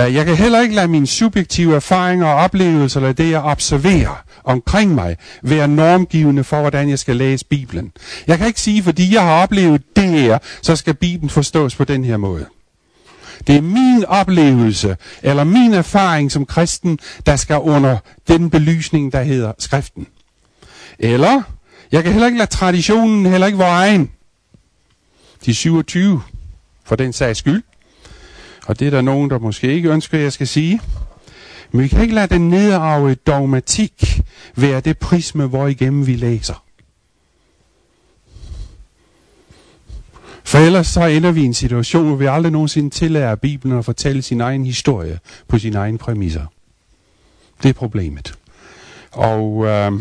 Øh, 0.00 0.14
jeg 0.14 0.26
kan 0.26 0.36
heller 0.36 0.60
ikke 0.60 0.74
lade 0.74 0.88
mine 0.88 1.06
subjektive 1.06 1.74
erfaringer 1.76 2.26
og 2.26 2.34
oplevelser, 2.34 3.00
eller 3.00 3.12
det 3.12 3.30
jeg 3.30 3.42
observerer 3.42 4.24
omkring 4.44 4.94
mig, 4.94 5.16
være 5.42 5.68
normgivende 5.68 6.44
for, 6.44 6.60
hvordan 6.60 6.88
jeg 6.88 6.98
skal 6.98 7.16
læse 7.16 7.44
Bibelen. 7.46 7.92
Jeg 8.26 8.38
kan 8.38 8.46
ikke 8.46 8.60
sige, 8.60 8.82
fordi 8.82 9.14
jeg 9.14 9.22
har 9.22 9.42
oplevet 9.42 9.82
det 9.96 10.08
her, 10.08 10.38
så 10.62 10.76
skal 10.76 10.94
Bibelen 10.94 11.30
forstås 11.30 11.76
på 11.76 11.84
den 11.84 12.04
her 12.04 12.16
måde. 12.16 12.46
Det 13.46 13.56
er 13.56 13.62
min 13.62 14.04
oplevelse, 14.04 14.96
eller 15.22 15.44
min 15.44 15.74
erfaring 15.74 16.32
som 16.32 16.46
kristen, 16.46 16.98
der 17.26 17.36
skal 17.36 17.58
under 17.58 17.98
den 18.28 18.50
belysning, 18.50 19.12
der 19.12 19.22
hedder 19.22 19.52
skriften. 19.58 20.06
Eller, 20.98 21.42
jeg 21.92 22.02
kan 22.02 22.12
heller 22.12 22.26
ikke 22.26 22.38
lade 22.38 22.50
traditionen, 22.50 23.26
heller 23.26 23.46
ikke 23.46 23.58
vores 23.58 23.70
egen. 23.70 24.10
De 25.46 25.54
27, 25.54 26.22
for 26.84 26.96
den 26.96 27.12
sags 27.12 27.38
skyld, 27.38 27.62
og 28.66 28.78
det 28.78 28.86
er 28.86 28.90
der 28.90 29.00
nogen, 29.00 29.30
der 29.30 29.38
måske 29.38 29.72
ikke 29.74 29.90
ønsker, 29.90 30.18
jeg 30.18 30.32
skal 30.32 30.46
sige. 30.46 30.80
Men 31.72 31.82
vi 31.82 31.88
kan 31.88 32.02
ikke 32.02 32.14
lade 32.14 32.34
den 32.34 32.48
nedarvede 32.50 33.14
dogmatik 33.14 34.20
være 34.56 34.80
det 34.80 34.98
prisme, 34.98 35.46
hvor 35.46 35.66
igennem 35.66 36.06
vi 36.06 36.16
læser. 36.16 36.64
For 40.44 40.58
ellers 40.58 40.86
så 40.86 41.06
ender 41.06 41.32
vi 41.32 41.42
i 41.42 41.44
en 41.44 41.54
situation, 41.54 42.06
hvor 42.06 42.16
vi 42.16 42.26
aldrig 42.26 42.52
nogensinde 42.52 42.90
tillader 42.90 43.34
Bibelen 43.34 43.78
at 43.78 43.84
fortælle 43.84 44.22
sin 44.22 44.40
egen 44.40 44.64
historie 44.64 45.18
på 45.48 45.58
sine 45.58 45.78
egne 45.78 45.98
præmisser. 45.98 46.46
Det 47.62 47.68
er 47.68 47.72
problemet. 47.72 48.34
Og 49.12 49.66
øh, 49.66 49.92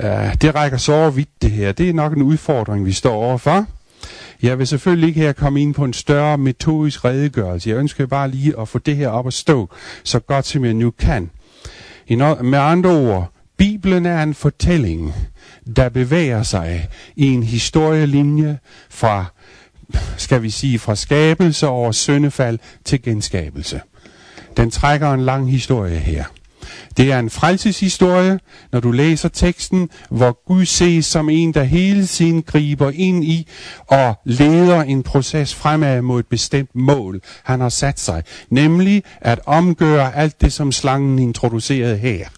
øh, 0.00 0.34
det 0.40 0.54
rækker 0.54 0.78
så 0.78 1.10
vidt 1.10 1.42
det 1.42 1.50
her. 1.50 1.72
Det 1.72 1.88
er 1.88 1.92
nok 1.92 2.12
en 2.12 2.22
udfordring, 2.22 2.84
vi 2.84 2.92
står 2.92 3.14
overfor. 3.14 3.66
Jeg 4.42 4.58
vil 4.58 4.66
selvfølgelig 4.66 5.08
ikke 5.08 5.20
her 5.20 5.32
komme 5.32 5.62
ind 5.62 5.74
på 5.74 5.84
en 5.84 5.92
større 5.92 6.38
metodisk 6.38 7.04
redegørelse. 7.04 7.70
Jeg 7.70 7.78
ønsker 7.78 8.06
bare 8.06 8.30
lige 8.30 8.60
at 8.60 8.68
få 8.68 8.78
det 8.78 8.96
her 8.96 9.08
op 9.08 9.26
at 9.26 9.32
stå, 9.32 9.70
så 10.04 10.18
godt 10.18 10.46
som 10.46 10.64
jeg 10.64 10.74
nu 10.74 10.90
kan. 10.90 11.30
I 12.06 12.14
med 12.14 12.58
andre 12.58 12.90
ord, 12.90 13.32
Bibelen 13.56 14.06
er 14.06 14.22
en 14.22 14.34
fortælling, 14.34 15.14
der 15.76 15.88
bevæger 15.88 16.42
sig 16.42 16.88
i 17.16 17.26
en 17.26 17.42
historielinje 17.42 18.58
fra, 18.90 19.24
skal 20.16 20.42
vi 20.42 20.50
sige, 20.50 20.78
fra 20.78 20.96
skabelse 20.96 21.66
over 21.66 21.92
syndefald 21.92 22.58
til 22.84 23.02
genskabelse. 23.02 23.80
Den 24.56 24.70
trækker 24.70 25.12
en 25.12 25.20
lang 25.20 25.50
historie 25.50 25.96
her. 25.96 26.24
Det 26.96 27.12
er 27.12 27.18
en 27.18 27.30
frelseshistorie, 27.30 28.38
når 28.72 28.80
du 28.80 28.90
læser 28.90 29.28
teksten, 29.28 29.90
hvor 30.10 30.44
Gud 30.46 30.64
ses 30.64 31.06
som 31.06 31.28
en, 31.28 31.54
der 31.54 31.62
hele 31.62 32.06
tiden 32.06 32.42
griber 32.42 32.90
ind 32.94 33.24
i 33.24 33.48
og 33.86 34.14
leder 34.24 34.82
en 34.82 35.02
proces 35.02 35.54
fremad 35.54 36.02
mod 36.02 36.20
et 36.20 36.26
bestemt 36.26 36.70
mål, 36.74 37.20
han 37.44 37.60
har 37.60 37.68
sat 37.68 38.00
sig. 38.00 38.22
Nemlig 38.50 39.02
at 39.20 39.40
omgøre 39.46 40.16
alt 40.16 40.40
det, 40.40 40.52
som 40.52 40.72
slangen 40.72 41.18
introducerede 41.18 41.96
her. 41.96 42.28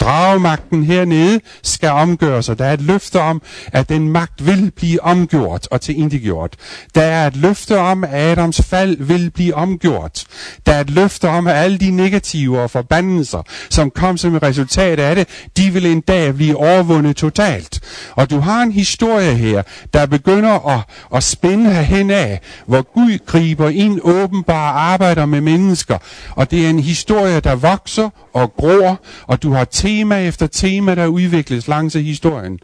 Dragemagten 0.00 0.84
hernede 0.84 1.40
skal 1.62 1.90
omgøres, 1.90 2.48
og 2.48 2.58
der 2.58 2.64
er 2.64 2.72
et 2.72 2.80
løfte 2.80 3.20
om, 3.20 3.42
at 3.72 3.88
den 3.88 4.08
magt 4.08 4.46
vil 4.46 4.72
blive 4.76 5.02
omgjort 5.02 5.68
og 5.70 5.80
tilindegjort. 5.80 6.56
Der 6.94 7.02
er 7.02 7.26
et 7.26 7.36
løfte 7.36 7.78
om, 7.78 8.04
at 8.04 8.10
Adams 8.14 8.62
fald 8.62 8.96
vil 9.00 9.30
blive 9.30 9.54
omgjort. 9.54 10.24
Der 10.66 10.72
er 10.72 10.80
et 10.80 10.90
løfte 10.90 11.28
om, 11.28 11.46
at 11.46 11.54
alle 11.54 11.78
de 11.78 11.90
negative 11.90 12.60
og 12.60 12.70
forbandelser, 12.70 13.42
som 13.70 13.90
kom 13.90 14.16
som 14.16 14.34
et 14.34 14.42
resultat 14.42 15.00
af 15.00 15.16
det, 15.16 15.28
de 15.56 15.70
vil 15.70 15.86
en 15.86 16.00
dag 16.00 16.34
blive 16.34 16.56
overvundet 16.56 17.16
totalt. 17.16 17.80
Og 18.16 18.30
du 18.30 18.40
har 18.40 18.62
en 18.62 18.72
historie 18.72 19.34
her, 19.34 19.62
der 19.94 20.06
begynder 20.06 20.68
at, 20.68 20.80
at 21.14 21.22
spænde 21.22 21.74
hen 21.74 22.10
af, 22.10 22.40
hvor 22.66 22.82
Gud 22.82 23.18
griber 23.26 23.68
ind 23.68 24.00
åbenbare 24.02 24.72
arbejder 24.72 25.26
med 25.26 25.40
mennesker. 25.40 25.98
Og 26.30 26.50
det 26.50 26.64
er 26.64 26.70
en 26.70 26.80
historie, 26.80 27.40
der 27.40 27.54
vokser 27.54 28.10
og 28.34 28.52
gror, 28.56 29.00
og 29.26 29.42
du 29.42 29.52
har 29.52 29.64
tema 29.84 30.26
efter 30.26 30.46
tema, 30.46 30.94
der 30.94 31.06
udvikles 31.06 31.68
langs 31.68 31.96
af 31.96 32.02
historien. 32.02 32.58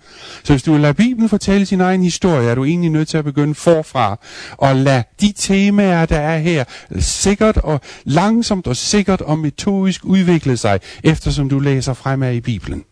Så 0.45 0.53
hvis 0.53 0.63
du 0.63 0.73
vil 0.73 0.81
lade 0.81 0.95
Bibelen 0.95 1.29
fortælle 1.29 1.67
sin 1.67 1.81
egen 1.81 2.03
historie, 2.03 2.51
er 2.51 2.55
du 2.55 2.65
egentlig 2.65 2.91
nødt 2.91 3.09
til 3.09 3.19
at 3.19 3.25
begynde 3.25 3.55
forfra 3.55 4.19
og 4.53 4.77
lade 4.77 5.03
de 5.21 5.33
temaer, 5.37 6.07
der 6.07 6.19
er 6.19 6.39
her, 6.39 6.65
sikkert 6.99 7.57
og 7.57 7.81
langsomt 8.05 8.67
og 8.67 8.77
sikkert 8.77 9.21
og 9.21 9.39
metodisk 9.39 10.05
udvikle 10.05 10.57
sig, 10.57 10.81
eftersom 11.05 11.49
du 11.49 11.59
læser 11.59 11.95
fremad 11.95 12.35
i 12.35 12.41
Bibelen. 12.41 12.85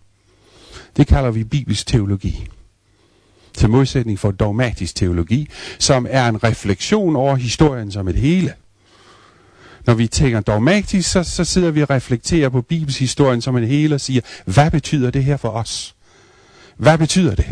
Det 0.96 1.06
kalder 1.06 1.30
vi 1.30 1.44
bibelsk 1.44 1.86
teologi 1.86 2.46
til 3.54 3.70
modsætning 3.70 4.18
for 4.18 4.30
dogmatisk 4.30 4.94
teologi, 4.94 5.48
som 5.78 6.06
er 6.10 6.28
en 6.28 6.44
refleksion 6.44 7.16
over 7.16 7.36
historien 7.36 7.92
som 7.92 8.08
et 8.08 8.16
hele. 8.16 8.54
Når 9.88 9.94
vi 9.94 10.06
tænker 10.06 10.40
dogmatisk, 10.40 11.10
så, 11.10 11.22
så 11.22 11.44
sidder 11.44 11.70
vi 11.70 11.82
og 11.82 11.90
reflekterer 11.90 12.48
på 12.48 12.62
Bibels 12.62 12.98
historien 12.98 13.40
som 13.40 13.56
en 13.56 13.64
hele 13.64 13.94
og 13.94 14.00
siger, 14.00 14.20
hvad 14.44 14.70
betyder 14.70 15.10
det 15.10 15.24
her 15.24 15.36
for 15.36 15.48
os? 15.48 15.94
Hvad 16.76 16.98
betyder 16.98 17.34
det? 17.34 17.46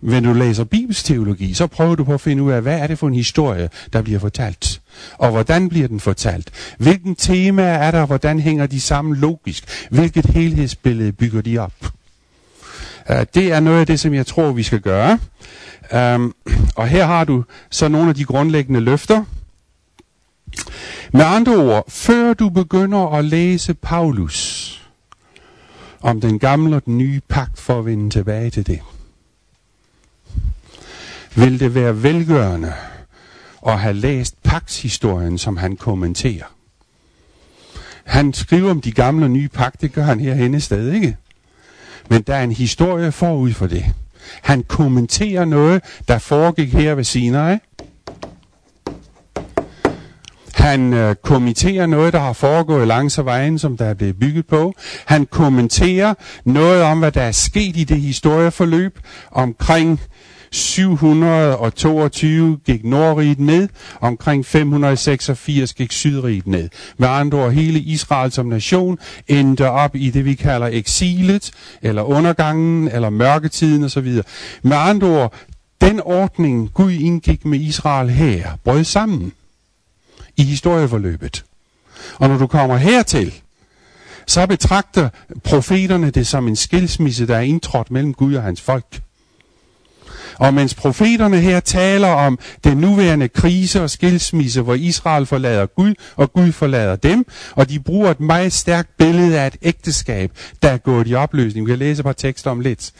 Når 0.00 0.20
du 0.20 0.32
læser 0.32 0.64
Bibels 0.64 1.02
teologi, 1.02 1.54
så 1.54 1.66
prøver 1.66 1.94
du 1.94 2.04
på 2.04 2.14
at 2.14 2.20
finde 2.20 2.42
ud 2.42 2.52
af, 2.52 2.62
hvad 2.62 2.78
er 2.78 2.86
det 2.86 2.98
for 2.98 3.08
en 3.08 3.14
historie, 3.14 3.68
der 3.92 4.02
bliver 4.02 4.18
fortalt? 4.18 4.80
Og 5.18 5.30
hvordan 5.30 5.68
bliver 5.68 5.88
den 5.88 6.00
fortalt? 6.00 6.50
Hvilken 6.78 7.14
tema 7.14 7.62
er 7.62 7.90
der, 7.90 8.06
hvordan 8.06 8.40
hænger 8.40 8.66
de 8.66 8.80
sammen 8.80 9.16
logisk? 9.16 9.64
Hvilket 9.90 10.26
helhedsbillede 10.26 11.12
bygger 11.12 11.40
de 11.40 11.58
op? 11.58 11.74
Uh, 13.10 13.16
det 13.34 13.52
er 13.52 13.60
noget 13.60 13.80
af 13.80 13.86
det, 13.86 14.00
som 14.00 14.14
jeg 14.14 14.26
tror, 14.26 14.52
vi 14.52 14.62
skal 14.62 14.80
gøre. 14.80 15.18
Um, 16.14 16.34
og 16.76 16.88
her 16.88 17.06
har 17.06 17.24
du 17.24 17.44
så 17.70 17.88
nogle 17.88 18.08
af 18.08 18.14
de 18.14 18.24
grundlæggende 18.24 18.80
løfter. 18.80 19.24
Med 21.12 21.24
andre 21.24 21.56
ord, 21.56 21.84
før 21.88 22.34
du 22.34 22.48
begynder 22.48 23.14
at 23.14 23.24
læse 23.24 23.74
Paulus 23.74 24.72
om 26.00 26.20
den 26.20 26.38
gamle 26.38 26.76
og 26.76 26.84
den 26.84 26.98
nye 26.98 27.20
pagt 27.28 27.58
for 27.58 27.78
at 27.78 27.86
vende 27.86 28.10
tilbage 28.10 28.50
til 28.50 28.66
det, 28.66 28.80
vil 31.34 31.60
det 31.60 31.74
være 31.74 32.02
velgørende 32.02 32.72
at 33.66 33.78
have 33.78 33.94
læst 33.94 34.42
pagtshistorien, 34.42 35.38
som 35.38 35.56
han 35.56 35.76
kommenterer. 35.76 36.44
Han 38.04 38.32
skriver 38.32 38.70
om 38.70 38.80
de 38.80 38.92
gamle 38.92 39.26
og 39.26 39.30
nye 39.30 39.48
pagt, 39.48 39.80
det 39.80 39.92
gør 39.92 40.02
han 40.02 40.20
herhenne 40.20 40.60
stadig 40.60 40.94
ikke. 40.94 41.16
Men 42.08 42.22
der 42.22 42.34
er 42.34 42.44
en 42.44 42.52
historie 42.52 43.12
forud 43.12 43.52
for 43.52 43.66
det. 43.66 43.84
Han 44.42 44.62
kommenterer 44.62 45.44
noget, 45.44 45.82
der 46.08 46.18
foregik 46.18 46.72
her 46.72 46.94
ved 46.94 47.04
Sinai, 47.04 47.56
han 50.56 50.94
øh, 50.94 51.14
kommenterer 51.14 51.86
noget, 51.86 52.12
der 52.12 52.18
har 52.18 52.32
foregået 52.32 52.88
langs 52.88 53.24
vejen, 53.24 53.58
som 53.58 53.76
der 53.76 53.84
er 53.84 53.94
blevet 53.94 54.18
bygget 54.18 54.46
på. 54.46 54.74
Han 55.04 55.26
kommenterer 55.26 56.14
noget 56.44 56.82
om, 56.82 56.98
hvad 56.98 57.12
der 57.12 57.22
er 57.22 57.32
sket 57.32 57.76
i 57.76 57.84
det 57.84 58.00
historieforløb 58.00 58.98
omkring 59.30 60.00
722 60.50 62.58
gik 62.66 62.84
Nordriget 62.84 63.38
ned, 63.38 63.68
omkring 64.00 64.46
586 64.46 65.74
gik 65.74 65.92
Sydriget 65.92 66.46
ned. 66.46 66.68
Med 66.98 67.08
andre 67.08 67.38
ord, 67.38 67.52
hele 67.52 67.78
Israel 67.78 68.32
som 68.32 68.46
nation 68.46 68.98
endte 69.28 69.70
op 69.70 69.96
i 69.96 70.10
det, 70.10 70.24
vi 70.24 70.34
kalder 70.34 70.68
eksilet, 70.72 71.50
eller 71.82 72.02
undergangen, 72.02 72.88
eller 72.88 73.10
mørketiden 73.10 73.84
osv. 73.84 74.22
Med 74.62 74.76
andre 74.76 75.08
ord, 75.08 75.34
den 75.80 76.00
ordning, 76.04 76.70
Gud 76.74 76.92
indgik 76.92 77.44
med 77.44 77.60
Israel 77.60 78.10
her, 78.10 78.50
brød 78.64 78.84
sammen 78.84 79.32
i 80.36 80.44
historieforløbet. 80.44 81.44
Og 82.14 82.28
når 82.28 82.38
du 82.38 82.46
kommer 82.46 82.76
hertil, 82.76 83.34
så 84.26 84.46
betragter 84.46 85.08
profeterne 85.44 86.10
det 86.10 86.26
som 86.26 86.48
en 86.48 86.56
skilsmisse, 86.56 87.26
der 87.26 87.36
er 87.36 87.40
indtrådt 87.40 87.90
mellem 87.90 88.14
Gud 88.14 88.34
og 88.34 88.42
hans 88.42 88.60
folk. 88.60 89.00
Og 90.38 90.54
mens 90.54 90.74
profeterne 90.74 91.40
her 91.40 91.60
taler 91.60 92.08
om 92.08 92.38
den 92.64 92.78
nuværende 92.78 93.28
krise 93.28 93.82
og 93.82 93.90
skilsmisse, 93.90 94.62
hvor 94.62 94.74
Israel 94.74 95.26
forlader 95.26 95.66
Gud, 95.66 95.94
og 96.16 96.32
Gud 96.32 96.52
forlader 96.52 96.96
dem, 96.96 97.26
og 97.54 97.68
de 97.68 97.78
bruger 97.78 98.10
et 98.10 98.20
meget 98.20 98.52
stærkt 98.52 98.88
billede 98.98 99.40
af 99.40 99.46
et 99.46 99.56
ægteskab, 99.62 100.30
der 100.62 100.68
er 100.68 100.76
gået 100.76 101.08
i 101.08 101.14
opløsning. 101.14 101.66
Vi 101.66 101.70
kan 101.72 101.78
læse 101.78 102.00
et 102.00 102.04
par 102.04 102.12
tekster 102.12 102.50
om 102.50 102.60
lidt. 102.60 102.92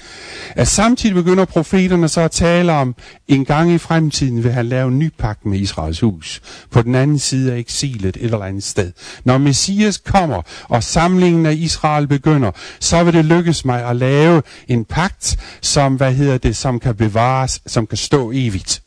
At 0.56 0.68
samtidig 0.68 1.14
begynder 1.14 1.44
profeterne 1.44 2.08
så 2.08 2.20
at 2.20 2.30
tale 2.30 2.72
om, 2.72 2.94
en 3.28 3.44
gang 3.44 3.72
i 3.72 3.78
fremtiden 3.78 4.44
vil 4.44 4.52
han 4.52 4.66
lave 4.66 4.88
en 4.88 4.98
ny 4.98 5.12
pagt 5.18 5.46
med 5.46 5.58
Israels 5.58 6.00
hus, 6.00 6.42
på 6.70 6.82
den 6.82 6.94
anden 6.94 7.18
side 7.18 7.52
af 7.52 7.58
eksilet 7.58 8.16
et 8.16 8.22
eller 8.22 8.42
andet 8.42 8.64
sted. 8.64 8.92
Når 9.24 9.38
Messias 9.38 9.98
kommer, 9.98 10.42
og 10.68 10.82
samlingen 10.82 11.46
af 11.46 11.52
Israel 11.52 12.06
begynder, 12.06 12.50
så 12.80 13.04
vil 13.04 13.14
det 13.14 13.24
lykkes 13.24 13.64
mig 13.64 13.84
at 13.84 13.96
lave 13.96 14.42
en 14.68 14.84
pagt, 14.84 15.36
som, 15.60 15.94
hvad 15.94 16.12
hedder 16.12 16.38
det, 16.38 16.56
som 16.56 16.80
kan 16.80 16.94
bevare 16.94 17.25
bevares, 17.26 17.62
som 17.66 17.86
kan 17.86 17.98
stå 17.98 18.30
evigt. 18.34 18.82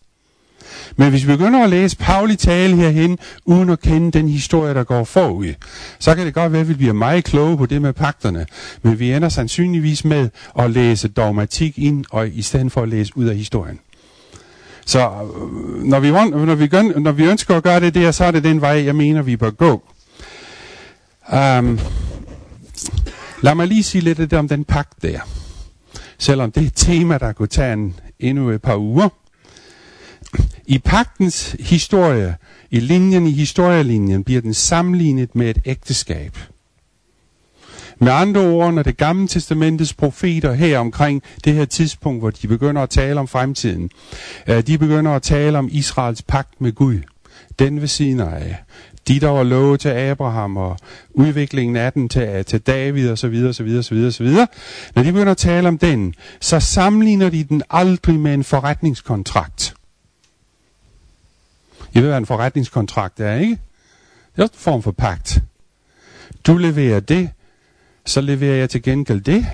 Men 0.96 1.10
hvis 1.10 1.28
vi 1.28 1.38
begynder 1.38 1.64
at 1.64 1.70
læse 1.70 1.98
Pauli 1.98 2.36
tale 2.36 2.76
herhen, 2.76 3.18
uden 3.46 3.70
at 3.70 3.80
kende 3.80 4.12
den 4.12 4.30
historie, 4.30 4.74
der 4.74 4.84
går 4.84 5.04
forud, 5.04 5.54
så 6.00 6.16
kan 6.16 6.26
det 6.26 6.34
godt 6.34 6.52
være, 6.52 6.62
at 6.62 6.70
vi 6.70 6.74
bliver 6.74 6.94
meget 6.94 7.24
kloge 7.24 7.58
på 7.58 7.66
det 7.66 7.82
med 7.82 7.94
pagterne. 7.94 8.46
Men 8.82 9.00
vi 9.00 9.14
ender 9.14 9.30
sandsynligvis 9.30 10.06
med 10.06 10.30
at 10.60 10.72
læse 10.72 11.08
dogmatik 11.08 11.80
ind, 11.80 12.06
og 12.12 12.28
i 12.28 12.42
stedet 12.42 12.72
for 12.72 12.82
at 12.82 12.90
læse 12.90 13.18
ud 13.18 13.26
af 13.26 13.36
historien. 13.36 13.80
Så 14.86 15.00
øh, 15.00 15.84
når 15.84 16.00
vi, 16.00 16.12
når, 16.12 16.56
vi 16.56 16.68
gør, 16.68 17.00
når 17.00 17.12
vi 17.12 17.26
ønsker 17.26 17.56
at 17.56 17.64
gøre 17.64 17.80
det 17.80 17.94
der, 17.94 18.12
så 18.12 18.26
er 18.26 18.32
det 18.32 18.44
den 18.44 18.62
vej, 18.62 18.86
jeg 18.86 18.96
mener, 18.96 19.22
vi 19.22 19.38
bør 19.38 19.52
gå. 19.52 19.84
Um, 21.34 21.80
lad 23.42 23.56
mig 23.56 23.68
lige 23.68 23.84
sige 23.84 24.02
lidt 24.02 24.34
om 24.34 24.48
den 24.48 24.64
pagt 24.64 25.02
der. 25.02 25.20
Selvom 26.18 26.52
det 26.52 26.64
er 26.64 26.68
et 26.68 26.74
tema, 26.76 27.18
der 27.18 27.34
kunne 27.34 27.48
tage 27.48 27.74
en, 27.74 27.96
endnu 28.20 28.50
et 28.50 28.62
par 28.62 28.78
uger. 28.78 29.10
I 30.66 30.78
pagtens 30.78 31.56
historie, 31.60 32.36
i 32.72 32.80
linjen 32.80 33.28
i 33.28 33.32
historielinjen, 33.32 34.24
bliver 34.24 34.42
den 34.42 34.54
sammenlignet 34.54 35.36
med 35.36 35.50
et 35.50 35.60
ægteskab. 35.66 36.38
Med 38.00 38.12
andre 38.12 38.42
ord, 38.42 38.74
når 38.74 38.84
det 38.84 38.98
gamle 38.98 39.28
testamentets 39.28 39.94
profeter 39.94 40.54
her 40.54 40.80
omkring 40.80 41.24
det 41.44 41.54
her 41.54 41.66
tidspunkt, 41.66 42.22
hvor 42.22 42.30
de 42.30 42.48
begynder 42.48 42.82
at 42.82 42.90
tale 42.90 43.20
om 43.20 43.28
fremtiden, 43.28 43.90
øh, 44.48 44.68
de 44.68 44.78
begynder 44.78 45.12
at 45.12 45.22
tale 45.22 45.58
om 45.58 45.70
Israels 45.72 46.22
pagt 46.22 46.62
med 46.62 46.72
Gud. 46.72 47.00
Den 47.60 47.82
ved 47.82 47.88
siden 47.88 48.20
af. 48.20 48.64
De, 49.10 49.20
der 49.20 49.30
var 49.30 49.44
lovet 49.44 49.80
til 49.80 49.90
Abraham, 49.90 50.58
og 50.58 50.78
udviklingen 51.14 51.76
af 51.76 51.94
den 51.94 52.10
til, 52.10 52.46
til 52.46 52.62
David, 52.62 53.12
og 53.12 53.18
så 53.18 53.28
videre, 53.28 53.54
så 53.54 53.64
videre, 53.64 53.84
så 53.84 53.96
videre, 53.96 54.12
så 54.12 54.24
videre. 54.24 54.48
Når 54.96 55.04
de 55.04 55.12
begynder 55.12 55.32
at 55.32 55.38
tale 55.38 55.68
om 55.68 55.78
den, 55.78 56.14
så 56.40 56.60
sammenligner 56.60 57.30
de 57.30 57.44
den 57.44 57.64
aldrig 57.70 58.20
med 58.20 58.34
en 58.34 58.44
forretningskontrakt. 58.44 59.74
I 61.94 62.00
ved, 62.00 62.08
hvad 62.08 62.18
en 62.18 62.26
forretningskontrakt 62.26 63.20
er, 63.20 63.36
ikke? 63.36 63.60
Det 64.36 64.42
er 64.42 64.44
også 64.44 64.54
en 64.54 64.60
form 64.60 64.84
for 64.84 64.92
pagt. 64.92 65.42
Du 66.48 66.58
leverer 66.58 67.00
det, 67.00 67.30
så 68.06 68.22
leverer 68.22 68.56
jeg 68.56 68.70
til 68.70 68.82
gengæld 68.82 69.22
det, 69.22 69.46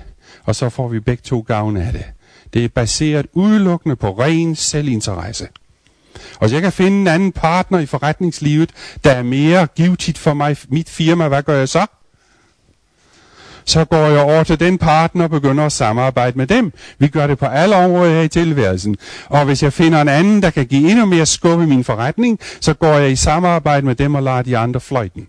og 0.43 0.56
så 0.56 0.70
får 0.70 0.88
vi 0.88 0.99
begge 0.99 1.22
to 1.22 1.39
gavn 1.39 1.78
af 1.78 1.93
det. 1.93 2.06
Det 2.53 2.66
er 2.66 2.70
baseret 2.70 3.28
udelukkende 3.34 3.95
på 3.95 4.12
ren 4.20 4.56
selvinteresse. 4.56 5.47
Og 6.39 6.49
så 6.49 6.55
jeg 6.55 6.61
kan 6.61 6.72
finde 6.72 6.97
en 6.97 7.07
anden 7.07 7.32
partner 7.32 7.80
i 7.80 7.86
forretningslivet, 7.86 8.70
der 9.03 9.11
er 9.11 9.24
mere 9.24 9.68
givetigt 9.76 10.18
for 10.18 10.34
mig, 10.34 10.57
mit 10.70 10.89
firma, 10.89 11.28
hvad 11.28 11.43
gør 11.43 11.57
jeg 11.57 11.70
så? 11.70 11.86
Så 13.66 13.86
går 13.86 14.07
jeg 14.07 14.20
over 14.20 14.43
til 14.43 14.59
den 14.59 14.78
partner 14.78 15.24
og 15.24 15.30
begynder 15.30 15.66
at 15.66 15.72
samarbejde 15.72 16.38
med 16.38 16.47
dem. 16.47 16.74
Vi 16.99 17.07
gør 17.07 17.28
det 17.28 17.38
på 17.38 17.45
alle 17.45 17.76
områder 17.76 18.13
her 18.13 18.22
i 18.22 18.28
tilværelsen. 18.28 18.97
Og 19.26 19.45
hvis 19.45 19.63
jeg 19.63 19.74
finder 19.74 20.01
en 20.01 20.07
anden, 20.07 20.41
der 20.41 20.49
kan 20.49 20.66
give 20.66 20.91
endnu 20.91 21.05
mere 21.05 21.26
skub 21.26 21.61
i 21.61 21.66
min 21.66 21.84
forretning, 21.84 22.39
så 22.59 22.74
går 22.74 22.93
jeg 22.93 23.11
i 23.11 23.16
samarbejde 23.16 23.86
med 23.86 23.95
dem 23.95 24.16
og 24.16 24.24
lader 24.24 24.41
de 24.41 24.57
andre 24.57 24.80
fløjten. 24.80 25.28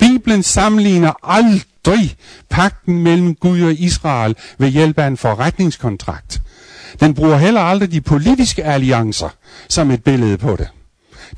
Bibelen 0.00 0.42
sammenligner 0.42 1.12
aldrig 1.22 2.16
pakten 2.50 3.02
mellem 3.02 3.34
Gud 3.34 3.62
og 3.62 3.72
Israel 3.72 4.36
ved 4.58 4.68
hjælp 4.68 4.98
af 4.98 5.06
en 5.06 5.16
forretningskontrakt. 5.16 6.40
Den 7.00 7.14
bruger 7.14 7.36
heller 7.36 7.60
aldrig 7.60 7.92
de 7.92 8.00
politiske 8.00 8.64
alliancer 8.64 9.28
som 9.68 9.90
et 9.90 10.04
billede 10.04 10.38
på 10.38 10.56
det. 10.56 10.68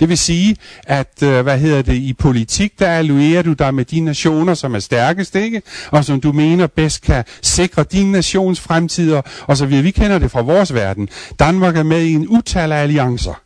Det 0.01 0.09
vil 0.09 0.19
sige, 0.19 0.57
at 0.87 1.23
øh, 1.23 1.43
hvad 1.43 1.59
hedder 1.59 1.83
det 1.83 1.95
i 1.95 2.13
politik, 2.13 2.79
der 2.79 2.89
allierer 2.89 3.43
du 3.43 3.53
dig 3.53 3.75
med 3.75 3.85
de 3.85 4.01
nationer, 4.01 4.55
som 4.55 4.75
er 4.75 4.79
stærkest, 4.79 5.37
ikke? 5.37 5.63
Og 5.91 6.05
som 6.05 6.21
du 6.21 6.33
mener 6.33 6.67
bedst 6.67 7.03
kan 7.03 7.25
sikre 7.43 7.85
din 7.93 8.13
nations 8.13 8.61
fremtider, 8.61 9.23
og 9.43 9.57
så 9.57 9.67
videre. 9.67 9.83
Vi 9.83 9.91
kender 9.91 10.19
det 10.19 10.31
fra 10.31 10.41
vores 10.41 10.75
verden. 10.75 11.09
Danmark 11.39 11.77
er 11.77 11.83
med 11.83 12.03
i 12.03 12.13
en 12.13 12.29
utal 12.29 12.73
af 12.73 12.83
alliancer. 12.83 13.41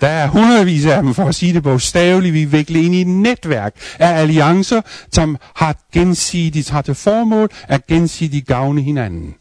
Der 0.00 0.08
er 0.08 0.26
hundredvis 0.28 0.86
af 0.86 1.02
dem, 1.02 1.14
for 1.14 1.24
at 1.24 1.34
sige 1.34 1.54
det 1.54 1.62
bogstaveligt. 1.62 2.34
Vi 2.34 2.44
vikler 2.44 2.80
ind 2.80 2.94
i 2.94 3.00
et 3.00 3.06
netværk 3.06 3.74
af 3.98 4.20
alliancer, 4.20 4.80
som 5.12 5.36
har 5.54 5.76
gensidigt 5.92 6.70
har 6.70 6.82
til 6.82 6.94
formål 6.94 7.48
at 7.68 7.86
gensidigt 7.86 8.46
gavne 8.46 8.82
hinanden. 8.82 9.34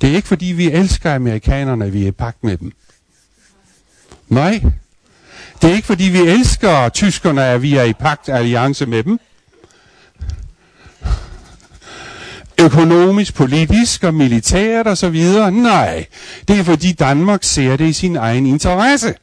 Det 0.00 0.10
er 0.10 0.16
ikke 0.16 0.28
fordi, 0.28 0.46
vi 0.46 0.70
elsker 0.70 1.14
amerikanerne, 1.14 1.84
at 1.84 1.92
vi 1.92 2.02
er 2.04 2.08
i 2.08 2.10
pagt 2.10 2.44
med 2.44 2.56
dem. 2.56 2.72
Nej. 4.28 4.62
Det 5.62 5.70
er 5.70 5.74
ikke 5.74 5.86
fordi, 5.86 6.04
vi 6.04 6.18
elsker 6.18 6.88
tyskerne, 6.88 7.44
at 7.44 7.62
vi 7.62 7.74
er 7.74 7.82
i 7.82 7.92
pagt 7.92 8.28
alliance 8.28 8.86
med 8.86 9.02
dem. 9.02 9.20
Økonomisk, 12.60 13.34
politisk 13.34 14.04
og 14.04 14.14
militært 14.14 14.86
og 14.86 14.98
så 14.98 15.08
videre. 15.08 15.50
Nej. 15.50 16.06
Det 16.48 16.58
er 16.58 16.64
fordi 16.64 16.92
Danmark 16.92 17.44
ser 17.44 17.76
det 17.76 17.88
i 17.88 17.92
sin 17.92 18.16
egen 18.16 18.46
interesse. 18.46 19.14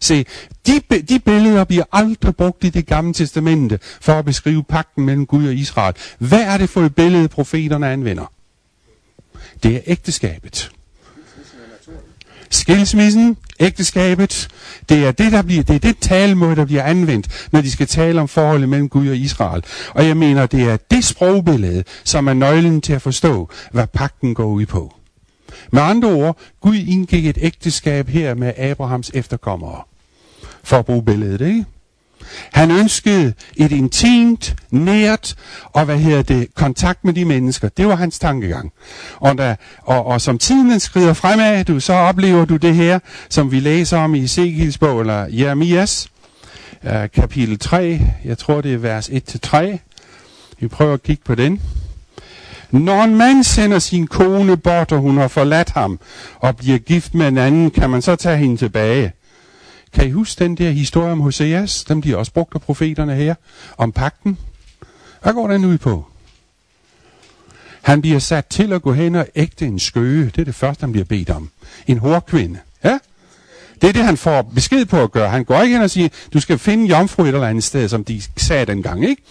Se, 0.00 0.26
de, 0.66 0.80
de 1.08 1.18
billeder 1.18 1.64
bliver 1.64 1.84
aldrig 1.92 2.36
brugt 2.36 2.64
i 2.64 2.68
det 2.68 2.86
gamle 2.86 3.14
testamente 3.14 3.78
for 4.00 4.12
at 4.12 4.24
beskrive 4.24 4.64
pakten 4.64 5.04
mellem 5.06 5.26
Gud 5.26 5.46
og 5.46 5.54
Israel. 5.54 5.94
Hvad 6.18 6.42
er 6.42 6.56
det 6.56 6.70
for 6.70 6.82
et 6.82 6.94
billede, 6.94 7.28
profeterne 7.28 7.90
anvender? 7.90 8.33
Det 9.64 9.76
er 9.76 9.80
ægteskabet. 9.86 10.70
Skilsmissen, 12.50 13.36
ægteskabet, 13.60 14.48
det 14.88 15.06
er 15.06 15.12
det, 15.12 15.32
der 15.32 15.42
bliver, 15.42 15.62
det 15.62 15.74
er 15.74 15.78
det 15.78 15.98
talemåde, 15.98 16.56
der 16.56 16.64
bliver 16.64 16.82
anvendt, 16.82 17.48
når 17.52 17.60
de 17.60 17.70
skal 17.70 17.86
tale 17.86 18.20
om 18.20 18.28
forholdet 18.28 18.68
mellem 18.68 18.88
Gud 18.88 19.08
og 19.08 19.16
Israel. 19.16 19.64
Og 19.90 20.06
jeg 20.06 20.16
mener, 20.16 20.46
det 20.46 20.62
er 20.62 20.76
det 20.90 21.04
sprogbillede, 21.04 21.84
som 22.04 22.26
er 22.26 22.32
nøglen 22.32 22.80
til 22.80 22.92
at 22.92 23.02
forstå, 23.02 23.48
hvad 23.72 23.86
pakten 23.86 24.34
går 24.34 24.46
ud 24.46 24.66
på. 24.66 24.94
Med 25.72 25.82
andre 25.82 26.08
ord, 26.08 26.38
Gud 26.60 26.74
indgik 26.74 27.26
et 27.26 27.38
ægteskab 27.40 28.08
her 28.08 28.34
med 28.34 28.52
Abrahams 28.58 29.10
efterkommere. 29.14 29.82
For 30.62 30.76
at 30.78 30.86
bruge 30.86 31.04
billedet, 31.04 31.40
ikke? 31.40 31.64
Han 32.52 32.70
ønskede 32.70 33.32
et 33.56 33.72
intimt, 33.72 34.56
nært 34.70 35.34
og 35.64 35.84
hvad 35.84 35.98
hedder 35.98 36.22
det, 36.22 36.54
kontakt 36.54 37.04
med 37.04 37.12
de 37.12 37.24
mennesker. 37.24 37.68
Det 37.68 37.86
var 37.86 37.96
hans 37.96 38.18
tankegang. 38.18 38.72
Og, 39.16 39.38
da, 39.38 39.56
og, 39.82 40.06
og 40.06 40.20
som 40.20 40.38
tiden 40.38 40.80
skrider 40.80 41.12
fremad, 41.12 41.64
du, 41.64 41.80
så 41.80 41.92
oplever 41.92 42.44
du 42.44 42.56
det 42.56 42.74
her, 42.74 42.98
som 43.28 43.52
vi 43.52 43.60
læser 43.60 43.98
om 43.98 44.14
i 44.14 44.24
Ezekiels 44.24 44.78
bog, 44.78 45.00
eller 45.00 45.26
Jeremias, 45.30 46.08
øh, 46.84 47.08
kapitel 47.14 47.58
3. 47.58 48.00
Jeg 48.24 48.38
tror, 48.38 48.60
det 48.60 48.74
er 48.74 48.78
vers 48.78 49.08
1-3. 49.08 49.78
Vi 50.60 50.68
prøver 50.68 50.94
at 50.94 51.02
kigge 51.02 51.22
på 51.24 51.34
den. 51.34 51.60
Når 52.70 53.02
en 53.02 53.14
mand 53.14 53.44
sender 53.44 53.78
sin 53.78 54.06
kone 54.06 54.56
bort, 54.56 54.92
og 54.92 54.98
hun 54.98 55.16
har 55.16 55.28
forladt 55.28 55.70
ham, 55.70 55.98
og 56.38 56.56
bliver 56.56 56.78
gift 56.78 57.14
med 57.14 57.28
en 57.28 57.38
anden, 57.38 57.70
kan 57.70 57.90
man 57.90 58.02
så 58.02 58.16
tage 58.16 58.36
hende 58.36 58.56
tilbage. 58.56 59.12
Kan 59.94 60.06
I 60.08 60.10
huske 60.10 60.44
den 60.44 60.54
der 60.54 60.70
historie 60.70 61.12
om 61.12 61.20
Hoseas? 61.20 61.84
Dem 61.84 62.02
de 62.02 62.16
også 62.18 62.32
brugt 62.32 62.54
af 62.54 62.60
profeterne 62.60 63.14
her. 63.14 63.34
Om 63.78 63.92
pakten. 63.92 64.38
Hvad 65.22 65.32
går 65.32 65.48
den 65.48 65.64
ud 65.64 65.78
på? 65.78 66.06
Han 67.82 68.00
bliver 68.00 68.18
sat 68.18 68.46
til 68.46 68.72
at 68.72 68.82
gå 68.82 68.92
hen 68.92 69.14
og 69.14 69.26
ægte 69.34 69.66
en 69.66 69.78
skøge. 69.78 70.24
Det 70.24 70.38
er 70.38 70.44
det 70.44 70.54
første, 70.54 70.80
han 70.80 70.92
bliver 70.92 71.04
bedt 71.04 71.30
om. 71.30 71.50
En 71.86 71.98
hårkvinde. 71.98 72.58
Ja? 72.84 72.98
Det 73.82 73.88
er 73.88 73.92
det, 73.92 74.04
han 74.04 74.16
får 74.16 74.42
besked 74.42 74.84
på 74.84 75.02
at 75.02 75.12
gøre. 75.12 75.30
Han 75.30 75.44
går 75.44 75.62
ikke 75.62 75.74
hen 75.74 75.82
og 75.82 75.90
siger, 75.90 76.08
du 76.32 76.40
skal 76.40 76.58
finde 76.58 76.86
jomfru 76.86 77.22
et 77.22 77.28
eller 77.28 77.46
andet 77.46 77.64
sted, 77.64 77.88
som 77.88 78.04
de 78.04 78.22
sagde 78.36 78.66
dengang, 78.66 79.08
ikke? 79.08 79.22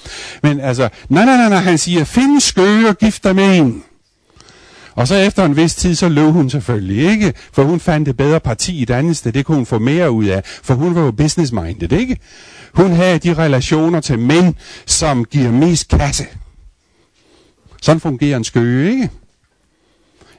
Men 0.43 0.59
altså, 0.59 0.89
nej, 1.09 1.25
nej, 1.25 1.37
nej, 1.37 1.49
nej, 1.49 1.59
han 1.59 1.77
siger, 1.77 2.03
find 2.03 2.31
en 2.31 2.41
skøge 2.41 2.89
og 2.89 2.97
gift 2.97 3.23
dig 3.23 3.35
med 3.35 3.57
en. 3.57 3.83
Og 4.95 5.07
så 5.07 5.15
efter 5.15 5.45
en 5.45 5.55
vis 5.55 5.75
tid, 5.75 5.95
så 5.95 6.09
løb 6.09 6.31
hun 6.31 6.49
selvfølgelig 6.49 7.11
ikke, 7.11 7.33
for 7.53 7.63
hun 7.63 7.79
fandt 7.79 8.07
et 8.07 8.17
bedre 8.17 8.39
parti 8.39 8.79
i 8.79 8.81
et 8.81 8.89
andet 8.89 9.17
sted. 9.17 9.31
Det 9.31 9.45
kunne 9.45 9.57
hun 9.57 9.65
få 9.65 9.79
mere 9.79 10.11
ud 10.11 10.25
af, 10.25 10.41
for 10.45 10.73
hun 10.73 10.95
var 10.95 11.01
jo 11.01 11.11
business-minded, 11.11 11.91
ikke? 11.91 12.17
Hun 12.73 12.91
havde 12.91 13.19
de 13.19 13.33
relationer 13.33 13.99
til 13.99 14.19
mænd, 14.19 14.55
som 14.85 15.25
giver 15.25 15.51
mest 15.51 15.87
kasse. 15.87 16.25
Sådan 17.81 17.99
fungerer 17.99 18.37
en 18.37 18.43
skøge, 18.43 18.91
ikke? 18.91 19.09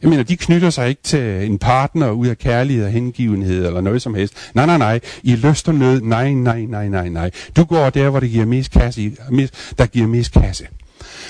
Jeg 0.02 0.10
mener, 0.10 0.22
de 0.22 0.36
knytter 0.36 0.70
sig 0.70 0.88
ikke 0.88 1.02
til 1.02 1.46
en 1.46 1.58
partner 1.58 2.10
ud 2.10 2.26
af 2.26 2.38
kærlighed 2.38 2.84
og 2.84 2.90
hengivenhed 2.90 3.66
eller 3.66 3.80
noget 3.80 4.02
som 4.02 4.14
helst. 4.14 4.34
Nej, 4.54 4.66
nej, 4.66 4.78
nej. 4.78 5.00
I 5.22 5.36
lyst 5.36 5.68
og 5.68 5.74
nød. 5.74 6.00
Nej, 6.00 6.30
nej, 6.30 6.60
nej, 6.60 6.88
nej, 6.88 7.08
nej. 7.08 7.30
Du 7.56 7.64
går 7.64 7.90
der, 7.90 8.10
hvor 8.10 8.20
det 8.20 8.30
giver 8.30 8.46
mest 8.46 8.70
kasse, 8.70 9.12
der 9.78 9.86
giver 9.86 10.06
mest 10.06 10.32
kasse. 10.32 10.66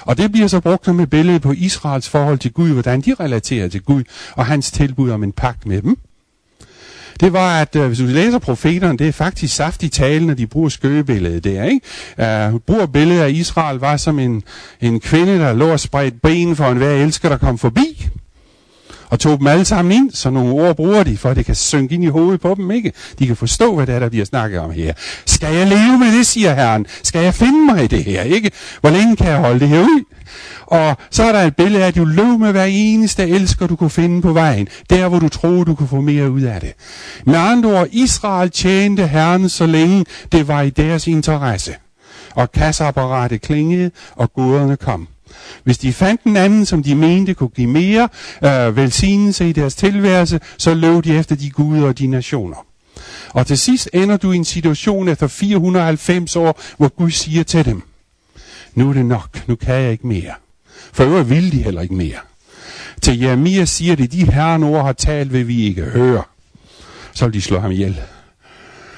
Og 0.00 0.18
det 0.18 0.32
bliver 0.32 0.46
så 0.46 0.60
brugt 0.60 0.84
som 0.84 1.00
et 1.00 1.10
billede 1.10 1.40
på 1.40 1.52
Israels 1.52 2.08
forhold 2.08 2.38
til 2.38 2.52
Gud, 2.52 2.68
hvordan 2.68 3.00
de 3.00 3.14
relaterer 3.20 3.68
til 3.68 3.82
Gud, 3.82 4.02
og 4.36 4.46
hans 4.46 4.70
tilbud 4.70 5.10
om 5.10 5.22
en 5.22 5.32
pagt 5.32 5.66
med 5.66 5.82
dem. 5.82 5.96
det 7.20 7.32
var, 7.32 7.60
at 7.60 7.76
øh, 7.76 7.86
hvis 7.86 7.98
du 7.98 8.04
læser 8.04 8.38
profeterne, 8.38 8.98
det 8.98 9.08
er 9.08 9.12
faktisk 9.12 9.56
saftig 9.56 9.92
tale, 9.92 10.26
når 10.26 10.34
de 10.34 10.46
bruger 10.46 10.68
skøgebilledet 10.68 11.44
der, 11.44 11.64
ikke? 11.64 12.52
Uh, 12.52 12.60
bruger 12.60 12.86
billedet 12.86 13.22
af 13.22 13.30
Israel 13.30 13.78
var 13.78 13.96
som 13.96 14.18
en, 14.18 14.42
en 14.80 15.00
kvinde, 15.00 15.38
der 15.38 15.52
lå 15.52 15.68
og 15.68 15.80
spredt 15.80 16.22
ben 16.22 16.56
for 16.56 16.64
en 16.64 16.76
hver 16.76 16.90
elsker, 16.90 17.28
der 17.28 17.36
kom 17.36 17.58
forbi 17.58 18.08
og 19.10 19.20
tog 19.20 19.38
dem 19.38 19.46
alle 19.46 19.64
sammen 19.64 19.92
ind, 19.92 20.10
så 20.10 20.30
nogle 20.30 20.52
ord 20.52 20.76
bruger 20.76 21.02
de, 21.02 21.16
for 21.16 21.34
det 21.34 21.46
kan 21.46 21.54
synke 21.54 21.94
ind 21.94 22.04
i 22.04 22.06
hovedet 22.06 22.40
på 22.40 22.54
dem, 22.54 22.70
ikke? 22.70 22.92
De 23.18 23.26
kan 23.26 23.36
forstå, 23.36 23.76
hvad 23.76 23.86
det 23.86 23.94
er, 23.94 23.98
der 23.98 24.08
bliver 24.08 24.24
snakket 24.24 24.60
om 24.60 24.70
her. 24.70 24.92
Skal 25.26 25.54
jeg 25.54 25.66
leve 25.66 25.98
med 25.98 26.18
det, 26.18 26.26
siger 26.26 26.54
Herren? 26.54 26.86
Skal 27.02 27.22
jeg 27.24 27.34
finde 27.34 27.74
mig 27.74 27.84
i 27.84 27.86
det 27.86 28.04
her, 28.04 28.22
ikke? 28.22 28.50
Hvor 28.80 28.90
længe 28.90 29.16
kan 29.16 29.26
jeg 29.26 29.38
holde 29.38 29.60
det 29.60 29.68
her 29.68 29.80
ud? 29.80 30.04
Og 30.66 30.96
så 31.10 31.22
er 31.22 31.32
der 31.32 31.42
et 31.42 31.56
billede 31.56 31.84
af, 31.84 31.88
at 31.88 31.96
du 31.96 32.04
løb 32.04 32.40
med 32.40 32.52
hver 32.52 32.64
eneste 32.64 33.28
elsker, 33.28 33.66
du 33.66 33.76
kunne 33.76 33.90
finde 33.90 34.22
på 34.22 34.32
vejen. 34.32 34.68
Der, 34.90 35.08
hvor 35.08 35.18
du 35.18 35.28
troede, 35.28 35.64
du 35.64 35.74
kunne 35.74 35.88
få 35.88 36.00
mere 36.00 36.30
ud 36.30 36.42
af 36.42 36.60
det. 36.60 36.72
Med 37.26 37.34
andre 37.34 37.80
ord, 37.80 37.88
Israel 37.92 38.50
tjente 38.50 39.06
Herren, 39.06 39.48
så 39.48 39.66
længe 39.66 40.04
det 40.32 40.48
var 40.48 40.62
i 40.62 40.70
deres 40.70 41.06
interesse. 41.06 41.74
Og 42.34 42.52
kasseapparatet 42.52 43.42
klingede, 43.42 43.90
og 44.16 44.32
goderne 44.32 44.76
kom. 44.76 45.08
Hvis 45.64 45.78
de 45.78 45.92
fandt 45.92 46.22
en 46.22 46.36
anden, 46.36 46.66
som 46.66 46.82
de 46.82 46.94
mente 46.94 47.34
kunne 47.34 47.48
give 47.48 47.66
mere 47.66 48.08
øh, 48.44 48.76
velsignelse 48.76 49.48
i 49.48 49.52
deres 49.52 49.74
tilværelse, 49.74 50.40
så 50.58 50.74
løb 50.74 51.04
de 51.04 51.16
efter 51.18 51.36
de 51.36 51.50
guder 51.50 51.86
og 51.86 51.98
de 51.98 52.06
nationer. 52.06 52.66
Og 53.30 53.46
til 53.46 53.58
sidst 53.58 53.88
ender 53.92 54.16
du 54.16 54.32
i 54.32 54.36
en 54.36 54.44
situation 54.44 55.08
efter 55.08 55.26
490 55.26 56.36
år, 56.36 56.60
hvor 56.76 56.88
Gud 56.88 57.10
siger 57.10 57.42
til 57.42 57.64
dem, 57.64 57.82
nu 58.74 58.88
er 58.88 58.92
det 58.92 59.06
nok, 59.06 59.48
nu 59.48 59.54
kan 59.56 59.74
jeg 59.74 59.92
ikke 59.92 60.06
mere. 60.06 60.34
For 60.92 61.04
øvrigt 61.04 61.30
vil 61.30 61.52
de 61.52 61.62
heller 61.62 61.80
ikke 61.80 61.94
mere. 61.94 62.18
Til 63.02 63.20
Jeremia 63.20 63.64
siger 63.64 63.96
det, 63.96 64.12
de 64.12 64.32
herren 64.32 64.62
ord 64.62 64.84
har 64.84 64.92
talt, 64.92 65.32
vil 65.32 65.48
vi 65.48 65.62
ikke 65.62 65.82
høre. 65.82 66.22
Så 67.12 67.24
vil 67.24 67.34
de 67.34 67.40
slå 67.40 67.58
ham 67.58 67.70
ihjel. 67.70 68.00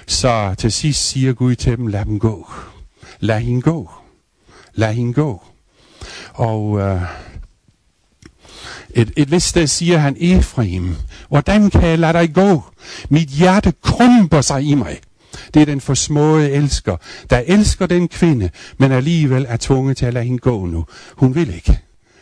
Så 0.07 0.55
til 0.59 0.73
sidst 0.73 1.09
siger 1.09 1.33
Gud 1.33 1.55
til 1.55 1.77
dem, 1.77 1.87
lad 1.87 2.05
dem 2.05 2.19
gå. 2.19 2.51
Lad 3.21 3.41
hende 3.41 3.63
gå. 3.63 3.91
Lad 4.75 4.95
hende 4.95 5.13
gå. 5.15 5.43
Og 6.37 6.81
øh, 6.81 7.03
et, 8.91 9.13
et 9.17 9.31
vist 9.31 9.49
sted 9.49 9.67
siger 9.67 9.99
han, 9.99 10.17
Efraim, 10.21 10.97
hvordan 11.29 11.71
kan 11.71 11.89
jeg 11.89 11.99
lade 11.99 12.13
dig 12.13 12.35
gå? 12.35 12.63
Mit 13.09 13.29
hjerte 13.29 13.73
krumper 13.83 14.41
sig 14.41 14.63
i 14.63 14.75
mig. 14.75 15.01
Det 15.55 15.63
er 15.63 15.67
den 15.67 15.81
forsmåede 15.81 16.51
elsker, 16.51 16.97
der 17.31 17.43
elsker 17.47 17.87
den 17.87 18.09
kvinde, 18.09 18.51
men 18.79 18.93
alligevel 18.93 19.47
er 19.49 19.57
tvunget 19.57 19.97
til 19.97 20.07
at 20.07 20.15
lade 20.15 20.25
hende 20.25 20.39
gå 20.39 20.67
nu. 20.67 20.87
Hun 21.17 21.35
vil 21.35 21.55
ikke. 21.55 21.81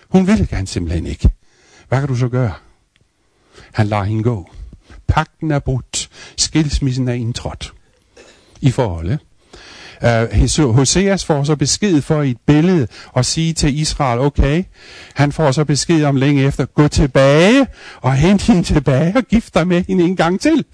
Hun 0.08 0.26
vil 0.26 0.48
gerne 0.48 0.66
simpelthen 0.66 1.06
ikke. 1.06 1.30
Hvad 1.88 1.98
kan 1.98 2.08
du 2.08 2.16
så 2.16 2.28
gøre? 2.28 2.52
Han 3.72 3.86
lader 3.86 4.04
hende 4.04 4.22
gå. 4.22 4.50
Pakten 5.08 5.50
er 5.50 5.58
brudt. 5.58 6.10
Skilsmissen 6.36 7.08
er 7.08 7.12
indtrådt. 7.12 7.72
I 8.60 8.70
forholdet. 8.70 9.18
Uh, 10.04 10.74
Hoseas 10.74 11.24
får 11.24 11.44
så 11.44 11.56
besked 11.56 12.02
for 12.02 12.22
i 12.22 12.30
et 12.30 12.36
billede 12.46 12.86
og 13.12 13.24
sige 13.24 13.52
til 13.52 13.78
Israel, 13.78 14.20
okay, 14.20 14.64
han 15.14 15.32
får 15.32 15.50
så 15.50 15.64
besked 15.64 16.04
om 16.04 16.16
længe 16.16 16.44
efter, 16.44 16.64
gå 16.64 16.88
tilbage 16.88 17.66
og 18.00 18.14
hent 18.14 18.42
hende 18.42 18.62
tilbage 18.62 19.12
og 19.16 19.22
gift 19.22 19.54
dig 19.54 19.66
med 19.66 19.84
hende 19.88 20.04
en 20.04 20.16
gang 20.16 20.40
til. 20.40 20.64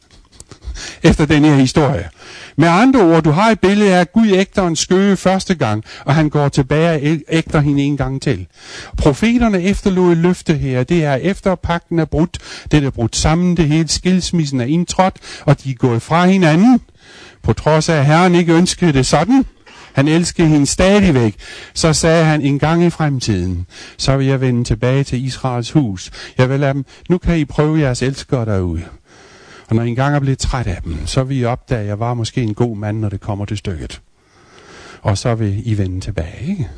Efter 1.02 1.26
den 1.26 1.44
her 1.44 1.54
historie. 1.54 2.08
Med 2.56 2.68
andre 2.68 3.00
ord, 3.00 3.22
du 3.22 3.30
har 3.30 3.50
et 3.50 3.60
billede 3.60 3.94
af, 3.94 4.00
at 4.00 4.12
Gud 4.12 4.26
ægter 4.26 4.66
en 4.66 4.76
skøge 4.76 5.16
første 5.16 5.54
gang, 5.54 5.84
og 6.04 6.14
han 6.14 6.28
går 6.28 6.48
tilbage 6.48 7.12
og 7.12 7.18
ægter 7.28 7.60
hende 7.60 7.82
en 7.82 7.96
gang 7.96 8.22
til. 8.22 8.46
Profeterne 8.98 9.62
efterlod 9.62 10.12
et 10.12 10.18
løfte 10.18 10.54
her. 10.54 10.82
Det 10.84 11.04
er 11.04 11.14
efter 11.14 11.54
pakten 11.54 11.98
er 11.98 12.04
brudt. 12.04 12.38
Det 12.70 12.84
er 12.84 12.90
brudt 12.90 13.16
sammen. 13.16 13.56
Det 13.56 13.68
hele 13.68 13.88
skilsmissen 13.88 14.60
er 14.60 14.64
indtrådt, 14.64 15.16
og 15.44 15.64
de 15.64 15.70
er 15.70 15.74
gået 15.74 16.02
fra 16.02 16.26
hinanden. 16.26 16.80
På 17.46 17.52
trods 17.52 17.88
af, 17.88 17.96
at 17.96 18.06
Herren 18.06 18.34
ikke 18.34 18.52
ønskede 18.52 18.92
det 18.92 19.06
sådan. 19.06 19.44
Han 19.92 20.08
elskede 20.08 20.48
hende 20.48 20.66
stadigvæk. 20.66 21.34
Så 21.74 21.92
sagde 21.92 22.24
han 22.24 22.40
en 22.40 22.58
gang 22.58 22.84
i 22.84 22.90
fremtiden, 22.90 23.66
så 23.96 24.16
vil 24.16 24.26
jeg 24.26 24.40
vende 24.40 24.64
tilbage 24.64 25.04
til 25.04 25.24
Israels 25.24 25.70
hus. 25.70 26.10
Jeg 26.38 26.50
vil 26.50 26.60
lade 26.60 26.74
dem, 26.74 26.84
nu 27.08 27.18
kan 27.18 27.38
I 27.38 27.44
prøve 27.44 27.80
jeres 27.80 28.02
elskere 28.02 28.44
derude. 28.44 28.82
Og 29.68 29.76
når 29.76 29.82
I 29.82 29.88
engang 29.88 30.14
er 30.14 30.20
blevet 30.20 30.38
træt 30.38 30.66
af 30.66 30.82
dem, 30.84 31.06
så 31.06 31.22
vil 31.22 31.38
I 31.38 31.44
opdage, 31.44 31.80
at 31.80 31.86
jeg 31.86 32.00
var 32.00 32.14
måske 32.14 32.42
en 32.42 32.54
god 32.54 32.76
mand, 32.76 32.98
når 32.98 33.08
det 33.08 33.20
kommer 33.20 33.44
til 33.44 33.56
stykket. 33.56 34.00
Og 35.02 35.18
så 35.18 35.34
vil 35.34 35.62
I 35.64 35.78
vende 35.78 36.00
tilbage, 36.00 36.48
ikke? 36.48 36.68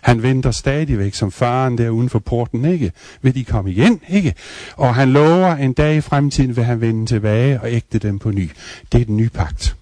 Han 0.00 0.22
venter 0.22 0.50
stadigvæk 0.50 1.14
som 1.14 1.32
faren 1.32 1.78
der 1.78 1.90
uden 1.90 2.08
for 2.08 2.18
porten, 2.18 2.64
ikke? 2.64 2.92
Vil 3.22 3.34
de 3.34 3.44
komme 3.44 3.70
igen, 3.70 4.00
ikke? 4.08 4.34
Og 4.76 4.94
han 4.94 5.12
lover 5.12 5.56
en 5.56 5.72
dag 5.72 5.96
i 5.96 6.00
fremtiden, 6.00 6.56
vil 6.56 6.64
han 6.64 6.80
vende 6.80 7.06
tilbage 7.06 7.60
og 7.60 7.72
ægte 7.72 7.98
dem 7.98 8.18
på 8.18 8.30
ny. 8.30 8.50
Det 8.92 9.00
er 9.00 9.04
den 9.04 9.16
nye 9.16 9.30
pagt. 9.30 9.76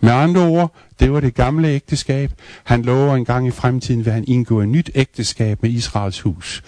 Med 0.00 0.12
andre 0.12 0.40
ord, 0.40 0.74
det 1.00 1.12
var 1.12 1.20
det 1.20 1.34
gamle 1.34 1.68
ægteskab. 1.68 2.32
Han 2.64 2.82
lover 2.82 3.16
en 3.16 3.24
gang 3.24 3.46
i 3.48 3.50
fremtiden, 3.50 4.04
vil 4.04 4.12
han 4.12 4.24
indgå 4.28 4.60
et 4.60 4.68
nyt 4.68 4.90
ægteskab 4.94 5.62
med 5.62 5.70
Israels 5.70 6.20
hus. 6.20 6.62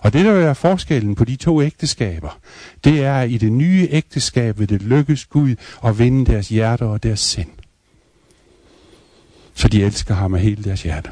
Og 0.00 0.12
det, 0.12 0.24
der 0.24 0.32
er 0.32 0.54
forskellen 0.54 1.14
på 1.14 1.24
de 1.24 1.36
to 1.36 1.62
ægteskaber, 1.62 2.38
det 2.84 3.04
er, 3.04 3.14
at 3.14 3.30
i 3.30 3.38
det 3.38 3.52
nye 3.52 3.88
ægteskab 3.90 4.58
vil 4.58 4.68
det 4.68 4.82
lykkes 4.82 5.26
Gud 5.26 5.54
at 5.84 5.98
vinde 5.98 6.32
deres 6.32 6.48
hjerter 6.48 6.86
og 6.86 7.02
deres 7.02 7.20
sind. 7.20 7.50
Så 9.54 9.68
de 9.68 9.84
elsker 9.84 10.14
ham 10.14 10.34
af 10.34 10.40
hele 10.40 10.64
deres 10.64 10.82
hjerte. 10.82 11.10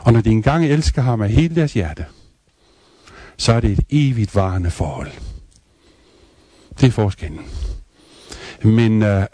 Og 0.00 0.12
når 0.12 0.20
de 0.20 0.30
engang 0.30 0.66
elsker 0.66 1.02
ham 1.02 1.22
af 1.22 1.30
hele 1.30 1.54
deres 1.54 1.72
hjerte, 1.72 2.04
så 3.36 3.52
er 3.52 3.60
det 3.60 3.70
et 3.70 3.80
evigt 3.90 4.34
varende 4.34 4.70
forhold. 4.70 5.10
Det 6.80 6.86
er 6.86 6.90
forskellen. 6.90 7.40
Men 8.64 9.02
øh, 9.02 9.26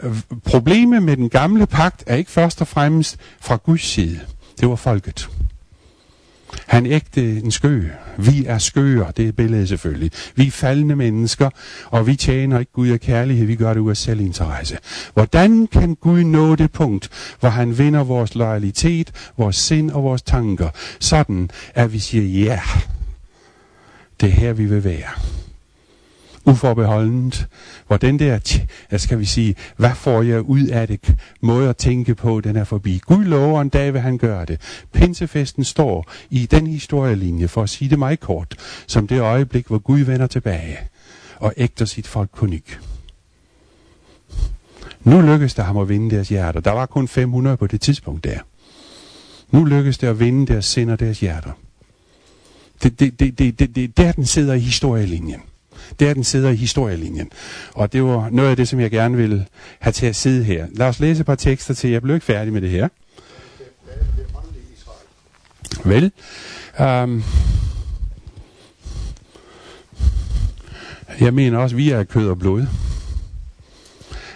problemet 0.45 1.03
med 1.03 1.17
den 1.17 1.29
gamle 1.29 1.67
pagt 1.67 2.03
er 2.07 2.15
ikke 2.15 2.31
først 2.31 2.61
og 2.61 2.67
fremmest 2.67 3.17
fra 3.41 3.55
Guds 3.55 3.81
side. 3.81 4.19
Det 4.59 4.69
var 4.69 4.75
folket. 4.75 5.29
Han 6.65 6.85
ægte 6.85 7.39
en 7.39 7.51
skø. 7.51 7.83
Vi 8.17 8.45
er 8.45 8.57
skøer, 8.57 9.11
det 9.11 9.27
er 9.27 9.31
billedet 9.31 9.69
selvfølgelig. 9.69 10.11
Vi 10.35 10.47
er 10.47 10.51
faldende 10.51 10.95
mennesker, 10.95 11.49
og 11.85 12.07
vi 12.07 12.15
tjener 12.15 12.59
ikke 12.59 12.71
Gud 12.71 12.87
af 12.87 12.99
kærlighed, 12.99 13.45
vi 13.45 13.55
gør 13.55 13.73
det 13.73 13.79
ud 13.81 13.89
af 13.89 13.97
selvinteresse. 13.97 14.77
Hvordan 15.13 15.67
kan 15.67 15.95
Gud 15.95 16.23
nå 16.23 16.55
det 16.55 16.71
punkt, 16.71 17.09
hvor 17.39 17.49
han 17.49 17.77
vinder 17.77 18.03
vores 18.03 18.35
loyalitet, 18.35 19.11
vores 19.37 19.55
sind 19.55 19.91
og 19.91 20.03
vores 20.03 20.21
tanker, 20.21 20.69
sådan 20.99 21.49
at 21.73 21.93
vi 21.93 21.99
siger, 21.99 22.43
ja, 22.43 22.59
det 24.21 24.29
er 24.29 24.33
her 24.33 24.53
vi 24.53 24.65
vil 24.65 24.83
være 24.83 25.09
uforbeholdent, 26.49 27.47
hvor 27.87 27.97
den 27.97 28.19
der, 28.19 28.39
skal 28.97 29.19
vi 29.19 29.25
sige, 29.25 29.55
hvad 29.77 29.95
får 29.95 30.21
jeg 30.21 30.41
ud 30.41 30.67
af 30.67 30.87
det, 30.87 31.15
måde 31.41 31.69
at 31.69 31.77
tænke 31.77 32.15
på, 32.15 32.41
den 32.41 32.55
er 32.55 32.63
forbi. 32.63 33.01
Gud 33.05 33.25
lover 33.25 33.61
en 33.61 33.69
dag, 33.69 33.93
vil 33.93 34.01
han 34.01 34.17
gøre 34.17 34.45
det. 34.45 34.61
Pinsefesten 34.93 35.63
står 35.63 36.11
i 36.29 36.45
den 36.45 36.67
historielinje, 36.67 37.47
for 37.47 37.63
at 37.63 37.69
sige 37.69 37.89
det 37.89 37.99
meget 37.99 38.19
kort, 38.19 38.55
som 38.87 39.07
det 39.07 39.19
øjeblik, 39.19 39.67
hvor 39.67 39.77
Gud 39.77 39.99
vender 39.99 40.27
tilbage 40.27 40.77
og 41.39 41.53
ægter 41.57 41.85
sit 41.85 42.07
folk 42.07 42.29
på 42.35 42.45
ny. 42.45 42.63
Nu 45.03 45.21
lykkes 45.21 45.53
det 45.53 45.65
ham 45.65 45.77
at 45.77 45.89
vinde 45.89 46.15
deres 46.15 46.29
hjerter. 46.29 46.59
Der 46.59 46.71
var 46.71 46.85
kun 46.85 47.07
500 47.07 47.57
på 47.57 47.67
det 47.67 47.81
tidspunkt 47.81 48.23
der. 48.23 48.39
Nu 49.51 49.65
lykkes 49.65 49.97
det 49.97 50.07
at 50.07 50.19
vinde 50.19 50.53
deres 50.53 50.65
sind 50.65 50.91
og 50.91 50.99
deres 50.99 51.19
hjerter. 51.19 51.51
Det, 52.83 52.99
det, 52.99 53.19
det, 53.19 53.39
det, 53.39 53.59
det, 53.59 53.75
det, 53.75 53.97
der 53.97 54.11
den 54.11 54.25
sidder 54.25 54.53
i 54.53 54.59
historielinjen. 54.59 55.41
Der 55.99 56.13
den 56.13 56.23
sidder 56.23 56.49
i 56.49 56.55
historielinjen. 56.55 57.29
Og 57.73 57.93
det 57.93 58.03
var 58.03 58.29
noget 58.31 58.49
af 58.49 58.55
det, 58.55 58.67
som 58.67 58.79
jeg 58.79 58.91
gerne 58.91 59.17
ville 59.17 59.45
have 59.79 59.93
til 59.93 60.05
at 60.05 60.15
sidde 60.15 60.43
her. 60.43 60.67
Lad 60.71 60.87
os 60.87 60.99
læse 60.99 61.19
et 61.19 61.25
par 61.25 61.35
tekster 61.35 61.73
til. 61.73 61.89
Jeg 61.89 62.01
blev 62.01 62.15
ikke 62.15 62.25
færdig 62.25 62.53
med 62.53 62.61
det 62.61 62.69
her. 62.69 62.87
Vel, 65.83 66.11
um, 66.79 67.23
jeg 71.19 71.33
mener 71.33 71.57
også, 71.57 71.75
at 71.75 71.77
vi 71.77 71.89
er 71.89 72.03
kød 72.03 72.29
og 72.29 72.39
blod. 72.39 72.65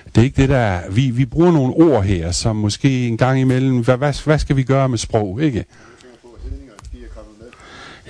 Det 0.05 0.21
er 0.21 0.25
ikke 0.25 0.41
det 0.41 0.49
der, 0.49 0.91
vi, 0.91 1.09
vi 1.09 1.25
bruger 1.25 1.51
nogle 1.51 1.73
ord 1.73 2.03
her, 2.03 2.31
som 2.31 2.55
måske 2.55 3.07
en 3.07 3.17
gang 3.17 3.39
imellem, 3.39 3.83
hvad, 3.83 3.97
hvad, 3.97 4.23
hvad 4.23 4.39
skal 4.39 4.55
vi 4.55 4.63
gøre 4.63 4.89
med 4.89 4.97
sprog, 4.97 5.41
ikke? 5.41 5.65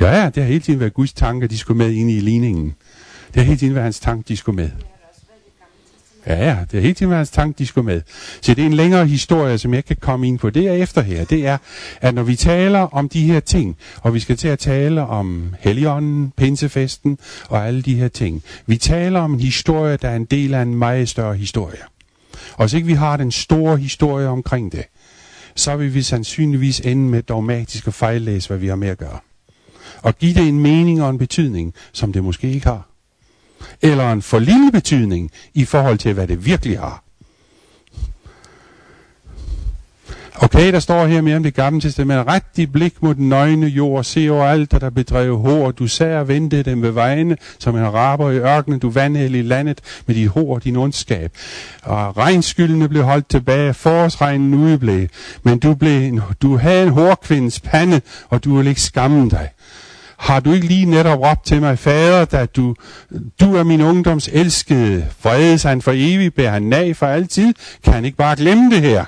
Ja, 0.02 0.22
ja, 0.22 0.26
det 0.26 0.44
har 0.44 0.50
hele 0.50 0.60
tiden 0.60 0.80
været 0.80 0.94
Guds 0.94 1.14
tanke, 1.14 1.44
at 1.44 1.50
de 1.50 1.58
skulle 1.58 1.78
med 1.78 1.92
ind 1.92 2.12
i 2.12 2.20
ligningen. 2.20 2.76
Det 3.34 3.42
har 3.42 3.44
hele 3.44 3.58
tiden 3.58 3.76
været 3.76 3.84
hans 3.84 4.00
tanke, 4.00 4.28
de 4.28 4.38
skulle 4.38 4.56
med. 4.56 4.70
Ja, 6.28 6.46
ja, 6.46 6.58
det 6.72 6.78
er 6.78 6.82
helt 6.82 6.98
tiden 6.98 7.10
været 7.10 7.20
hans 7.20 7.30
tanke, 7.30 7.58
de 7.58 7.66
skulle 7.66 7.86
med. 7.86 8.02
Så 8.42 8.54
det 8.54 8.62
er 8.62 8.66
en 8.66 8.74
længere 8.74 9.08
historie, 9.08 9.58
som 9.58 9.74
jeg 9.74 9.86
kan 9.86 9.96
komme 9.96 10.28
ind 10.28 10.40
på. 10.40 10.50
Det 10.50 10.68
er 10.68 10.74
efter 10.74 11.02
her, 11.02 11.26
det 11.26 11.48
er, 11.48 11.58
at 12.02 12.14
når 12.14 12.24
vi 12.24 12.36
taler 12.36 12.80
om 12.80 13.10
de 13.10 13.22
her 13.22 13.40
ting, 13.40 13.78
og 14.02 14.14
vi 14.14 14.20
skal 14.20 14.38
til 14.38 14.48
at 14.48 14.60
tale 14.60 15.02
om 15.02 15.56
heligånden, 15.60 16.34
Pinsefesten 16.38 17.18
og 17.50 17.68
alle 17.68 17.82
de 17.82 17.96
her 17.96 18.08
ting. 18.08 18.44
Vi 18.66 18.78
taler 18.78 19.20
om 19.20 19.34
en 19.34 19.40
historie, 19.40 19.98
der 19.98 20.10
er 20.10 20.16
en 20.16 20.26
del 20.26 20.54
af 20.54 20.62
en 20.62 20.76
meget 20.76 21.10
større 21.10 21.36
historie. 21.36 21.80
Og 22.54 22.66
hvis 22.66 22.74
ikke 22.74 22.88
vi 22.88 22.94
har 22.94 23.18
den 23.18 23.32
store 23.32 23.78
historie 23.78 24.28
omkring 24.28 24.72
det, 24.72 24.84
så 25.56 25.76
vil 25.76 25.94
vi 25.94 26.02
sandsynligvis 26.02 26.80
ende 26.80 27.10
med 27.10 27.22
dogmatisk 27.22 27.88
at 27.88 27.94
fejllæse, 27.94 28.48
hvad 28.48 28.58
vi 28.58 28.68
har 28.68 28.76
med 28.76 28.88
at 28.88 28.98
gøre. 28.98 29.20
Og 30.02 30.18
give 30.18 30.34
det 30.34 30.48
en 30.48 30.60
mening 30.60 31.04
og 31.04 31.10
en 31.10 31.18
betydning, 31.18 31.74
som 31.92 32.14
det 32.14 32.24
måske 32.24 32.52
ikke 32.52 32.68
har 32.68 32.93
eller 33.82 34.12
en 34.12 34.22
for 34.22 34.40
lille 34.40 34.72
betydning 34.72 35.32
i 35.54 35.66
forhold 35.66 35.98
til, 35.98 36.14
hvad 36.14 36.28
det 36.28 36.46
virkelig 36.46 36.80
har. 36.80 37.04
Okay, 40.36 40.72
der 40.74 40.80
står 40.80 41.06
her 41.06 41.22
mere 41.22 41.36
om 41.36 41.44
det 41.44 41.54
gamle 41.54 41.82
testament. 41.82 42.28
Ret 42.28 42.44
dit 42.58 42.72
blik 42.72 42.94
mod 43.02 43.16
den 43.16 43.30
nøgne 43.30 43.68
jord, 43.68 44.04
se 44.04 44.30
over 44.30 44.46
alt, 44.46 44.72
der 44.72 44.80
der 44.80 44.90
bedrev 44.90 45.38
hår. 45.38 45.72
Du 45.72 45.88
sagde 45.88 46.20
og 46.20 46.28
vente 46.28 46.64
dem 46.64 46.82
ved 46.82 46.90
vejene, 46.90 47.38
som 47.60 47.78
en 47.78 47.94
raber 47.94 48.32
i 48.32 48.38
ørkenen. 48.38 48.80
Du 48.80 48.90
vandhæld 48.90 49.36
i 49.36 49.42
landet 49.42 49.82
med 50.06 50.16
dit 50.16 50.28
hår 50.28 50.60
din 50.60 50.76
ondskab. 50.76 51.32
Og 51.84 52.18
regnskyldene 52.18 52.90
blev 52.90 53.04
holdt 53.04 53.30
tilbage, 53.30 53.74
forårsregnen 53.74 54.54
udeblev. 54.54 55.08
Men 55.44 55.60
du, 55.60 55.74
blev, 55.74 56.22
du 56.42 56.58
havde 56.58 56.84
en 56.84 56.90
hårkvindes 56.90 57.60
pande, 57.60 58.02
og 58.30 58.44
du 58.44 58.56
ville 58.56 58.70
ikke 58.70 58.82
skamme 58.82 59.30
dig. 59.30 59.50
Har 60.18 60.40
du 60.40 60.54
ikke 60.54 60.68
lige 60.68 60.86
netop 60.86 61.20
råbt 61.20 61.46
til 61.46 61.62
mig, 61.62 61.80
fader, 61.80 62.26
da 62.26 62.46
du, 62.46 62.76
du 63.40 63.56
er 63.56 63.64
min 63.64 63.82
ungdoms 63.82 64.30
elskede, 64.34 65.08
fredes 65.20 65.64
han 65.64 65.82
for 65.82 65.92
evigt, 65.96 66.36
bærer 66.36 66.52
han 66.52 66.64
nag 66.64 66.96
for 66.96 67.06
altid, 67.06 67.54
kan 67.84 67.94
han 67.94 68.06
ikke 68.06 68.18
bare 68.18 68.36
glemme 68.36 68.72
det 68.72 68.82
her? 68.82 69.06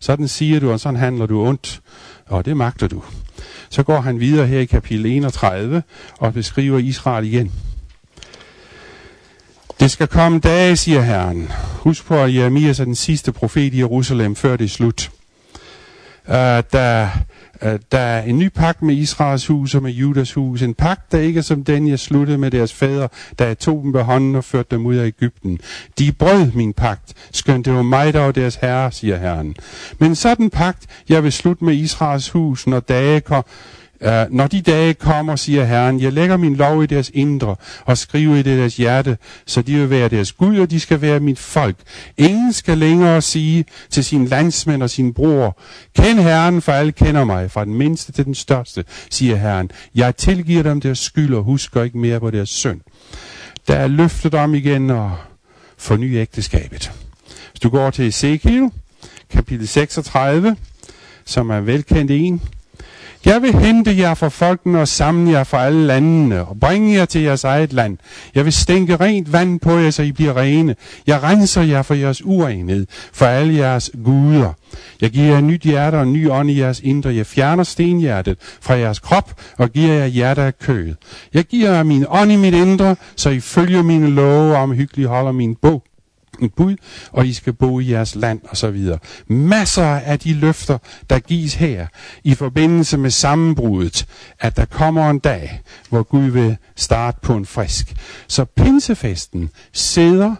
Sådan 0.00 0.28
siger 0.28 0.60
du, 0.60 0.72
og 0.72 0.80
sådan 0.80 1.00
handler 1.00 1.26
du 1.26 1.46
ondt, 1.46 1.80
og 2.26 2.44
det 2.44 2.56
magter 2.56 2.88
du. 2.88 3.02
Så 3.70 3.82
går 3.82 4.00
han 4.00 4.20
videre 4.20 4.46
her 4.46 4.58
i 4.60 4.64
kapitel 4.64 5.06
31 5.06 5.82
og 6.18 6.34
beskriver 6.34 6.78
Israel 6.78 7.26
igen. 7.26 7.52
Det 9.80 9.90
skal 9.90 10.06
komme 10.06 10.38
dage, 10.38 10.76
siger 10.76 11.02
Herren. 11.02 11.52
Husk 11.78 12.06
på, 12.06 12.22
at 12.22 12.34
Jeremias 12.34 12.80
er 12.80 12.84
den 12.84 12.94
sidste 12.94 13.32
profet 13.32 13.74
i 13.74 13.78
Jerusalem, 13.78 14.36
før 14.36 14.56
det 14.56 14.64
er 14.64 14.68
slut. 14.68 15.10
Uh, 16.28 16.34
da 16.72 17.10
Øh, 17.64 17.78
der 17.92 17.98
er 17.98 18.22
en 18.22 18.38
ny 18.38 18.48
pagt 18.48 18.82
med 18.82 18.94
Israels 18.94 19.46
hus 19.46 19.74
og 19.74 19.82
med 19.82 19.90
Judas 19.90 20.32
hus. 20.32 20.62
En 20.62 20.74
pagt, 20.74 21.12
der 21.12 21.18
ikke 21.18 21.38
er 21.38 21.42
som 21.42 21.64
den, 21.64 21.88
jeg 21.88 21.98
sluttede 21.98 22.38
med 22.38 22.50
deres 22.50 22.72
fædre, 22.72 23.08
da 23.38 23.46
jeg 23.46 23.58
tog 23.58 23.82
dem 23.82 23.94
ved 23.94 24.02
hånden 24.02 24.34
og 24.34 24.44
førte 24.44 24.68
dem 24.70 24.86
ud 24.86 24.94
af 24.96 25.06
Ægypten. 25.06 25.58
De 25.98 26.12
brød 26.12 26.52
min 26.54 26.72
pagt, 26.72 27.14
skønt 27.32 27.66
det 27.66 27.74
var 27.74 27.82
mig, 27.82 28.12
der 28.12 28.20
var 28.20 28.32
deres 28.32 28.54
herre, 28.54 28.92
siger 28.92 29.16
Herren. 29.16 29.56
Men 29.98 30.14
sådan 30.14 30.50
pagt, 30.50 30.86
jeg 31.08 31.24
vil 31.24 31.32
slutte 31.32 31.64
med 31.64 31.74
Israels 31.74 32.30
hus, 32.30 32.66
når 32.66 32.80
dage 32.80 33.20
kom, 33.20 33.44
Uh, 34.06 34.36
når 34.36 34.46
de 34.46 34.60
dage 34.60 34.94
kommer, 34.94 35.36
siger 35.36 35.64
Herren, 35.64 36.00
jeg 36.00 36.12
lægger 36.12 36.36
min 36.36 36.56
lov 36.56 36.82
i 36.82 36.86
deres 36.86 37.10
indre 37.14 37.56
og 37.84 37.98
skriver 37.98 38.36
i 38.36 38.42
deres 38.42 38.76
hjerte, 38.76 39.18
så 39.46 39.62
de 39.62 39.78
vil 39.78 39.90
være 39.90 40.08
deres 40.08 40.32
Gud, 40.32 40.58
og 40.58 40.70
de 40.70 40.80
skal 40.80 41.00
være 41.00 41.20
mit 41.20 41.38
folk. 41.38 41.76
Ingen 42.16 42.52
skal 42.52 42.78
længere 42.78 43.22
sige 43.22 43.64
til 43.90 44.04
sin 44.04 44.26
landsmænd 44.26 44.82
og 44.82 44.90
sin 44.90 45.14
bror, 45.14 45.58
kend 45.96 46.20
Herren, 46.20 46.62
for 46.62 46.72
alle 46.72 46.92
kender 46.92 47.24
mig, 47.24 47.50
fra 47.50 47.64
den 47.64 47.74
mindste 47.74 48.12
til 48.12 48.24
den 48.24 48.34
største, 48.34 48.84
siger 49.10 49.36
Herren. 49.36 49.70
Jeg 49.94 50.16
tilgiver 50.16 50.62
dem 50.62 50.80
deres 50.80 50.98
skyld 50.98 51.34
og 51.34 51.42
husker 51.42 51.82
ikke 51.82 51.98
mere 51.98 52.20
på 52.20 52.30
deres 52.30 52.48
synd. 52.48 52.80
Der 53.68 53.76
er 53.76 53.86
løftet 53.86 54.34
om 54.34 54.54
igen 54.54 54.90
og 54.90 55.16
forny 55.78 56.16
ægteskabet. 56.16 56.92
Hvis 57.50 57.60
du 57.60 57.68
går 57.68 57.90
til 57.90 58.08
Ezekiel, 58.08 58.70
kapitel 59.30 59.68
36, 59.68 60.56
som 61.24 61.50
er 61.50 61.60
velkendt 61.60 62.10
en, 62.10 62.42
jeg 63.26 63.42
vil 63.42 63.54
hente 63.54 63.98
jer 63.98 64.14
fra 64.14 64.28
folkene 64.28 64.80
og 64.80 64.88
samle 64.88 65.32
jer 65.32 65.44
fra 65.44 65.66
alle 65.66 65.86
landene 65.86 66.44
og 66.44 66.60
bringe 66.60 66.94
jer 66.94 67.04
til 67.04 67.20
jeres 67.20 67.44
eget 67.44 67.72
land. 67.72 67.98
Jeg 68.34 68.44
vil 68.44 68.52
stænke 68.52 68.96
rent 68.96 69.32
vand 69.32 69.60
på 69.60 69.78
jer, 69.78 69.90
så 69.90 70.02
I 70.02 70.12
bliver 70.12 70.36
rene. 70.36 70.76
Jeg 71.06 71.22
renser 71.22 71.62
jer 71.62 71.82
for 71.82 71.94
jeres 71.94 72.24
urenhed, 72.24 72.86
for 73.12 73.26
alle 73.26 73.54
jeres 73.54 73.90
guder. 74.04 74.52
Jeg 75.00 75.10
giver 75.10 75.26
jer 75.26 75.40
nyt 75.40 75.62
hjerte 75.62 75.96
og 75.96 76.08
ny 76.08 76.30
ånd 76.30 76.50
i 76.50 76.60
jeres 76.60 76.80
indre. 76.80 77.14
Jeg 77.14 77.26
fjerner 77.26 77.64
stenhjertet 77.64 78.38
fra 78.60 78.74
jeres 78.74 78.98
krop 78.98 79.40
og 79.58 79.70
giver 79.70 79.92
jer 79.92 80.06
hjerte 80.06 80.42
af 80.42 80.58
kød. 80.58 80.94
Jeg 81.34 81.44
giver 81.44 81.72
jer 81.72 81.82
min 81.82 82.04
ånd 82.08 82.32
i 82.32 82.36
mit 82.36 82.54
indre, 82.54 82.96
så 83.16 83.30
I 83.30 83.40
følger 83.40 83.82
mine 83.82 84.10
love 84.10 84.56
og 84.56 84.62
omhyggeligt 84.62 85.08
holder 85.08 85.32
min 85.32 85.54
bog 85.54 85.82
et 86.40 86.54
bud, 86.54 86.76
og 87.12 87.26
I 87.26 87.32
skal 87.32 87.52
bo 87.52 87.80
i 87.80 87.90
jeres 87.90 88.14
land, 88.14 88.40
og 88.48 88.56
så 88.56 88.70
videre. 88.70 88.98
Masser 89.26 89.84
af 89.84 90.18
de 90.18 90.34
løfter, 90.34 90.78
der 91.10 91.18
gives 91.18 91.54
her, 91.54 91.86
i 92.24 92.34
forbindelse 92.34 92.98
med 92.98 93.10
sammenbruddet, 93.10 94.06
at 94.40 94.56
der 94.56 94.64
kommer 94.64 95.10
en 95.10 95.18
dag, 95.18 95.60
hvor 95.88 96.02
Gud 96.02 96.30
vil 96.30 96.56
starte 96.76 97.18
på 97.22 97.36
en 97.36 97.46
frisk. 97.46 97.94
Så 98.28 98.44
pinsefesten 98.44 99.50
sidder 99.72 100.34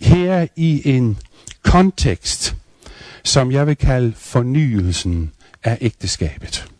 her 0.00 0.46
i 0.56 0.82
en 0.84 1.18
kontekst, 1.62 2.56
som 3.24 3.52
jeg 3.52 3.66
vil 3.66 3.76
kalde 3.76 4.12
fornyelsen 4.16 5.30
af 5.64 5.78
ægteskabet. 5.80 6.73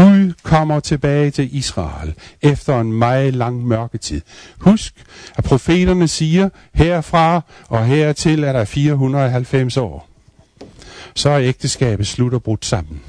Gud 0.00 0.32
kommer 0.42 0.80
tilbage 0.80 1.30
til 1.30 1.56
Israel 1.56 2.14
efter 2.42 2.80
en 2.80 2.92
meget 2.92 3.34
lang 3.34 3.66
mørketid. 3.66 4.20
Husk, 4.58 4.94
at 5.36 5.44
profeterne 5.44 6.08
siger, 6.08 6.48
herfra 6.74 7.40
og 7.68 7.86
hertil 7.86 8.44
er 8.44 8.52
der 8.52 8.64
490 8.64 9.76
år. 9.76 10.08
Så 11.14 11.30
er 11.30 11.40
ægteskabet 11.40 12.06
slut 12.06 12.34
og 12.34 12.42
brudt 12.42 12.64
sammen. 12.64 13.00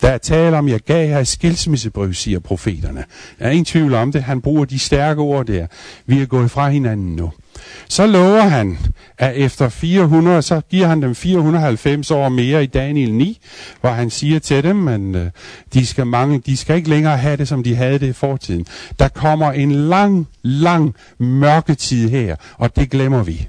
Der 0.00 0.08
er 0.08 0.18
tale 0.18 0.56
om, 0.56 0.68
jeg 0.68 0.80
gav 0.80 1.08
jer 1.08 1.18
et 1.18 1.28
skilsmissebrev, 1.28 2.14
siger 2.14 2.38
profeterne. 2.38 3.04
Der 3.38 3.44
er 3.44 3.50
ingen 3.50 3.64
tvivl 3.64 3.94
om 3.94 4.12
det. 4.12 4.22
Han 4.22 4.40
bruger 4.40 4.64
de 4.64 4.78
stærke 4.78 5.20
ord 5.20 5.46
der. 5.46 5.66
Vi 6.06 6.22
er 6.22 6.26
gået 6.26 6.50
fra 6.50 6.68
hinanden 6.68 7.16
nu. 7.16 7.32
Så 7.88 8.06
lover 8.06 8.40
han, 8.40 8.78
at 9.18 9.36
efter 9.36 9.68
400, 9.68 10.42
så 10.42 10.60
giver 10.70 10.86
han 10.86 11.02
dem 11.02 11.14
490 11.14 12.10
år 12.10 12.28
mere 12.28 12.62
i 12.62 12.66
Daniel 12.66 13.12
9, 13.12 13.38
hvor 13.80 13.90
han 13.90 14.10
siger 14.10 14.38
til 14.38 14.62
dem, 14.62 14.88
at 14.88 15.00
øh, 15.00 15.30
de 15.74 15.86
skal, 15.86 16.06
mange, 16.06 16.42
de 16.46 16.56
skal 16.56 16.76
ikke 16.76 16.88
længere 16.88 17.16
have 17.16 17.36
det, 17.36 17.48
som 17.48 17.62
de 17.62 17.76
havde 17.76 17.98
det 17.98 18.06
i 18.06 18.12
fortiden. 18.12 18.66
Der 18.98 19.08
kommer 19.08 19.52
en 19.52 19.72
lang, 19.72 20.28
lang 20.42 20.94
mørketid 21.18 22.08
her, 22.08 22.36
og 22.58 22.76
det 22.76 22.90
glemmer 22.90 23.22
vi 23.22 23.48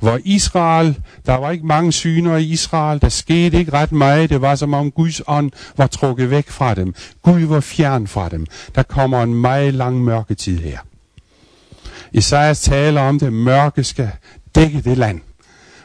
hvor 0.00 0.18
Israel, 0.24 0.98
der 1.26 1.34
var 1.34 1.50
ikke 1.50 1.66
mange 1.66 1.92
syner 1.92 2.36
i 2.36 2.44
Israel, 2.44 3.00
der 3.00 3.08
skete 3.08 3.58
ikke 3.58 3.72
ret 3.72 3.92
meget, 3.92 4.30
det 4.30 4.40
var 4.40 4.54
som 4.54 4.74
om 4.74 4.90
Guds 4.90 5.22
ånd 5.26 5.50
var 5.76 5.86
trukket 5.86 6.30
væk 6.30 6.50
fra 6.50 6.74
dem. 6.74 6.94
Gud 7.22 7.40
var 7.40 7.60
fjern 7.60 8.06
fra 8.06 8.28
dem. 8.28 8.46
Der 8.74 8.82
kommer 8.82 9.22
en 9.22 9.34
meget 9.34 9.74
lang 9.74 10.04
mørketid 10.04 10.58
her. 10.58 10.78
Isaias 12.12 12.60
taler 12.60 13.00
om, 13.00 13.18
det 13.18 13.32
mørke 13.32 13.84
skal 13.84 14.10
dække 14.54 14.80
det 14.80 14.98
land. 14.98 15.20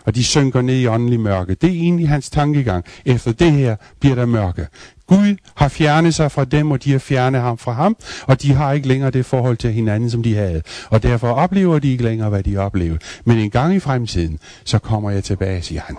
Og 0.06 0.16
de 0.16 0.24
synker 0.24 0.62
ned 0.62 0.76
i 0.76 0.88
åndelig 0.88 1.20
mørke. 1.20 1.54
Det 1.54 1.70
er 1.70 1.74
egentlig 1.74 2.10
hans 2.10 2.30
tankegang. 2.30 2.86
Efter 3.06 3.32
det 3.32 3.52
her 3.52 3.76
bliver 4.00 4.16
der 4.16 4.26
mørke. 4.26 4.68
Gud 5.08 5.36
har 5.56 5.68
fjernet 5.68 6.16
sig 6.16 6.32
fra 6.32 6.46
dem, 6.46 6.72
og 6.72 6.84
de 6.84 6.92
har 6.92 7.00
fjernet 7.00 7.42
ham 7.42 7.58
fra 7.58 7.72
ham, 7.72 7.98
og 8.24 8.42
de 8.42 8.54
har 8.54 8.74
ikke 8.74 8.88
længere 8.88 9.12
det 9.12 9.26
forhold 9.26 9.58
til 9.58 9.72
hinanden, 9.74 10.10
som 10.10 10.24
de 10.24 10.36
havde. 10.36 10.62
Og 10.90 11.04
derfor 11.04 11.28
oplever 11.28 11.80
de 11.80 11.92
ikke 11.92 12.04
længere, 12.04 12.30
hvad 12.30 12.44
de 12.44 12.58
oplevede. 12.58 13.00
Men 13.26 13.38
en 13.38 13.50
gang 13.50 13.76
i 13.76 13.80
fremtiden, 13.80 14.40
så 14.64 14.80
kommer 14.80 15.12
jeg 15.12 15.24
tilbage, 15.24 15.62
siger 15.62 15.82
han. 15.82 15.98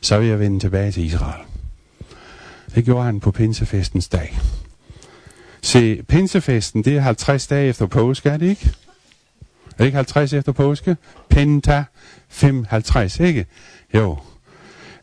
Så 0.00 0.18
vil 0.18 0.28
jeg 0.28 0.38
vende 0.38 0.60
tilbage 0.60 0.92
til 0.92 1.04
Israel. 1.04 1.40
Det 2.74 2.84
gjorde 2.84 3.04
han 3.04 3.20
på 3.20 3.30
pinsefestens 3.30 4.08
dag. 4.08 4.38
Se, 5.62 6.02
pinsefesten, 6.08 6.84
det 6.84 6.96
er 6.96 7.00
50 7.00 7.46
dage 7.46 7.68
efter 7.68 7.86
påske, 7.86 8.28
er 8.28 8.36
det 8.36 8.46
ikke? 8.46 8.70
Er 9.78 9.82
det 9.82 9.86
ikke 9.86 9.96
50 9.96 10.32
efter 10.32 10.52
påske? 10.52 10.96
Penta 11.28 11.84
55, 12.28 13.20
ikke? 13.20 13.46
Jo. 13.94 14.18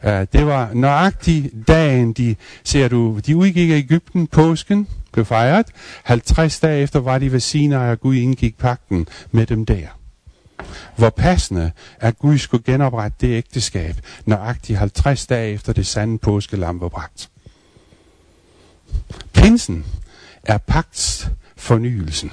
Uh, 0.04 0.10
det 0.12 0.46
var 0.46 0.74
nøjagtig 0.74 1.52
dagen, 1.68 2.14
de, 2.14 2.36
ser 2.64 2.88
du, 2.88 3.20
de 3.26 3.38
udgik 3.38 3.70
af 3.70 3.76
Ægypten, 3.76 4.28
påsken 4.28 4.88
blev 5.12 5.26
fejret. 5.26 5.68
50 6.04 6.60
dage 6.60 6.84
efter 6.84 7.00
var 7.00 7.18
de 7.18 7.32
ved 7.32 7.40
Sinai, 7.40 7.92
og 7.92 8.00
Gud 8.00 8.16
indgik 8.16 8.58
pakten 8.58 9.08
med 9.32 9.46
dem 9.46 9.66
der. 9.66 9.88
Hvor 10.96 11.10
passende, 11.10 11.72
at 12.00 12.20
Gud 12.20 12.38
skulle 12.38 12.64
genoprette 12.64 13.18
det 13.22 13.38
ægteskab, 13.38 13.96
nøjagtig 14.26 14.78
50 14.78 15.28
dage 15.28 15.54
efter 15.54 15.74
det 15.74 15.88
sande 15.88 16.18
påskelam 16.18 16.82
var 16.82 16.90
bragt. 16.90 17.30
Pinsen 19.34 19.86
er 20.44 20.58
pagts 20.58 21.30
fornyelsen 21.56 22.32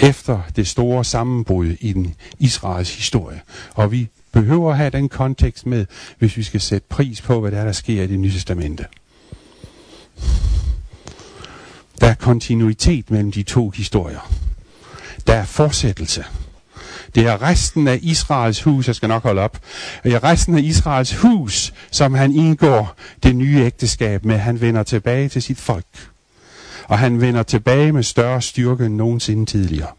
efter 0.00 0.40
det 0.56 0.68
store 0.68 1.04
sammenbrud 1.04 1.66
i 1.80 1.92
den 1.92 2.14
Israels 2.38 2.96
historie. 2.96 3.40
Og 3.74 3.92
vi 3.92 4.08
behøver 4.32 4.70
at 4.70 4.76
have 4.76 4.90
den 4.90 5.08
kontekst 5.08 5.66
med, 5.66 5.86
hvis 6.18 6.36
vi 6.36 6.42
skal 6.42 6.60
sætte 6.60 6.86
pris 6.88 7.20
på, 7.20 7.40
hvad 7.40 7.50
der 7.50 7.58
er, 7.58 7.64
der 7.64 7.72
sker 7.72 8.02
i 8.02 8.06
det 8.06 8.20
nye 8.20 8.32
testamente. 8.32 8.84
Der 12.00 12.06
er 12.06 12.14
kontinuitet 12.14 13.10
mellem 13.10 13.32
de 13.32 13.42
to 13.42 13.70
historier. 13.70 14.30
Der 15.26 15.34
er 15.34 15.44
fortsættelse. 15.44 16.24
Det 17.14 17.26
er 17.26 17.42
resten 17.42 17.88
af 17.88 17.98
Israels 18.02 18.62
hus, 18.62 18.86
jeg 18.86 18.94
skal 18.94 19.08
nok 19.08 19.22
holde 19.22 19.40
op. 19.42 19.60
Det 20.04 20.14
er 20.14 20.24
resten 20.24 20.58
af 20.58 20.62
Israels 20.62 21.16
hus, 21.16 21.74
som 21.90 22.14
han 22.14 22.32
indgår 22.34 22.94
det 23.22 23.36
nye 23.36 23.60
ægteskab 23.60 24.24
med. 24.24 24.38
Han 24.38 24.60
vender 24.60 24.82
tilbage 24.82 25.28
til 25.28 25.42
sit 25.42 25.58
folk 25.58 25.86
og 26.88 26.98
han 26.98 27.20
vender 27.20 27.42
tilbage 27.42 27.92
med 27.92 28.02
større 28.02 28.42
styrke 28.42 28.86
end 28.86 28.94
nogensinde 28.94 29.46
tidligere. 29.46 29.90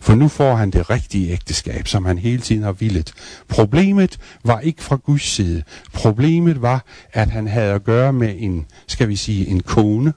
For 0.00 0.14
nu 0.14 0.28
får 0.28 0.54
han 0.54 0.70
det 0.70 0.90
rigtige 0.90 1.32
ægteskab, 1.32 1.88
som 1.88 2.04
han 2.04 2.18
hele 2.18 2.42
tiden 2.42 2.62
har 2.62 2.72
villet. 2.72 3.12
Problemet 3.48 4.18
var 4.44 4.60
ikke 4.60 4.82
fra 4.82 4.96
Guds 4.96 5.22
side. 5.22 5.62
Problemet 5.92 6.62
var, 6.62 6.84
at 7.12 7.30
han 7.30 7.46
havde 7.46 7.72
at 7.72 7.84
gøre 7.84 8.12
med 8.12 8.34
en, 8.38 8.66
skal 8.86 9.08
vi 9.08 9.16
sige, 9.16 9.46
en 9.46 9.60
kone, 9.60 10.12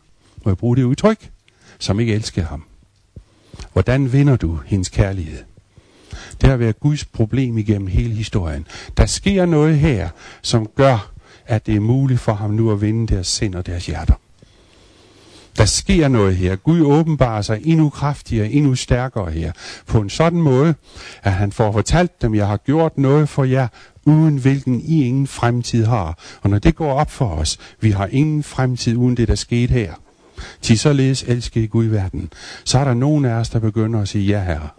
må 0.45 0.51
jeg 0.51 0.57
bruge 0.57 0.77
det 0.77 0.83
udtryk, 0.83 1.29
som 1.79 1.99
ikke 1.99 2.13
elskede 2.13 2.45
ham. 2.45 2.63
Hvordan 3.73 4.13
vinder 4.13 4.35
du 4.35 4.59
hendes 4.65 4.89
kærlighed? 4.89 5.43
Det 6.41 6.49
har 6.49 6.57
været 6.57 6.79
Guds 6.79 7.05
problem 7.05 7.57
igennem 7.57 7.87
hele 7.87 8.13
historien. 8.13 8.67
Der 8.97 9.05
sker 9.05 9.45
noget 9.45 9.79
her, 9.79 10.09
som 10.41 10.67
gør, 10.75 11.11
at 11.45 11.65
det 11.65 11.75
er 11.75 11.79
muligt 11.79 12.19
for 12.19 12.33
ham 12.33 12.49
nu 12.49 12.71
at 12.71 12.81
vinde 12.81 13.15
deres 13.15 13.27
sind 13.27 13.55
og 13.55 13.65
deres 13.65 13.85
hjerter. 13.85 14.13
Der 15.57 15.65
sker 15.65 16.07
noget 16.07 16.35
her. 16.35 16.55
Gud 16.55 16.81
åbenbarer 16.81 17.41
sig 17.41 17.61
endnu 17.63 17.89
kraftigere, 17.89 18.49
endnu 18.49 18.75
stærkere 18.75 19.31
her. 19.31 19.51
På 19.87 19.99
en 19.99 20.09
sådan 20.09 20.41
måde, 20.41 20.75
at 21.23 21.31
han 21.31 21.51
får 21.51 21.71
fortalt 21.71 22.21
dem, 22.21 22.35
jeg 22.35 22.47
har 22.47 22.57
gjort 22.57 22.97
noget 22.97 23.29
for 23.29 23.43
jer, 23.43 23.67
uden 24.05 24.37
hvilken 24.37 24.81
I 24.81 25.03
ingen 25.03 25.27
fremtid 25.27 25.85
har. 25.85 26.17
Og 26.41 26.49
når 26.49 26.59
det 26.59 26.75
går 26.75 26.93
op 26.93 27.11
for 27.11 27.27
os, 27.27 27.57
vi 27.81 27.91
har 27.91 28.07
ingen 28.07 28.43
fremtid 28.43 28.95
uden 28.95 29.17
det, 29.17 29.27
der 29.27 29.35
skete 29.35 29.73
her. 29.73 29.93
Til 30.61 30.79
således 30.79 31.23
elsker 31.23 31.67
Gud 31.67 31.85
i 31.85 31.91
verden. 31.91 32.29
Så 32.63 32.79
er 32.79 32.83
der 32.83 32.93
nogen 32.93 33.25
af 33.25 33.33
os, 33.33 33.49
der 33.49 33.59
begynder 33.59 34.01
at 34.01 34.07
sige, 34.07 34.25
ja 34.25 34.43
herre, 34.43 34.69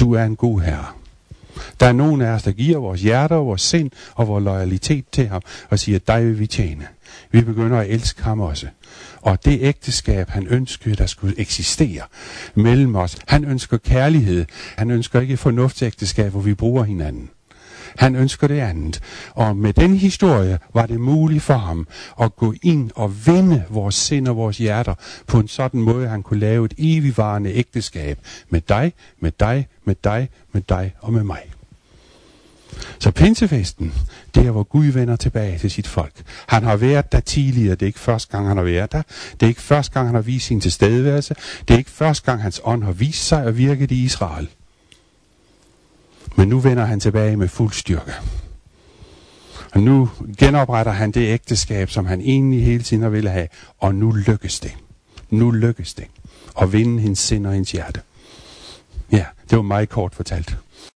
du 0.00 0.14
er 0.14 0.24
en 0.24 0.36
god 0.36 0.60
herre. 0.60 0.86
Der 1.80 1.86
er 1.86 1.92
nogen 1.92 2.20
af 2.20 2.30
os, 2.30 2.42
der 2.42 2.52
giver 2.52 2.78
vores 2.78 3.00
hjerter, 3.00 3.36
vores 3.36 3.62
sind 3.62 3.90
og 4.14 4.28
vores 4.28 4.44
loyalitet 4.44 5.04
til 5.12 5.28
ham 5.28 5.42
og 5.70 5.78
siger, 5.78 5.98
dig 5.98 6.26
vil 6.26 6.38
vi 6.38 6.46
tjene. 6.46 6.86
Vi 7.30 7.40
begynder 7.40 7.78
at 7.78 7.90
elske 7.90 8.22
ham 8.22 8.40
også. 8.40 8.66
Og 9.22 9.44
det 9.44 9.58
ægteskab, 9.62 10.28
han 10.28 10.46
ønskede, 10.46 10.94
der 10.94 11.06
skulle 11.06 11.40
eksistere 11.40 12.02
mellem 12.54 12.94
os. 12.94 13.16
Han 13.28 13.44
ønsker 13.44 13.76
kærlighed. 13.76 14.44
Han 14.76 14.90
ønsker 14.90 15.20
ikke 15.20 15.36
fornuftsægteskab, 15.36 16.32
hvor 16.32 16.40
vi 16.40 16.54
bruger 16.54 16.84
hinanden. 16.84 17.30
Han 17.96 18.16
ønsker 18.16 18.46
det 18.46 18.58
andet. 18.58 19.00
Og 19.30 19.56
med 19.56 19.72
den 19.72 19.96
historie 19.96 20.58
var 20.74 20.86
det 20.86 21.00
muligt 21.00 21.42
for 21.42 21.54
ham 21.54 21.86
at 22.20 22.36
gå 22.36 22.54
ind 22.62 22.90
og 22.94 23.26
vinde 23.26 23.64
vores 23.70 23.94
sind 23.94 24.28
og 24.28 24.36
vores 24.36 24.58
hjerter 24.58 24.94
på 25.26 25.38
en 25.38 25.48
sådan 25.48 25.80
måde, 25.80 26.04
at 26.04 26.10
han 26.10 26.22
kunne 26.22 26.40
lave 26.40 26.64
et 26.64 26.74
evigvarende 26.78 27.52
ægteskab 27.52 28.18
med 28.48 28.60
dig, 28.60 28.92
med 29.20 29.32
dig, 29.40 29.68
med 29.84 29.94
dig, 30.04 30.28
med 30.52 30.62
dig 30.62 30.94
og 31.00 31.12
med 31.12 31.24
mig. 31.24 31.49
Så 32.98 33.10
pinsefesten, 33.10 33.94
det 34.34 34.46
er, 34.46 34.50
hvor 34.50 34.62
Gud 34.62 34.86
vender 34.86 35.16
tilbage 35.16 35.58
til 35.58 35.70
sit 35.70 35.86
folk. 35.86 36.12
Han 36.46 36.62
har 36.62 36.76
været 36.76 37.12
der 37.12 37.20
tidligere. 37.20 37.74
Det 37.74 37.82
er 37.82 37.86
ikke 37.86 37.98
første 37.98 38.32
gang, 38.32 38.48
han 38.48 38.56
har 38.56 38.64
været 38.64 38.92
der. 38.92 39.02
Det 39.32 39.42
er 39.42 39.48
ikke 39.48 39.62
første 39.62 39.92
gang, 39.92 40.08
han 40.08 40.14
har 40.14 40.22
vist 40.22 40.46
sin 40.46 40.60
tilstedeværelse. 40.60 41.34
Det 41.68 41.74
er 41.74 41.78
ikke 41.78 41.90
første 41.90 42.24
gang, 42.24 42.42
hans 42.42 42.60
ånd 42.64 42.84
har 42.84 42.92
vist 42.92 43.26
sig 43.26 43.44
og 43.44 43.56
virket 43.56 43.90
i 43.90 44.04
Israel. 44.04 44.48
Men 46.36 46.48
nu 46.48 46.60
vender 46.60 46.84
han 46.84 47.00
tilbage 47.00 47.36
med 47.36 47.48
fuld 47.48 47.72
styrke. 47.72 48.12
Og 49.72 49.80
nu 49.80 50.10
genopretter 50.38 50.92
han 50.92 51.10
det 51.10 51.28
ægteskab, 51.28 51.90
som 51.90 52.06
han 52.06 52.20
egentlig 52.20 52.64
hele 52.64 52.82
tiden 52.82 53.02
har 53.02 53.10
ville 53.10 53.30
have. 53.30 53.48
Og 53.78 53.94
nu 53.94 54.10
lykkes 54.10 54.60
det. 54.60 54.76
Nu 55.30 55.50
lykkes 55.50 55.94
det. 55.94 56.04
At 56.60 56.72
vinde 56.72 57.02
hendes 57.02 57.18
sind 57.18 57.46
og 57.46 57.52
hendes 57.52 57.72
hjerte. 57.72 58.00
Ja, 59.12 59.24
det 59.50 59.56
var 59.56 59.62
meget 59.62 59.88
kort 59.88 60.14
fortalt. 60.14 60.56